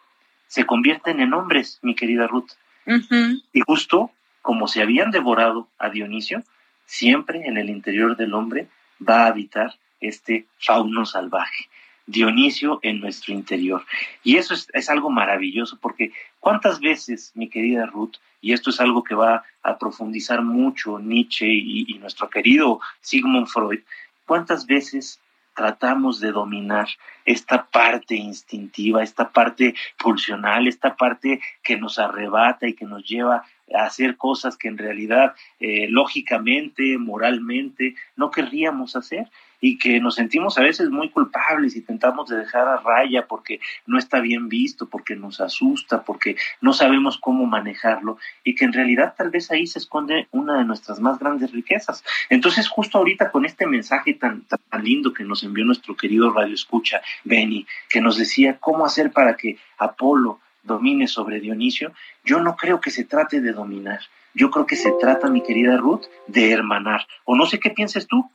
se 0.48 0.66
convierten 0.66 1.22
en 1.22 1.34
hombres, 1.34 1.80
mi 1.84 1.96
querida 1.96 2.28
Ruth. 2.28 2.52
Y 3.54 3.62
justo 3.62 4.12
como 4.42 4.68
se 4.68 4.82
habían 4.82 5.12
devorado 5.12 5.70
a 5.78 5.90
Dionisio, 5.90 6.44
siempre 6.86 7.46
en 7.46 7.58
el 7.58 7.70
interior 7.70 8.18
del 8.18 8.34
hombre 8.34 8.68
va 9.08 9.24
a 9.24 9.28
habitar 9.28 9.76
este 10.02 10.48
fauno 10.58 11.06
salvaje. 11.06 11.70
Dionisio 12.12 12.80
en 12.84 13.00
nuestro 13.00 13.34
interior. 13.34 13.86
Y 14.24 14.38
eso 14.38 14.54
es, 14.54 14.90
algo 14.90 15.10
maravilloso 15.10 15.78
porque 15.82 16.12
cuántas 16.40 16.80
veces, 16.80 17.32
mi 17.36 17.50
querida 17.50 17.86
Ruth, 17.86 18.16
y 18.42 18.54
esto 18.54 18.70
es 18.70 18.80
algo 18.80 19.04
que 19.04 19.16
va 19.16 19.44
a 19.64 19.78
profundizar 19.78 20.42
mucho 20.42 21.00
Nietzsche 21.00 21.48
y, 21.48 21.98
nuestro 22.00 22.30
querido 22.30 22.80
Sigmund 23.02 23.48
Freud, 23.48 23.82
cuántas 24.26 24.66
veces 24.66 25.20
tratamos 25.56 26.20
de 26.20 26.32
dominar 26.32 26.88
esta 27.26 27.66
parte 27.66 28.16
instintiva, 28.16 29.04
esta 29.04 29.30
parte 29.30 29.76
pulsional, 29.98 30.68
esta 30.68 30.96
parte 30.96 31.42
que 31.62 31.78
nos 31.78 32.00
arrebata 32.00 32.68
y 32.68 32.74
que 32.74 32.86
nos 32.86 33.04
lleva 33.04 33.44
a 33.76 33.86
hacer 33.86 34.18
cosas 34.18 34.58
que 34.58 34.68
en 34.68 34.78
realidad 34.78 35.36
eh, 35.60 35.88
lógicamente, 35.90 36.98
moralmente, 36.98 37.96
no 38.16 38.32
querríamos 38.32 38.96
hacer 38.96 39.30
y 39.62 39.78
que 39.78 40.02
nos 40.02 40.16
sentimos 40.16 40.58
a 40.58 40.64
veces 40.64 40.90
muy 40.90 41.10
culpables 41.10 41.76
y 41.76 41.82
tentamos 41.82 42.30
de 42.30 42.38
dejar 42.38 42.68
a 42.68 42.78
raya 42.78 43.28
porque 43.28 43.62
no 43.86 43.98
está 43.98 44.20
bien 44.20 44.50
visto, 44.50 44.90
porque 44.90 45.16
nos 45.16 45.40
asusta, 45.40 46.04
porque 46.04 46.36
no 46.60 46.74
sabemos 46.74 47.18
cómo 47.18 47.46
manejarlo 47.46 48.18
y 48.44 48.56
que 48.56 48.66
en 48.66 48.74
realidad 48.74 49.14
tal 49.16 49.30
vez 49.30 49.52
ahí 49.52 49.68
se 49.68 49.80
esconde 49.80 50.28
una 50.32 50.58
de 50.58 50.66
nuestras 50.66 51.00
más 51.00 51.20
grandes 51.20 51.52
riquezas. 51.52 52.04
Entonces 52.30 52.68
justo 52.68 52.98
ahorita 52.98 53.32
con 53.32 53.46
este 53.46 53.68
mensaje 53.68 54.16
tan, 54.16 54.42
tan 54.42 54.84
lindo 54.84 55.14
que 55.14 55.24
nos 55.24 55.44
envió 55.44 55.64
nuestro 55.64 55.96
querido 55.96 56.32
Radio 56.32 56.56
Escucha, 56.56 57.02
Benny, 57.24 57.68
que 57.88 58.02
nos 58.02 58.18
decía 58.18 58.58
cómo 58.60 58.86
hacer 58.86 59.12
para 59.12 59.38
que 59.38 59.58
Apolo 59.78 60.40
domine 60.64 61.08
sobre 61.08 61.40
Dionisio, 61.40 61.94
yo 62.24 62.40
no 62.40 62.56
creo 62.56 62.82
que 62.82 62.92
se 62.92 63.04
trate 63.04 63.42
de 63.42 63.52
dominar. 63.52 64.00
Yo 64.34 64.50
creo 64.50 64.66
que 64.66 64.76
se 64.76 64.92
trata, 65.00 65.30
mi 65.30 65.44
querida 65.44 65.78
Ruth, 65.78 66.04
de 66.28 66.52
hermanar. 66.52 67.06
O 67.26 67.36
no 67.36 67.46
sé 67.46 67.60
qué 67.60 67.70
pienses 67.70 68.08
tú. 68.08 68.30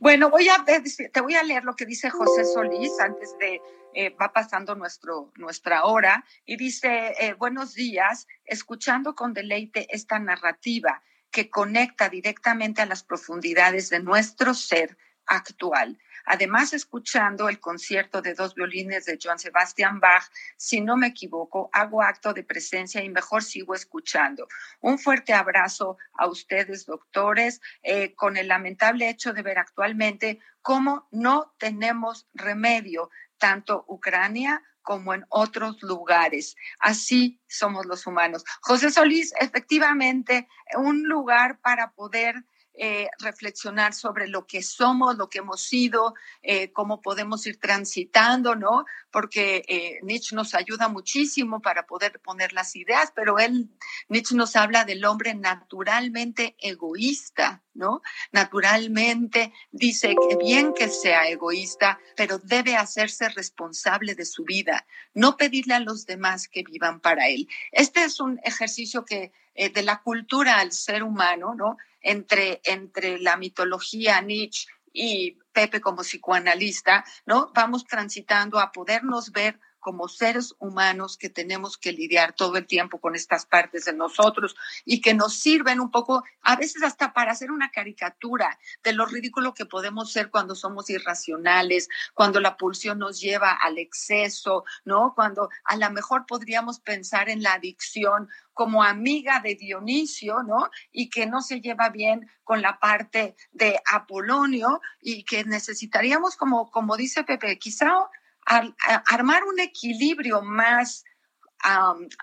Bueno, 0.00 0.30
voy 0.30 0.48
a 0.48 0.64
te 0.64 1.20
voy 1.20 1.34
a 1.34 1.42
leer 1.42 1.64
lo 1.64 1.76
que 1.76 1.86
dice 1.86 2.10
José 2.10 2.44
Solís 2.44 2.98
antes 3.00 3.36
de 3.38 3.60
eh, 3.94 4.10
va 4.20 4.32
pasando 4.32 4.74
nuestro, 4.74 5.32
nuestra 5.36 5.84
hora 5.84 6.24
y 6.44 6.56
dice 6.56 7.14
eh, 7.20 7.34
buenos 7.34 7.74
días, 7.74 8.26
escuchando 8.44 9.14
con 9.14 9.34
deleite 9.34 9.86
esta 9.94 10.18
narrativa 10.18 11.02
que 11.30 11.50
conecta 11.50 12.08
directamente 12.08 12.82
a 12.82 12.86
las 12.86 13.02
profundidades 13.02 13.90
de 13.90 14.00
nuestro 14.00 14.54
ser 14.54 14.96
actual. 15.26 15.98
Además, 16.24 16.72
escuchando 16.72 17.48
el 17.48 17.60
concierto 17.60 18.22
de 18.22 18.34
dos 18.34 18.54
violines 18.54 19.04
de 19.04 19.18
Joan 19.22 19.38
Sebastian 19.38 20.00
Bach, 20.00 20.24
si 20.56 20.80
no 20.80 20.96
me 20.96 21.08
equivoco, 21.08 21.68
hago 21.72 22.02
acto 22.02 22.32
de 22.32 22.42
presencia 22.42 23.02
y 23.02 23.08
mejor 23.10 23.42
sigo 23.42 23.74
escuchando. 23.74 24.48
Un 24.80 24.98
fuerte 24.98 25.32
abrazo 25.34 25.98
a 26.14 26.26
ustedes, 26.26 26.86
doctores, 26.86 27.60
eh, 27.82 28.14
con 28.14 28.36
el 28.36 28.48
lamentable 28.48 29.08
hecho 29.08 29.32
de 29.32 29.42
ver 29.42 29.58
actualmente 29.58 30.40
cómo 30.62 31.08
no 31.10 31.54
tenemos 31.58 32.26
remedio, 32.32 33.10
tanto 33.38 33.84
Ucrania 33.88 34.62
como 34.84 35.14
en 35.14 35.24
otros 35.30 35.82
lugares. 35.82 36.56
Así 36.78 37.40
somos 37.48 37.86
los 37.86 38.06
humanos. 38.06 38.44
José 38.60 38.90
Solís, 38.90 39.32
efectivamente, 39.40 40.46
un 40.76 41.04
lugar 41.04 41.58
para 41.60 41.92
poder 41.92 42.44
eh, 42.76 43.06
reflexionar 43.20 43.94
sobre 43.94 44.26
lo 44.26 44.48
que 44.48 44.60
somos, 44.60 45.16
lo 45.16 45.28
que 45.28 45.38
hemos 45.38 45.62
sido, 45.62 46.14
eh, 46.42 46.72
cómo 46.72 47.00
podemos 47.00 47.46
ir 47.46 47.60
transitando, 47.60 48.56
¿no? 48.56 48.84
Porque 49.12 49.64
eh, 49.68 50.00
Nietzsche 50.02 50.34
nos 50.34 50.54
ayuda 50.56 50.88
muchísimo 50.88 51.62
para 51.62 51.86
poder 51.86 52.18
poner 52.18 52.52
las 52.52 52.74
ideas, 52.74 53.12
pero 53.14 53.38
él, 53.38 53.70
Nietzsche 54.08 54.34
nos 54.34 54.56
habla 54.56 54.84
del 54.84 55.04
hombre 55.04 55.34
naturalmente 55.34 56.56
egoísta, 56.58 57.62
¿no? 57.74 58.02
Naturalmente 58.32 59.52
dice 59.70 60.18
que 60.18 60.34
bien 60.34 60.74
que 60.74 60.88
sea 60.88 61.28
egoísta, 61.28 62.00
pero 62.16 62.38
debe 62.38 62.74
hacerse 62.74 63.28
responsable 63.28 64.16
de 64.16 64.24
su 64.24 64.42
vida, 64.42 64.84
no 65.14 65.36
pedirle 65.36 65.74
a 65.74 65.80
los 65.80 66.06
demás 66.06 66.48
que 66.48 66.64
vivan 66.64 66.98
para 66.98 67.28
él. 67.28 67.46
Este 67.70 68.02
es 68.02 68.18
un 68.18 68.40
ejercicio 68.42 69.04
que 69.04 69.30
de 69.54 69.82
la 69.84 70.02
cultura 70.02 70.58
al 70.58 70.72
ser 70.72 71.04
humano, 71.04 71.54
¿no? 71.54 71.76
Entre, 72.04 72.60
entre 72.64 73.18
la 73.18 73.36
mitología 73.36 74.20
Nietzsche 74.20 74.68
y 74.92 75.38
Pepe 75.52 75.80
como 75.80 76.02
psicoanalista, 76.02 77.04
¿no? 77.26 77.50
Vamos 77.54 77.84
transitando 77.84 78.60
a 78.60 78.70
podernos 78.70 79.32
ver 79.32 79.58
como 79.84 80.08
seres 80.08 80.54
humanos 80.58 81.18
que 81.18 81.28
tenemos 81.28 81.76
que 81.76 81.92
lidiar 81.92 82.32
todo 82.32 82.56
el 82.56 82.66
tiempo 82.66 82.98
con 83.00 83.14
estas 83.14 83.44
partes 83.44 83.84
de 83.84 83.92
nosotros 83.92 84.56
y 84.86 85.02
que 85.02 85.12
nos 85.12 85.34
sirven 85.36 85.78
un 85.78 85.90
poco, 85.90 86.24
a 86.40 86.56
veces 86.56 86.82
hasta 86.82 87.12
para 87.12 87.32
hacer 87.32 87.50
una 87.50 87.70
caricatura 87.70 88.58
de 88.82 88.94
lo 88.94 89.04
ridículo 89.04 89.52
que 89.52 89.66
podemos 89.66 90.10
ser 90.10 90.30
cuando 90.30 90.54
somos 90.54 90.88
irracionales, 90.88 91.90
cuando 92.14 92.40
la 92.40 92.56
pulsión 92.56 92.98
nos 92.98 93.20
lleva 93.20 93.52
al 93.52 93.76
exceso, 93.76 94.64
¿no? 94.86 95.12
Cuando 95.14 95.50
a 95.64 95.76
lo 95.76 95.90
mejor 95.90 96.24
podríamos 96.26 96.80
pensar 96.80 97.28
en 97.28 97.42
la 97.42 97.52
adicción 97.52 98.30
como 98.54 98.82
amiga 98.82 99.40
de 99.40 99.54
Dionisio, 99.54 100.42
¿no? 100.44 100.70
Y 100.92 101.10
que 101.10 101.26
no 101.26 101.42
se 101.42 101.60
lleva 101.60 101.90
bien 101.90 102.30
con 102.42 102.62
la 102.62 102.78
parte 102.78 103.36
de 103.52 103.78
Apolonio 103.92 104.80
y 105.02 105.24
que 105.24 105.44
necesitaríamos, 105.44 106.36
como, 106.36 106.70
como 106.70 106.96
dice 106.96 107.24
Pepe, 107.24 107.58
quizá 107.58 108.08
armar 108.46 109.44
un 109.44 109.60
equilibrio 109.60 110.42
más 110.42 111.04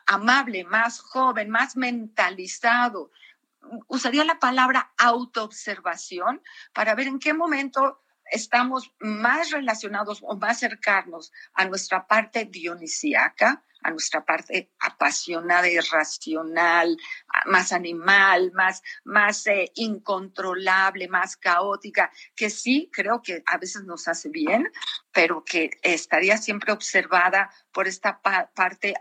amable, 0.06 0.64
más 0.64 1.00
joven, 1.00 1.50
más 1.50 1.76
mentalizado. 1.76 3.12
Usaría 3.88 4.24
la 4.24 4.40
palabra 4.40 4.94
autoobservación 4.98 6.42
para 6.74 6.96
ver 6.96 7.08
en 7.08 7.20
qué 7.20 7.34
momento 7.34 8.04
estamos 8.32 8.94
más 9.00 9.52
relacionados 9.52 10.20
o 10.24 10.36
más 10.38 10.60
cercanos 10.60 11.32
a 11.54 11.66
nuestra 11.66 12.08
parte 12.08 12.46
dionisíaca, 12.46 13.64
a 13.84 13.92
nuestra 13.92 14.24
parte 14.24 14.72
apasionada, 14.80 15.68
irracional, 15.68 16.98
más 17.46 17.72
animal, 17.72 18.52
más, 18.54 18.82
más 19.04 19.48
eh, 19.48 19.72
incontrolable, 19.76 21.08
más 21.08 21.38
caótica, 21.38 22.12
que 22.36 22.50
sí 22.50 22.90
creo 22.92 23.22
que 23.22 23.44
a 23.46 23.58
veces 23.58 23.84
nos 23.84 24.08
hace 24.08 24.30
bien, 24.30 24.72
pero 25.12 25.44
que 25.44 25.72
estaría 25.82 26.38
siempre 26.38 26.72
observada 26.72 27.50
por 27.72 27.88
esta 27.88 28.22
parte 28.22 28.94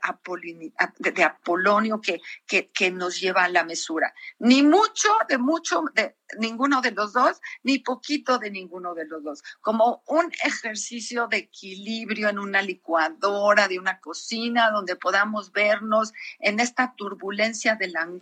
de, 0.98 1.24
Apolonio 1.24 2.00
que, 2.00 2.20
que, 2.46 2.70
que, 2.70 2.90
nos 2.90 3.20
lleva 3.20 3.44
a 3.44 3.48
la 3.48 3.64
mesura. 3.64 4.12
Ni 4.38 4.62
mucho 4.62 5.08
de 5.28 5.38
mucho 5.38 5.84
de 5.94 6.16
ninguno 6.38 6.80
de 6.80 6.92
los 6.92 7.12
dos, 7.12 7.40
ni 7.62 7.78
poquito 7.78 8.38
de 8.38 8.50
ninguno 8.50 8.94
de 8.94 9.06
los 9.06 9.22
dos. 9.22 9.42
Como 9.60 10.02
un 10.06 10.30
ejercicio 10.44 11.26
de 11.26 11.38
equilibrio 11.38 12.28
en 12.28 12.38
una 12.38 12.62
licuadora, 12.62 13.68
de 13.68 13.78
una 13.78 14.00
cocina, 14.00 14.70
donde 14.70 14.96
podamos 14.96 15.52
vernos 15.52 16.12
en 16.38 16.60
esta 16.60 16.94
turbulencia 16.96 17.74
de 17.74 17.88
la 17.88 18.02
angustia, 18.02 18.19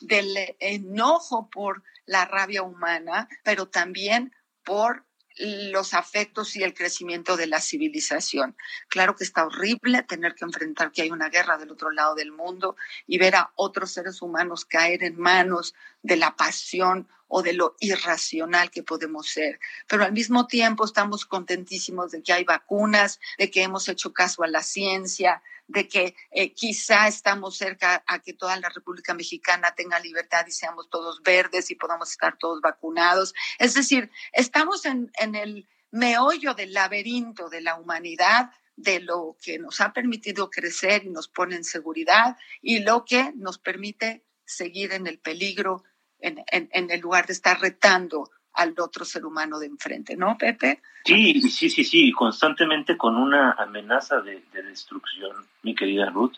del 0.00 0.56
enojo 0.60 1.48
por 1.50 1.82
la 2.04 2.24
rabia 2.24 2.62
humana, 2.62 3.28
pero 3.42 3.68
también 3.68 4.34
por 4.64 5.04
los 5.38 5.92
afectos 5.94 6.56
y 6.56 6.62
el 6.62 6.72
crecimiento 6.72 7.36
de 7.36 7.46
la 7.46 7.60
civilización. 7.60 8.56
Claro 8.88 9.16
que 9.16 9.24
está 9.24 9.44
horrible 9.44 10.02
tener 10.02 10.34
que 10.34 10.44
enfrentar 10.44 10.92
que 10.92 11.02
hay 11.02 11.10
una 11.10 11.28
guerra 11.28 11.58
del 11.58 11.70
otro 11.70 11.90
lado 11.90 12.14
del 12.14 12.32
mundo 12.32 12.76
y 13.06 13.18
ver 13.18 13.36
a 13.36 13.52
otros 13.54 13.92
seres 13.92 14.22
humanos 14.22 14.64
caer 14.64 15.04
en 15.04 15.18
manos 15.18 15.74
de 16.02 16.16
la 16.16 16.36
pasión 16.36 17.08
o 17.28 17.42
de 17.42 17.52
lo 17.52 17.76
irracional 17.80 18.70
que 18.70 18.82
podemos 18.82 19.28
ser. 19.28 19.58
Pero 19.86 20.04
al 20.04 20.12
mismo 20.12 20.46
tiempo 20.46 20.84
estamos 20.84 21.26
contentísimos 21.26 22.12
de 22.12 22.22
que 22.22 22.32
hay 22.32 22.44
vacunas, 22.44 23.20
de 23.38 23.50
que 23.50 23.62
hemos 23.62 23.88
hecho 23.88 24.12
caso 24.12 24.42
a 24.42 24.48
la 24.48 24.62
ciencia, 24.62 25.42
de 25.68 25.88
que 25.88 26.14
eh, 26.30 26.52
quizá 26.52 27.08
estamos 27.08 27.56
cerca 27.56 28.04
a 28.06 28.20
que 28.20 28.32
toda 28.32 28.58
la 28.60 28.68
República 28.68 29.14
Mexicana 29.14 29.74
tenga 29.74 29.98
libertad 29.98 30.46
y 30.46 30.52
seamos 30.52 30.88
todos 30.88 31.22
verdes 31.22 31.70
y 31.70 31.74
podamos 31.74 32.10
estar 32.10 32.38
todos 32.38 32.60
vacunados. 32.60 33.34
Es 33.58 33.74
decir, 33.74 34.10
estamos 34.32 34.84
en, 34.84 35.10
en 35.18 35.34
el 35.34 35.68
meollo 35.90 36.54
del 36.54 36.72
laberinto 36.72 37.48
de 37.48 37.62
la 37.62 37.76
humanidad 37.76 38.50
de 38.76 39.00
lo 39.00 39.36
que 39.42 39.58
nos 39.58 39.80
ha 39.80 39.92
permitido 39.92 40.50
crecer 40.50 41.04
y 41.04 41.10
nos 41.10 41.28
pone 41.28 41.56
en 41.56 41.64
seguridad 41.64 42.36
y 42.60 42.80
lo 42.80 43.04
que 43.04 43.32
nos 43.34 43.58
permite 43.58 44.24
seguir 44.44 44.92
en 44.92 45.06
el 45.06 45.18
peligro, 45.18 45.82
en, 46.20 46.44
en, 46.50 46.90
el 46.90 47.00
lugar 47.00 47.26
de 47.26 47.32
estar 47.32 47.60
retando 47.60 48.30
al 48.54 48.74
otro 48.78 49.04
ser 49.04 49.26
humano 49.26 49.58
de 49.58 49.66
enfrente, 49.66 50.16
¿no, 50.16 50.36
Pepe? 50.38 50.80
Sí, 51.04 51.40
sí, 51.42 51.68
sí, 51.70 51.84
sí, 51.84 52.12
constantemente 52.12 52.96
con 52.96 53.16
una 53.16 53.52
amenaza 53.52 54.20
de, 54.20 54.42
destrucción, 54.52 55.36
mi 55.62 55.74
querida 55.74 56.10
Ruth, 56.10 56.34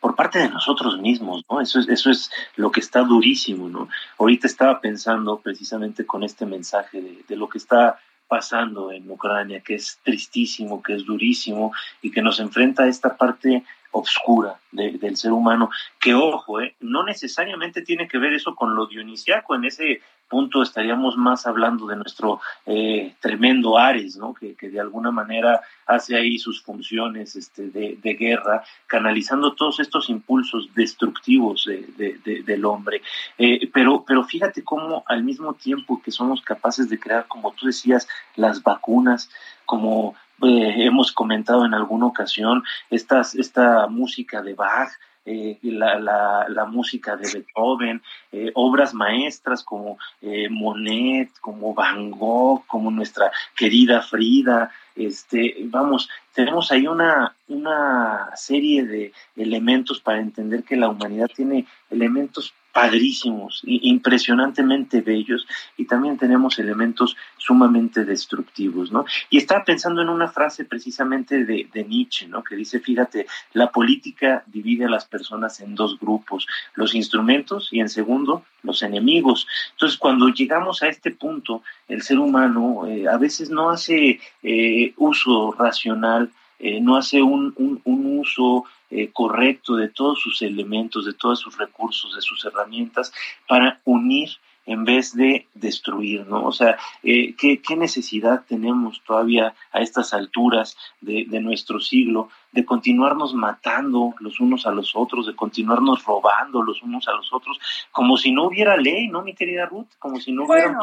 por 0.00 0.14
parte 0.14 0.38
de 0.38 0.48
nosotros 0.48 0.98
mismos, 1.00 1.42
¿no? 1.50 1.60
Eso 1.60 1.80
es, 1.80 1.88
eso 1.88 2.10
es 2.10 2.30
lo 2.54 2.70
que 2.70 2.80
está 2.80 3.02
durísimo, 3.02 3.68
¿no? 3.68 3.88
Ahorita 4.18 4.46
estaba 4.46 4.80
pensando 4.80 5.38
precisamente 5.40 6.06
con 6.06 6.22
este 6.22 6.46
mensaje 6.46 7.00
de, 7.00 7.24
de 7.26 7.36
lo 7.36 7.48
que 7.48 7.58
está 7.58 7.98
pasando 8.28 8.92
en 8.92 9.10
Ucrania, 9.10 9.60
que 9.60 9.74
es 9.76 9.98
tristísimo, 10.02 10.82
que 10.82 10.94
es 10.94 11.04
durísimo 11.04 11.72
y 12.02 12.10
que 12.10 12.22
nos 12.22 12.40
enfrenta 12.40 12.84
a 12.84 12.88
esta 12.88 13.16
parte 13.16 13.64
obscura 13.92 14.58
del 14.72 15.16
ser 15.16 15.32
humano, 15.32 15.70
que 15.98 16.14
ojo, 16.14 16.60
eh, 16.60 16.74
no 16.80 17.02
necesariamente 17.02 17.82
tiene 17.82 18.08
que 18.08 18.18
ver 18.18 18.34
eso 18.34 18.54
con 18.54 18.74
lo 18.74 18.86
dionisiaco, 18.86 19.54
en 19.54 19.64
ese 19.64 20.02
punto 20.28 20.62
estaríamos 20.62 21.16
más 21.16 21.46
hablando 21.46 21.86
de 21.86 21.96
nuestro 21.96 22.40
eh, 22.66 23.14
tremendo 23.20 23.78
Ares, 23.78 24.16
¿no? 24.16 24.34
Que, 24.34 24.54
de 24.58 24.80
alguna 24.80 25.10
manera 25.10 25.60
hace 25.86 26.16
ahí 26.16 26.38
sus 26.38 26.62
funciones 26.62 27.36
este, 27.36 27.68
de, 27.68 28.14
guerra, 28.18 28.64
canalizando 28.86 29.54
todos 29.54 29.80
estos 29.80 30.10
impulsos 30.10 30.68
destructivos 30.74 31.68
del 31.96 32.64
hombre. 32.64 33.02
Eh, 33.38 33.70
pero, 33.72 34.04
pero 34.06 34.24
fíjate 34.24 34.64
cómo 34.64 35.04
al 35.06 35.22
mismo 35.22 35.54
tiempo 35.54 36.00
que 36.02 36.10
somos 36.10 36.42
capaces 36.42 36.88
de 36.88 36.98
crear, 36.98 37.26
como 37.28 37.52
tú 37.52 37.66
decías, 37.66 38.08
las 38.34 38.62
vacunas, 38.62 39.30
como 39.64 40.14
eh, 40.42 40.84
hemos 40.84 41.12
comentado 41.12 41.64
en 41.64 41.74
alguna 41.74 42.06
ocasión, 42.06 42.62
estas, 42.90 43.34
esta 43.34 43.86
música 43.86 44.42
de 44.42 44.54
Bach, 44.54 44.90
eh, 45.28 45.58
la, 45.62 45.98
la, 45.98 46.46
la, 46.48 46.66
música 46.66 47.16
de 47.16 47.28
Beethoven, 47.32 48.00
eh, 48.30 48.52
obras 48.54 48.94
maestras 48.94 49.64
como 49.64 49.98
eh, 50.22 50.48
Monet, 50.48 51.30
como 51.40 51.74
Van 51.74 52.12
Gogh, 52.12 52.64
como 52.68 52.92
nuestra 52.92 53.32
querida 53.56 54.02
Frida. 54.02 54.70
Este, 54.94 55.56
vamos, 55.64 56.08
tenemos 56.32 56.70
ahí 56.70 56.86
una, 56.86 57.34
una 57.48 58.30
serie 58.36 58.84
de 58.84 59.12
elementos 59.34 60.00
para 60.00 60.20
entender 60.20 60.62
que 60.62 60.76
la 60.76 60.90
humanidad 60.90 61.28
tiene 61.34 61.66
elementos 61.90 62.54
padrísimos, 62.76 63.62
impresionantemente 63.64 65.00
bellos, 65.00 65.46
y 65.78 65.86
también 65.86 66.18
tenemos 66.18 66.58
elementos 66.58 67.16
sumamente 67.38 68.04
destructivos, 68.04 68.92
¿no? 68.92 69.06
Y 69.30 69.38
estaba 69.38 69.64
pensando 69.64 70.02
en 70.02 70.10
una 70.10 70.28
frase 70.28 70.66
precisamente 70.66 71.46
de, 71.46 71.70
de, 71.72 71.84
Nietzsche, 71.84 72.28
¿no? 72.28 72.44
Que 72.44 72.54
dice, 72.54 72.78
fíjate, 72.78 73.26
la 73.54 73.70
política 73.70 74.44
divide 74.46 74.84
a 74.84 74.90
las 74.90 75.06
personas 75.06 75.58
en 75.60 75.74
dos 75.74 75.98
grupos, 75.98 76.46
los 76.74 76.94
instrumentos 76.94 77.70
y 77.72 77.80
en 77.80 77.88
segundo, 77.88 78.44
los 78.62 78.82
enemigos. 78.82 79.46
Entonces, 79.72 79.96
cuando 79.96 80.28
llegamos 80.28 80.82
a 80.82 80.88
este 80.88 81.12
punto, 81.12 81.62
el 81.88 82.02
ser 82.02 82.18
humano 82.18 82.86
eh, 82.86 83.08
a 83.08 83.16
veces 83.16 83.48
no 83.48 83.70
hace 83.70 84.20
eh, 84.42 84.92
uso 84.98 85.56
racional, 85.58 86.30
eh, 86.58 86.80
no 86.80 86.96
hace 86.96 87.22
un, 87.22 87.54
un, 87.56 87.80
un 87.84 88.18
uso 88.18 88.64
eh, 88.90 89.10
correcto 89.12 89.76
de 89.76 89.88
todos 89.88 90.20
sus 90.20 90.42
elementos, 90.42 91.04
de 91.04 91.12
todos 91.12 91.40
sus 91.40 91.58
recursos, 91.58 92.14
de 92.14 92.22
sus 92.22 92.44
herramientas, 92.44 93.12
para 93.48 93.80
unir 93.84 94.30
en 94.66 94.84
vez 94.84 95.14
de 95.14 95.46
destruir, 95.54 96.26
¿no? 96.26 96.44
O 96.44 96.52
sea, 96.52 96.76
eh, 97.02 97.34
¿qué, 97.36 97.76
necesidad 97.76 98.44
tenemos 98.48 99.00
todavía 99.06 99.54
a 99.72 99.80
estas 99.80 100.12
alturas 100.12 100.76
de, 101.00 101.24
de, 101.28 101.40
nuestro 101.40 101.80
siglo 101.80 102.28
de 102.50 102.64
continuarnos 102.64 103.32
matando 103.32 104.14
los 104.18 104.40
unos 104.40 104.66
a 104.66 104.72
los 104.72 104.96
otros, 104.96 105.26
de 105.26 105.36
continuarnos 105.36 106.04
robando 106.04 106.62
los 106.62 106.82
unos 106.82 107.06
a 107.06 107.12
los 107.12 107.32
otros, 107.32 107.58
como 107.92 108.16
si 108.16 108.32
no 108.32 108.44
hubiera 108.44 108.76
ley, 108.76 109.08
¿no, 109.08 109.22
mi 109.22 109.34
querida 109.34 109.66
Ruth? 109.66 109.88
Como 109.98 110.20
si 110.20 110.32
no 110.32 110.44
hubiera... 110.44 110.78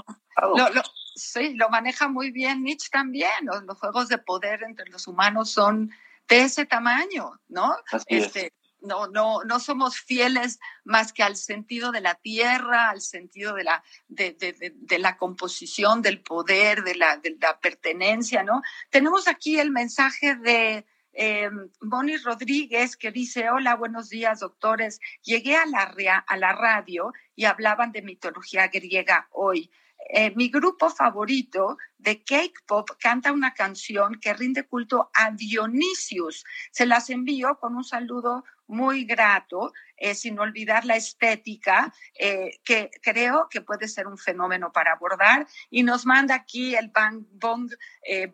sí, 1.16 1.54
lo 1.54 1.70
maneja 1.70 2.08
muy 2.08 2.32
bien 2.32 2.64
Nietzsche 2.64 2.90
también. 2.92 3.46
los 3.46 3.78
juegos 3.78 4.10
de 4.10 4.18
poder 4.18 4.64
entre 4.64 4.90
los 4.90 5.08
humanos 5.08 5.52
son 5.52 5.92
de 6.28 6.42
ese 6.42 6.66
tamaño, 6.66 7.40
¿no? 7.48 7.76
este, 8.08 8.54
no, 8.82 9.08
no, 9.08 9.44
no 9.44 9.60
somos 9.60 9.98
fieles 9.98 10.60
más 10.84 11.14
que 11.14 11.24
al 11.24 11.38
sentido 11.38 11.92
de 11.92 12.02
la 12.02 12.16
tierra, 12.16 12.90
al 12.90 13.02
sentido 13.02 13.54
de 13.56 13.64
la, 13.64 13.84
de, 14.08 14.34
de, 14.34 14.74
de, 14.76 15.00
la 15.00 15.18
composición, 15.18 16.02
del 16.02 16.22
poder, 16.22 16.84
de 16.84 16.96
la, 16.96 17.18
de 17.18 17.38
la 17.40 17.60
pertenencia, 17.60 18.44
¿no? 18.44 18.62
Tenemos 18.90 19.28
aquí 19.28 19.60
el 19.60 19.72
mensaje 19.72 20.36
de 20.36 20.86
eh, 21.14 21.50
Bonnie 21.82 22.18
Rodríguez 22.18 22.98
que 22.98 23.12
dice, 23.12 23.50
hola, 23.50 23.76
buenos 23.76 24.10
días, 24.10 24.40
doctores. 24.40 25.00
Llegué 25.22 25.56
a 25.56 25.66
la, 25.66 25.94
a 26.28 26.38
la 26.38 26.54
radio 26.54 27.14
y 27.36 27.46
hablaban 27.46 27.92
de 27.92 28.02
mitología 28.02 28.68
griega 28.68 29.28
hoy. 29.32 29.72
Eh, 30.10 30.34
mi 30.36 30.50
grupo 30.50 30.90
favorito 30.90 31.78
de 31.98 32.24
Cake 32.24 32.62
Pop 32.66 32.90
canta 33.00 33.32
una 33.32 33.54
canción 33.54 34.20
que 34.20 34.34
rinde 34.34 34.64
culto 34.64 35.10
a 35.14 35.32
Dionisius. 35.32 36.44
Se 36.72 36.86
las 36.86 37.10
envío 37.10 37.58
con 37.60 37.76
un 37.76 37.84
saludo 37.84 38.44
muy 38.68 39.06
grato, 39.06 39.74
eh, 39.98 40.16
sin 40.16 40.40
olvidar 40.40 40.86
la 40.86 40.96
estética, 40.96 41.94
eh, 42.18 42.60
que 42.64 42.92
creo 43.02 43.48
que 43.50 43.62
puede 43.62 43.88
ser 43.88 44.08
un 44.08 44.18
fenómeno 44.18 44.72
para 44.72 44.94
abordar. 44.94 45.48
Y 45.70 45.84
nos 45.84 46.06
manda 46.06 46.36
aquí 46.36 46.76
el 46.76 46.90
Bang 46.90 47.26
Bong 47.32 47.72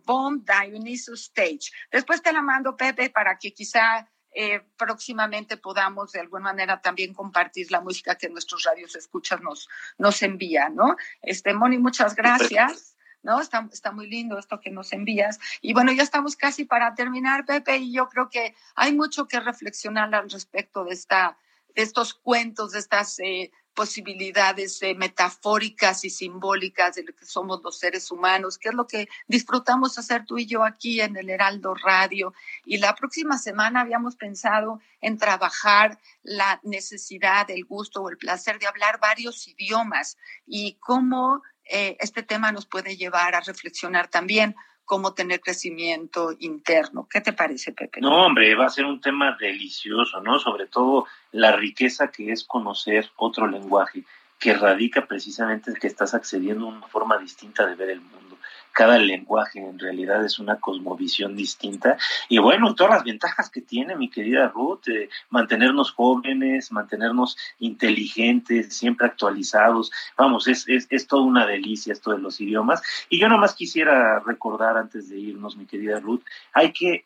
Bomb 0.05 0.43
Dionysus 0.45 1.23
Stage. 1.25 1.71
Después 1.91 2.21
te 2.21 2.33
la 2.33 2.41
mando, 2.41 2.75
Pepe, 2.75 3.09
para 3.09 3.37
que 3.37 3.53
quizá 3.53 4.09
eh, 4.33 4.61
próximamente 4.77 5.57
podamos 5.57 6.11
de 6.11 6.19
alguna 6.19 6.45
manera 6.45 6.81
también 6.81 7.13
compartir 7.13 7.71
la 7.71 7.81
música 7.81 8.15
que 8.15 8.29
nuestros 8.29 8.63
radios 8.63 8.95
escuchan 8.95 9.41
nos, 9.43 9.67
nos 9.97 10.21
envían, 10.21 10.75
¿no? 10.75 10.95
Este, 11.21 11.53
Moni, 11.53 11.77
muchas 11.77 12.15
gracias. 12.15 12.95
¿no? 13.21 13.41
Está, 13.41 13.67
está 13.73 13.91
muy 13.91 14.09
lindo 14.09 14.37
esto 14.37 14.61
que 14.61 14.71
nos 14.71 14.93
envías. 14.93 15.39
Y 15.61 15.73
bueno, 15.73 15.91
ya 15.91 16.03
estamos 16.03 16.37
casi 16.37 16.63
para 16.63 16.95
terminar, 16.95 17.45
Pepe, 17.45 17.77
y 17.77 17.91
yo 17.91 18.07
creo 18.07 18.29
que 18.29 18.55
hay 18.75 18.93
mucho 18.93 19.27
que 19.27 19.41
reflexionar 19.41 20.15
al 20.15 20.29
respecto 20.29 20.85
de, 20.85 20.93
esta, 20.93 21.37
estos 21.81 22.13
cuentos, 22.13 22.71
de 22.71 22.79
estas 22.79 23.19
eh, 23.19 23.51
posibilidades 23.73 24.81
eh, 24.81 24.93
metafóricas 24.93 26.03
y 26.03 26.09
simbólicas 26.09 26.95
de 26.95 27.03
lo 27.03 27.15
que 27.15 27.25
somos 27.25 27.61
los 27.63 27.79
seres 27.79 28.11
humanos, 28.11 28.57
que 28.57 28.69
es 28.69 28.75
lo 28.75 28.87
que 28.87 29.07
disfrutamos 29.27 29.97
hacer 29.97 30.25
tú 30.25 30.37
y 30.37 30.45
yo 30.45 30.65
aquí 30.65 30.99
en 30.99 31.15
el 31.15 31.29
Heraldo 31.29 31.73
Radio. 31.75 32.33
Y 32.65 32.77
la 32.79 32.93
próxima 32.95 33.37
semana 33.37 33.81
habíamos 33.81 34.15
pensado 34.15 34.81
en 34.99 35.17
trabajar 35.17 35.97
la 36.23 36.59
necesidad, 36.63 37.49
el 37.49 37.63
gusto 37.63 38.01
o 38.01 38.09
el 38.09 38.17
placer 38.17 38.59
de 38.59 38.67
hablar 38.67 38.99
varios 38.99 39.47
idiomas 39.47 40.17
y 40.45 40.73
cómo 40.81 41.41
eh, 41.63 41.95
este 41.99 42.23
tema 42.23 42.51
nos 42.51 42.65
puede 42.65 42.97
llevar 42.97 43.35
a 43.35 43.41
reflexionar 43.41 44.09
también 44.09 44.55
cómo 44.89 45.13
tener 45.13 45.39
crecimiento 45.39 46.35
interno. 46.39 47.07
¿Qué 47.07 47.21
te 47.21 47.31
parece, 47.31 47.73
Pepe? 47.73 48.01
No, 48.01 48.25
hombre, 48.25 48.55
va 48.55 48.65
a 48.65 48.69
ser 48.71 48.85
un 48.85 48.99
tema 48.99 49.37
delicioso, 49.39 50.19
¿no? 50.19 50.39
Sobre 50.39 50.65
todo 50.65 51.05
la 51.31 51.51
riqueza 51.51 52.07
que 52.07 52.31
es 52.31 52.43
conocer 52.43 53.07
otro 53.15 53.45
lenguaje, 53.45 54.03
que 54.39 54.55
radica 54.55 55.05
precisamente 55.05 55.69
en 55.69 55.75
que 55.75 55.85
estás 55.85 56.15
accediendo 56.15 56.65
a 56.65 56.69
una 56.69 56.87
forma 56.87 57.19
distinta 57.19 57.67
de 57.67 57.75
ver 57.75 57.91
el 57.91 58.01
mundo 58.01 58.38
cada 58.71 58.97
lenguaje 58.97 59.59
en 59.59 59.79
realidad 59.79 60.23
es 60.23 60.39
una 60.39 60.59
cosmovisión 60.59 61.35
distinta. 61.35 61.97
Y 62.27 62.37
bueno, 62.37 62.75
todas 62.75 62.93
las 62.93 63.03
ventajas 63.03 63.49
que 63.49 63.61
tiene 63.61 63.95
mi 63.95 64.09
querida 64.09 64.47
Ruth, 64.47 64.87
eh, 64.87 65.09
mantenernos 65.29 65.91
jóvenes, 65.91 66.71
mantenernos 66.71 67.37
inteligentes, 67.59 68.75
siempre 68.75 69.07
actualizados. 69.07 69.91
Vamos, 70.17 70.47
es, 70.47 70.67
es, 70.67 70.87
es 70.89 71.07
toda 71.07 71.23
una 71.23 71.45
delicia 71.45 71.93
esto 71.93 72.11
de 72.11 72.19
los 72.19 72.39
idiomas. 72.39 72.81
Y 73.09 73.19
yo 73.19 73.27
nomás 73.27 73.55
quisiera 73.55 74.19
recordar 74.19 74.77
antes 74.77 75.09
de 75.09 75.19
irnos, 75.19 75.57
mi 75.57 75.65
querida 75.65 75.99
Ruth, 75.99 76.23
hay 76.53 76.71
que 76.71 77.05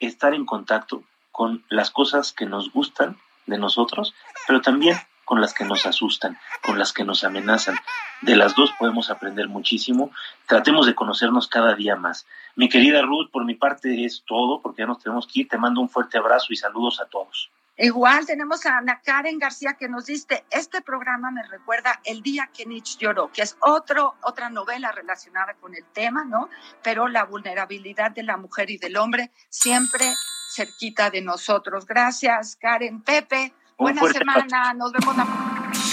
estar 0.00 0.34
en 0.34 0.44
contacto 0.44 1.04
con 1.30 1.64
las 1.68 1.90
cosas 1.90 2.32
que 2.32 2.46
nos 2.46 2.72
gustan 2.72 3.16
de 3.46 3.58
nosotros, 3.58 4.14
pero 4.46 4.60
también 4.60 4.96
con 5.24 5.40
las 5.40 5.54
que 5.54 5.64
nos 5.64 5.86
asustan, 5.86 6.38
con 6.62 6.78
las 6.78 6.92
que 6.92 7.04
nos 7.04 7.24
amenazan. 7.24 7.76
De 8.22 8.36
las 8.36 8.54
dos 8.54 8.72
podemos 8.78 9.10
aprender 9.10 9.48
muchísimo. 9.48 10.10
Tratemos 10.46 10.86
de 10.86 10.94
conocernos 10.94 11.48
cada 11.48 11.74
día 11.74 11.96
más. 11.96 12.24
Mi 12.54 12.68
querida 12.68 13.02
Ruth, 13.02 13.30
por 13.32 13.44
mi 13.44 13.54
parte 13.54 14.04
es 14.04 14.22
todo, 14.26 14.60
porque 14.62 14.82
ya 14.82 14.86
nos 14.86 15.02
tenemos 15.02 15.26
que 15.26 15.40
ir. 15.40 15.48
Te 15.48 15.58
mando 15.58 15.80
un 15.80 15.88
fuerte 15.88 16.18
abrazo 16.18 16.46
y 16.50 16.56
saludos 16.56 17.00
a 17.00 17.06
todos. 17.06 17.50
Igual 17.76 18.26
tenemos 18.26 18.64
a 18.66 18.76
Ana 18.78 19.00
Karen 19.02 19.38
García 19.38 19.74
que 19.74 19.88
nos 19.88 20.06
dice, 20.06 20.44
este 20.50 20.82
programa 20.82 21.30
me 21.30 21.42
recuerda 21.42 22.00
El 22.04 22.22
día 22.22 22.50
que 22.54 22.66
Nietzsche 22.66 22.98
lloró, 23.00 23.32
que 23.32 23.42
es 23.42 23.56
otro, 23.60 24.14
otra 24.22 24.50
novela 24.50 24.92
relacionada 24.92 25.54
con 25.54 25.74
el 25.74 25.84
tema, 25.92 26.24
¿no? 26.24 26.48
Pero 26.82 27.08
la 27.08 27.24
vulnerabilidad 27.24 28.12
de 28.12 28.22
la 28.22 28.36
mujer 28.36 28.70
y 28.70 28.76
del 28.76 28.98
hombre 28.98 29.30
siempre 29.48 30.12
cerquita 30.54 31.10
de 31.10 31.22
nosotros. 31.22 31.86
Gracias, 31.86 32.56
Karen. 32.56 33.00
Pepe, 33.00 33.54
Buena 33.78 34.02
semana, 34.12 34.74
nos 34.74 34.92
vemos 34.92 35.16
la 35.16 35.24